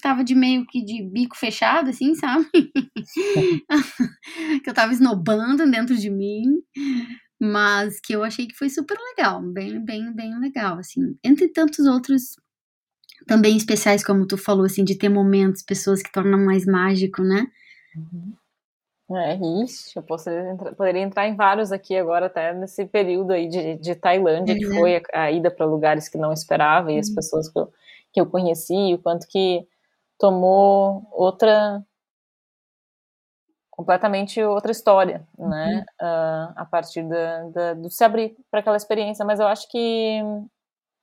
tava 0.01 0.23
de 0.23 0.35
meio 0.35 0.65
que 0.67 0.85
de 0.85 1.03
bico 1.03 1.37
fechado, 1.37 1.91
assim, 1.91 2.15
sabe? 2.15 2.47
que 4.63 4.71
eu 4.71 4.75
tava 4.75 4.93
esnobando 4.93 5.69
dentro 5.69 5.97
de 5.97 6.09
mim 6.09 6.63
mas 7.41 8.01
que 8.01 8.15
eu 8.15 8.25
achei 8.25 8.47
que 8.47 8.57
foi 8.57 8.71
super 8.71 8.97
legal, 8.99 9.43
bem, 9.43 9.85
bem, 9.85 10.13
bem 10.15 10.39
legal, 10.39 10.79
assim. 10.79 11.17
Entre 11.23 11.49
tantos 11.49 11.87
outros 11.87 12.37
também 13.27 13.57
especiais, 13.57 14.05
como 14.05 14.27
tu 14.27 14.39
falou, 14.39 14.65
assim, 14.65 14.85
de 14.85 14.95
ter 14.95 15.09
momentos, 15.09 15.63
pessoas 15.63 16.03
que 16.03 16.13
tornam 16.13 16.45
mais 16.45 16.65
mágico, 16.65 17.23
né? 17.23 17.47
Uhum. 17.95 18.33
É, 19.09 19.37
isso, 19.63 19.97
eu 19.97 20.03
poderia 20.03 20.51
entrar, 20.51 20.75
poderia 20.75 21.03
entrar 21.03 21.29
em 21.29 21.37
vários 21.37 21.71
aqui 21.71 21.97
agora, 21.97 22.27
até 22.27 22.53
nesse 22.53 22.85
período 22.87 23.33
aí 23.33 23.49
de, 23.49 23.77
de 23.77 23.95
Tailândia, 23.95 24.53
é, 24.53 24.57
que 24.57 24.67
foi 24.67 24.97
a, 24.97 25.23
a 25.23 25.31
ida 25.31 25.49
para 25.49 25.65
lugares 25.65 26.09
que 26.09 26.19
não 26.19 26.33
esperava, 26.33 26.91
e 26.91 26.99
as 26.99 27.09
uhum. 27.09 27.15
pessoas 27.15 27.49
que 27.49 27.59
eu, 27.59 27.73
que 28.13 28.21
eu 28.21 28.27
conheci, 28.27 28.95
o 28.95 28.99
quanto 28.99 29.29
que 29.29 29.65
tomou 30.19 31.07
outra 31.13 31.85
completamente 33.77 34.43
outra 34.43 34.73
história, 34.73 35.27
né? 35.39 35.85
Uhum. 36.01 36.09
Uh, 36.09 36.53
a 36.57 36.65
partir 36.69 37.03
da, 37.03 37.43
da, 37.51 37.75
do 37.75 37.91
se 37.91 38.03
abrir 38.03 38.35
para 38.51 38.61
aquela 38.61 38.77
experiência. 38.77 39.25
Mas 39.25 39.39
eu 39.39 39.47
acho 39.47 39.69
que, 39.69 40.23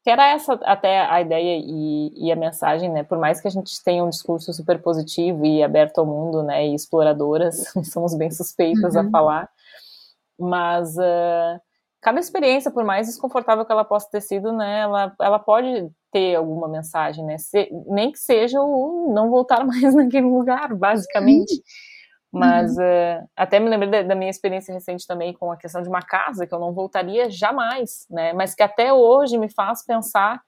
que 0.04 0.10
era 0.10 0.28
essa 0.28 0.54
até 0.64 1.00
a 1.00 1.22
ideia 1.22 1.58
e, 1.64 2.28
e, 2.28 2.32
a 2.32 2.36
mensagem, 2.36 2.92
né? 2.92 3.04
Por 3.04 3.18
mais 3.18 3.40
que 3.40 3.48
a 3.48 3.52
gente 3.52 3.82
tenha 3.84 4.04
um 4.04 4.10
discurso 4.10 4.52
super 4.54 4.82
positivo 4.82 5.46
e 5.46 5.64
aberto 5.64 6.00
ao 6.00 6.06
mundo, 6.06 6.44
né? 6.44 6.68
E 6.68 6.76
exploradoras, 6.76 7.72
somos 7.92 8.14
bem 8.14 8.30
suspeitas 8.30 8.96
uhum. 8.96 9.08
a 9.08 9.10
falar, 9.10 9.50
mas 10.38 10.98
uh, 10.98 11.62
cada 12.02 12.20
experiência, 12.20 12.70
por 12.70 12.84
mais 12.84 13.08
desconfortável 13.08 13.66
que 13.66 13.72
ela 13.72 13.86
possa 13.86 14.10
ter 14.12 14.20
sido, 14.20 14.52
né? 14.52 14.82
Ela, 14.82 15.16
ela 15.22 15.40
pode 15.40 15.90
ter 16.12 16.36
alguma 16.36 16.68
mensagem, 16.68 17.24
né? 17.24 17.38
Se, 17.38 17.70
nem 17.88 18.12
que 18.12 18.20
seja 18.20 18.60
o 18.62 19.14
não 19.14 19.30
voltar 19.30 19.64
mais 19.66 19.96
naquele 19.96 20.28
lugar, 20.28 20.76
basicamente. 20.76 21.54
Uhum. 21.54 21.93
Mas 22.34 22.76
uhum. 22.78 22.84
uh, 22.84 23.30
até 23.38 23.60
me 23.60 23.70
lembrei 23.70 23.92
da, 23.92 24.02
da, 24.02 24.16
minha 24.16 24.32
experiência 24.32 24.74
recente 24.74 25.06
também 25.06 25.34
com 25.34 25.52
a 25.52 25.58
questão 25.58 25.84
de 25.84 25.88
uma 25.88 26.02
casa 26.02 26.48
que 26.48 26.54
eu 26.54 26.60
não 26.60 26.74
voltaria 26.74 27.30
jamais, 27.30 28.08
né? 28.10 28.34
Mas 28.34 28.56
que 28.56 28.64
até 28.64 28.92
hoje 28.92 29.38
me 29.38 29.54
faz 29.54 29.86
pensar 29.86 30.42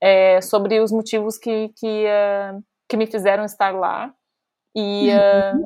é, 0.00 0.40
sobre 0.40 0.78
os 0.80 0.92
motivos 0.92 1.36
que, 1.36 1.70
que, 1.76 2.06
uh, 2.06 2.62
que 2.88 2.96
me 2.96 3.08
fizeram 3.08 3.44
estar 3.44 3.74
lá 3.74 4.14
e, 4.76 5.08
uh, 5.10 5.64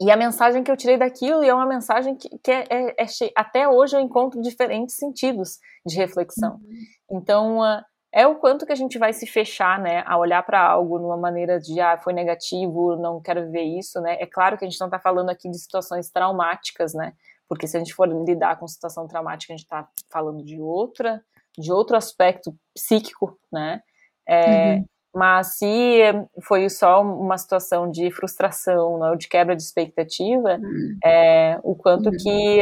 e 0.00 0.10
a 0.10 0.16
mensagem 0.16 0.64
que 0.64 0.70
eu 0.70 0.76
tirei 0.76 0.96
daquilo 0.96 1.44
e 1.44 1.48
é 1.48 1.54
uma 1.54 1.66
mensagem 1.66 2.16
que, 2.16 2.28
que 2.38 2.50
é, 2.50 2.66
é, 2.68 3.02
é 3.02 3.06
até 3.36 3.68
hoje 3.68 3.96
eu 3.96 4.00
encontro 4.00 4.42
diferentes 4.42 4.96
sentidos 4.96 5.58
de 5.86 5.96
reflexão. 5.96 6.54
Uhum. 6.54 7.18
Então 7.18 7.82
é 8.12 8.26
o 8.26 8.34
quanto 8.34 8.66
que 8.66 8.72
a 8.72 8.76
gente 8.76 8.98
vai 8.98 9.14
se 9.14 9.26
fechar, 9.26 9.80
né, 9.80 10.04
a 10.06 10.18
olhar 10.18 10.42
para 10.42 10.60
algo 10.60 10.98
numa 10.98 11.16
maneira 11.16 11.58
de, 11.58 11.80
ah, 11.80 11.96
foi 11.96 12.12
negativo, 12.12 12.94
não 12.96 13.22
quero 13.22 13.46
viver 13.46 13.62
isso, 13.62 14.00
né? 14.02 14.18
É 14.20 14.26
claro 14.26 14.58
que 14.58 14.66
a 14.66 14.68
gente 14.68 14.78
não 14.78 14.88
está 14.88 14.98
falando 14.98 15.30
aqui 15.30 15.48
de 15.48 15.58
situações 15.58 16.10
traumáticas, 16.10 16.92
né? 16.92 17.14
Porque 17.48 17.66
se 17.66 17.76
a 17.76 17.80
gente 17.80 17.94
for 17.94 18.06
lidar 18.06 18.58
com 18.58 18.68
situação 18.68 19.08
traumática, 19.08 19.52
a 19.52 19.56
gente 19.56 19.64
está 19.64 19.88
falando 20.10 20.44
de 20.44 20.60
outra, 20.60 21.22
de 21.56 21.72
outro 21.72 21.96
aspecto 21.96 22.54
psíquico, 22.74 23.38
né? 23.50 23.82
É, 24.28 24.74
uhum. 24.74 24.84
Mas 25.14 25.58
se 25.58 26.00
foi 26.42 26.68
só 26.68 27.02
uma 27.02 27.38
situação 27.38 27.90
de 27.90 28.10
frustração, 28.10 28.98
não, 28.98 29.16
de 29.16 29.26
quebra 29.26 29.56
de 29.56 29.62
expectativa, 29.62 30.58
uhum. 30.58 30.98
é, 31.02 31.58
o 31.62 31.74
quanto 31.74 32.10
uhum. 32.10 32.16
que 32.18 32.60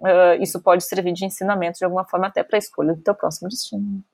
uh, 0.00 0.42
isso 0.42 0.60
pode 0.60 0.82
servir 0.82 1.12
de 1.12 1.24
ensinamento 1.24 1.78
de 1.78 1.84
alguma 1.84 2.04
forma 2.04 2.26
até 2.26 2.42
para 2.42 2.56
a 2.56 2.58
escolha 2.58 2.94
do 2.94 3.02
teu 3.02 3.14
próximo 3.14 3.48
destino 3.48 4.04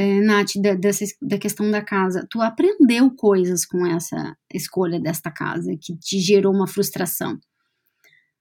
é, 0.00 0.18
Nath, 0.22 0.52
da, 0.56 0.72
dessa, 0.74 1.04
da 1.20 1.36
questão 1.36 1.70
da 1.70 1.82
casa, 1.82 2.26
tu 2.30 2.40
aprendeu 2.40 3.10
coisas 3.10 3.66
com 3.66 3.86
essa 3.86 4.34
escolha 4.50 4.98
desta 4.98 5.30
casa 5.30 5.76
que 5.78 5.94
te 5.98 6.18
gerou 6.18 6.54
uma 6.54 6.66
frustração, 6.66 7.38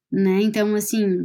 né? 0.10 0.42
Então, 0.42 0.74
assim, 0.74 1.22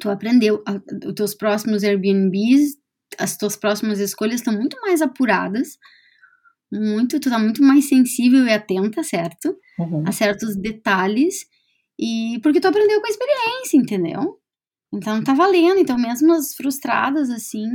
tu 0.00 0.10
aprendeu, 0.10 0.60
os 1.06 1.14
teus 1.14 1.34
próximos 1.36 1.84
Airbnbs, 1.84 2.78
as 3.16 3.36
tuas 3.36 3.54
próximas 3.54 4.00
escolhas 4.00 4.40
estão 4.40 4.54
muito 4.54 4.76
mais 4.80 5.00
apuradas, 5.00 5.78
muito, 6.72 7.20
tu 7.20 7.30
tá 7.30 7.38
muito 7.38 7.62
mais 7.62 7.88
sensível 7.88 8.44
e 8.46 8.52
atenta, 8.52 9.04
certo? 9.04 9.56
Uhum. 9.78 10.02
A 10.04 10.10
certos 10.10 10.56
detalhes, 10.56 11.46
e 11.96 12.40
porque 12.42 12.58
tu 12.58 12.66
aprendeu 12.66 13.00
com 13.00 13.06
a 13.06 13.10
experiência, 13.10 13.76
entendeu? 13.76 14.36
Então 14.92 15.22
tá 15.22 15.32
valendo, 15.32 15.78
então 15.78 15.96
mesmo 15.96 16.32
as 16.32 16.56
frustradas, 16.56 17.30
assim, 17.30 17.68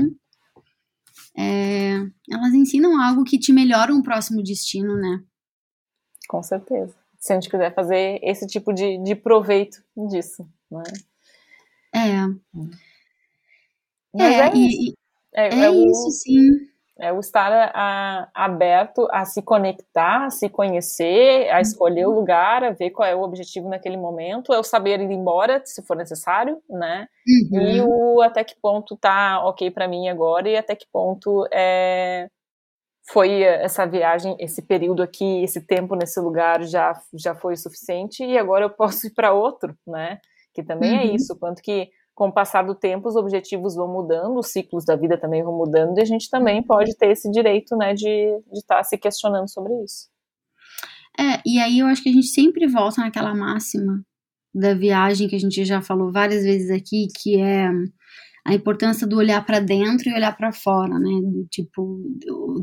é, 1.37 1.95
elas 2.29 2.53
ensinam 2.53 2.99
algo 3.01 3.23
que 3.23 3.37
te 3.37 3.51
melhora 3.51 3.93
um 3.93 4.01
próximo 4.01 4.41
destino, 4.41 4.95
né? 4.95 5.23
Com 6.27 6.41
certeza. 6.41 6.95
Se 7.19 7.33
a 7.33 7.35
gente 7.35 7.49
quiser 7.49 7.73
fazer 7.73 8.19
esse 8.23 8.47
tipo 8.47 8.73
de, 8.73 8.97
de 9.03 9.15
proveito 9.15 9.83
disso, 10.09 10.47
né? 10.71 10.83
É. 11.93 12.27
Mas 14.13 14.33
é, 14.33 14.47
é, 14.47 14.55
e, 14.55 14.93
é, 15.33 15.47
é, 15.47 15.65
é 15.65 15.71
isso, 15.71 16.11
sim. 16.11 16.74
É 16.97 17.11
o 17.11 17.19
estar 17.19 17.51
a, 17.73 18.29
aberto 18.33 19.05
a 19.11 19.25
se 19.25 19.41
conectar, 19.41 20.25
a 20.25 20.29
se 20.29 20.47
conhecer, 20.47 21.49
a 21.49 21.59
escolher 21.59 22.05
uhum. 22.05 22.13
o 22.13 22.15
lugar, 22.15 22.63
a 22.63 22.71
ver 22.71 22.91
qual 22.91 23.07
é 23.07 23.13
o 23.13 23.21
objetivo 23.21 23.67
naquele 23.67 23.97
momento, 23.97 24.53
é 24.53 24.59
o 24.59 24.63
saber 24.63 25.01
ir 25.01 25.11
embora, 25.11 25.61
se 25.65 25.81
for 25.85 25.97
necessário, 25.97 26.61
né? 26.69 27.07
Uhum. 27.51 27.61
E 27.61 27.81
o 27.81 28.21
até 28.21 28.45
que 28.45 28.55
ponto 28.61 28.95
tá 28.95 29.45
ok 29.45 29.69
para 29.71 29.89
mim 29.89 30.07
agora 30.07 30.47
e 30.47 30.55
até 30.55 30.73
que 30.73 30.85
ponto 30.89 31.45
é, 31.51 32.29
foi 33.07 33.43
essa 33.43 33.85
viagem, 33.85 34.35
esse 34.39 34.61
período 34.61 35.03
aqui, 35.03 35.43
esse 35.43 35.61
tempo 35.61 35.95
nesse 35.95 36.19
lugar 36.19 36.63
já, 36.63 36.93
já 37.13 37.35
foi 37.35 37.53
o 37.53 37.57
suficiente 37.57 38.23
e 38.23 38.37
agora 38.37 38.65
eu 38.65 38.69
posso 38.69 39.05
ir 39.07 39.13
para 39.13 39.33
outro, 39.33 39.75
né? 39.85 40.19
Que 40.53 40.63
também 40.63 40.91
é 40.91 41.03
uhum. 41.03 41.11
é 41.11 41.15
isso, 41.15 41.37
quanto 41.37 41.61
que 41.61 41.89
com 42.15 42.29
o 42.29 42.33
passar 42.33 42.63
do 42.63 42.73
tempo, 42.73 43.09
os 43.09 43.17
objetivos 43.17 43.75
vão 43.75 43.91
mudando, 43.91 44.39
os 44.39 44.47
ciclos 44.47 44.85
da 44.85 44.95
vida 44.95 45.17
também 45.17 45.43
vão 45.43 45.55
mudando, 45.55 45.97
e 45.97 46.01
a 46.01 46.05
gente 46.05 46.29
também 46.29 46.63
pode 46.63 46.95
ter 46.97 47.11
esse 47.11 47.29
direito, 47.29 47.75
né, 47.75 47.93
de 47.93 48.07
estar 48.53 48.77
tá 48.77 48.83
se 48.83 48.97
questionando 48.97 49.49
sobre 49.49 49.73
isso. 49.83 50.07
É, 51.19 51.41
e 51.45 51.59
aí 51.59 51.79
eu 51.79 51.87
acho 51.87 52.01
que 52.01 52.09
a 52.09 52.13
gente 52.13 52.27
sempre 52.27 52.67
volta 52.67 53.01
naquela 53.01 53.35
máxima 53.35 54.01
da 54.53 54.73
viagem 54.73 55.27
que 55.27 55.35
a 55.35 55.39
gente 55.39 55.65
já 55.65 55.81
falou 55.81 56.11
várias 56.11 56.43
vezes 56.43 56.71
aqui, 56.71 57.07
que 57.19 57.39
é 57.39 57.69
a 58.45 58.53
importância 58.53 59.05
do 59.05 59.17
olhar 59.17 59.43
para 59.45 59.59
dentro 59.59 60.07
e 60.07 60.13
olhar 60.13 60.35
para 60.37 60.53
fora, 60.53 60.99
né? 60.99 61.09
Tipo, 61.49 61.99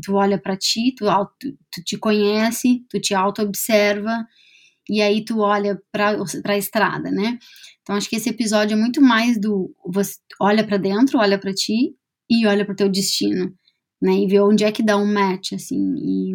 tu 0.01 0.15
olha 0.15 0.39
para 0.39 0.57
ti, 0.57 0.95
tu, 0.97 1.05
tu 1.71 1.83
te 1.83 1.97
conhece, 1.97 2.85
tu 2.89 2.99
te 2.99 3.13
auto-observa 3.13 4.25
e 4.89 5.01
aí 5.01 5.23
tu 5.23 5.39
olha 5.39 5.79
para 5.91 6.15
a 6.45 6.57
estrada, 6.57 7.11
né? 7.11 7.37
Então 7.83 7.95
acho 7.95 8.09
que 8.09 8.15
esse 8.15 8.29
episódio 8.29 8.75
é 8.75 8.79
muito 8.79 9.01
mais 9.01 9.39
do 9.39 9.73
você 9.85 10.15
olha 10.41 10.65
para 10.65 10.77
dentro, 10.77 11.19
olha 11.19 11.37
para 11.37 11.53
ti 11.53 11.93
e 12.29 12.47
olha 12.47 12.65
para 12.65 12.73
o 12.73 12.75
teu 12.75 12.89
destino, 12.89 13.53
né? 14.01 14.13
E 14.13 14.27
vê 14.27 14.39
onde 14.39 14.63
é 14.63 14.71
que 14.71 14.81
dá 14.81 14.97
um 14.97 15.05
match 15.05 15.51
assim. 15.53 15.93
E, 15.97 16.31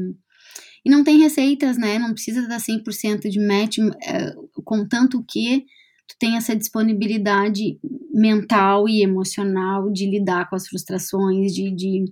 e 0.85 0.91
não 0.91 1.03
tem 1.03 1.19
receitas, 1.19 1.79
né? 1.79 1.99
Não 1.99 2.13
precisa 2.13 2.47
dar 2.47 2.59
100% 2.61 3.29
de 3.31 3.41
match, 3.41 3.79
é, 4.03 4.35
contanto 4.65 5.25
que 5.27 5.65
tu 6.07 6.17
tem 6.19 6.37
essa 6.37 6.55
disponibilidade 6.55 7.79
mental 8.13 8.89
e 8.89 9.03
emocional 9.03 9.91
de 9.91 10.09
lidar 10.09 10.49
com 10.51 10.57
as 10.57 10.69
frustrações, 10.69 11.53
de, 11.55 11.75
de 11.75 12.05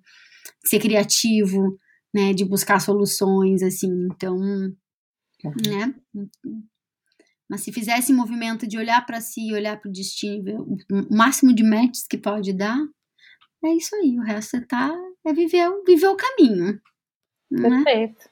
ser 0.64 0.80
criativo, 0.80 1.78
né? 2.14 2.32
De 2.32 2.44
buscar 2.44 2.80
soluções, 2.80 3.62
assim. 3.62 4.08
Então, 4.14 4.36
uhum. 4.36 4.74
né? 5.66 5.94
Mas 7.48 7.62
se 7.62 7.72
fizer 7.72 7.98
esse 7.98 8.12
movimento 8.12 8.66
de 8.66 8.76
olhar 8.76 9.04
para 9.06 9.20
si, 9.20 9.52
olhar 9.52 9.80
para 9.80 9.88
o 9.88 9.92
destino, 9.92 10.42
ver 10.42 10.58
o 10.58 10.76
máximo 11.10 11.54
de 11.54 11.62
matches 11.62 12.06
que 12.06 12.18
pode 12.18 12.52
dar, 12.52 12.78
é 13.64 13.68
isso 13.70 13.94
aí. 13.96 14.18
O 14.18 14.22
resto 14.22 14.56
é, 14.56 14.60
tá, 14.60 14.92
é 15.24 15.32
viver, 15.32 15.70
viver 15.86 16.08
o 16.08 16.16
caminho. 16.16 16.80
Né? 17.50 17.68
Perfeito. 17.84 18.28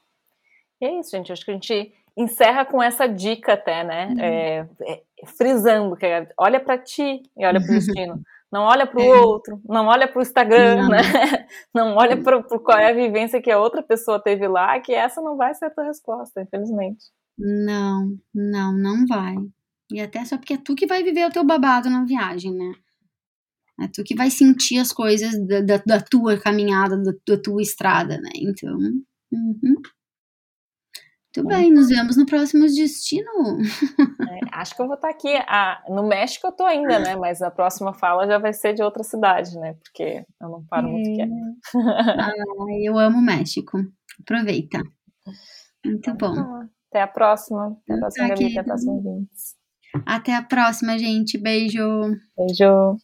E 0.80 0.86
é 0.86 1.00
isso, 1.00 1.10
gente. 1.10 1.32
Acho 1.32 1.44
que 1.44 1.50
a 1.50 1.54
gente 1.54 1.94
encerra 2.16 2.64
com 2.64 2.82
essa 2.82 3.06
dica 3.06 3.54
até, 3.54 3.84
né? 3.84 4.06
Uhum. 4.08 4.20
É, 4.20 4.68
é, 4.82 5.02
frisando 5.36 5.96
que 5.96 6.06
é, 6.06 6.28
olha 6.38 6.60
para 6.60 6.78
ti 6.78 7.22
e 7.36 7.46
olha 7.46 7.60
para 7.60 7.70
o 7.70 7.74
destino. 7.78 8.20
Não 8.52 8.62
olha 8.62 8.86
para 8.86 9.00
o 9.00 9.02
é. 9.02 9.20
outro, 9.20 9.60
não 9.68 9.86
olha 9.86 10.06
para 10.06 10.18
o 10.20 10.22
Instagram, 10.22 10.82
não. 10.82 10.88
né? 10.88 10.98
Não 11.74 11.96
olha 11.96 12.16
para 12.16 12.40
qual 12.40 12.78
é 12.78 12.90
a 12.90 12.94
vivência 12.94 13.42
que 13.42 13.50
a 13.50 13.58
outra 13.58 13.82
pessoa 13.82 14.22
teve 14.22 14.46
lá, 14.46 14.78
que 14.78 14.94
essa 14.94 15.20
não 15.20 15.36
vai 15.36 15.52
ser 15.54 15.64
a 15.64 15.70
tua 15.70 15.82
resposta, 15.82 16.40
infelizmente. 16.40 17.04
Não, 17.38 18.16
não, 18.32 18.72
não 18.72 19.06
vai. 19.06 19.34
E 19.92 20.00
até 20.00 20.24
só 20.24 20.38
porque 20.38 20.54
é 20.54 20.58
tu 20.58 20.74
que 20.74 20.86
vai 20.86 21.02
viver 21.02 21.26
o 21.26 21.32
teu 21.32 21.44
babado 21.44 21.90
na 21.90 22.04
viagem, 22.04 22.52
né? 22.52 22.72
É 23.80 23.88
tu 23.88 24.04
que 24.04 24.14
vai 24.14 24.30
sentir 24.30 24.78
as 24.78 24.92
coisas 24.92 25.32
da, 25.46 25.60
da, 25.60 25.76
da 25.84 26.00
tua 26.00 26.38
caminhada, 26.38 26.96
da, 26.96 27.12
da, 27.26 27.40
tua 27.40 27.60
estrada, 27.60 28.18
né? 28.18 28.30
Então. 28.36 28.76
Uhum. 29.32 29.82
Muito 31.36 31.48
bem, 31.48 31.72
nos 31.72 31.88
vemos 31.88 32.16
no 32.16 32.24
próximo 32.26 32.64
destino. 32.64 33.28
É, 34.30 34.40
acho 34.52 34.74
que 34.74 34.80
eu 34.80 34.86
vou 34.86 34.94
estar 34.94 35.10
aqui. 35.10 35.28
Ah, 35.46 35.82
no 35.88 36.06
México 36.06 36.46
eu 36.46 36.52
tô 36.52 36.64
ainda, 36.64 36.98
né? 36.98 37.14
Mas 37.14 37.42
a 37.42 37.50
próxima 37.50 37.92
fala 37.92 38.26
já 38.26 38.38
vai 38.38 38.52
ser 38.52 38.72
de 38.72 38.82
outra 38.82 39.02
cidade, 39.02 39.56
né? 39.58 39.74
Porque 39.74 40.24
eu 40.40 40.48
não 40.48 40.64
paro 40.64 40.88
é. 40.88 40.90
muito 40.90 41.14
quieto. 41.14 41.32
Ah, 42.18 42.32
eu 42.82 42.98
amo 42.98 43.18
o 43.18 43.22
México. 43.22 43.78
Aproveita. 44.20 44.78
Muito 45.84 46.10
então 46.10 46.16
bom. 46.16 46.66
Tá. 46.94 47.00
Até 47.00 47.02
a 47.02 47.06
próxima. 47.08 47.76
Até 47.82 47.94
a 47.94 47.98
próxima, 47.98 48.28
Gabi. 48.28 48.46
Até 48.46 48.60
a 48.60 48.64
próxima, 48.64 49.26
Até 50.06 50.34
a 50.36 50.42
próxima, 50.42 50.98
gente. 50.98 51.36
Beijo. 51.36 51.82
Beijo. 52.36 52.54
Tchau. 52.54 52.96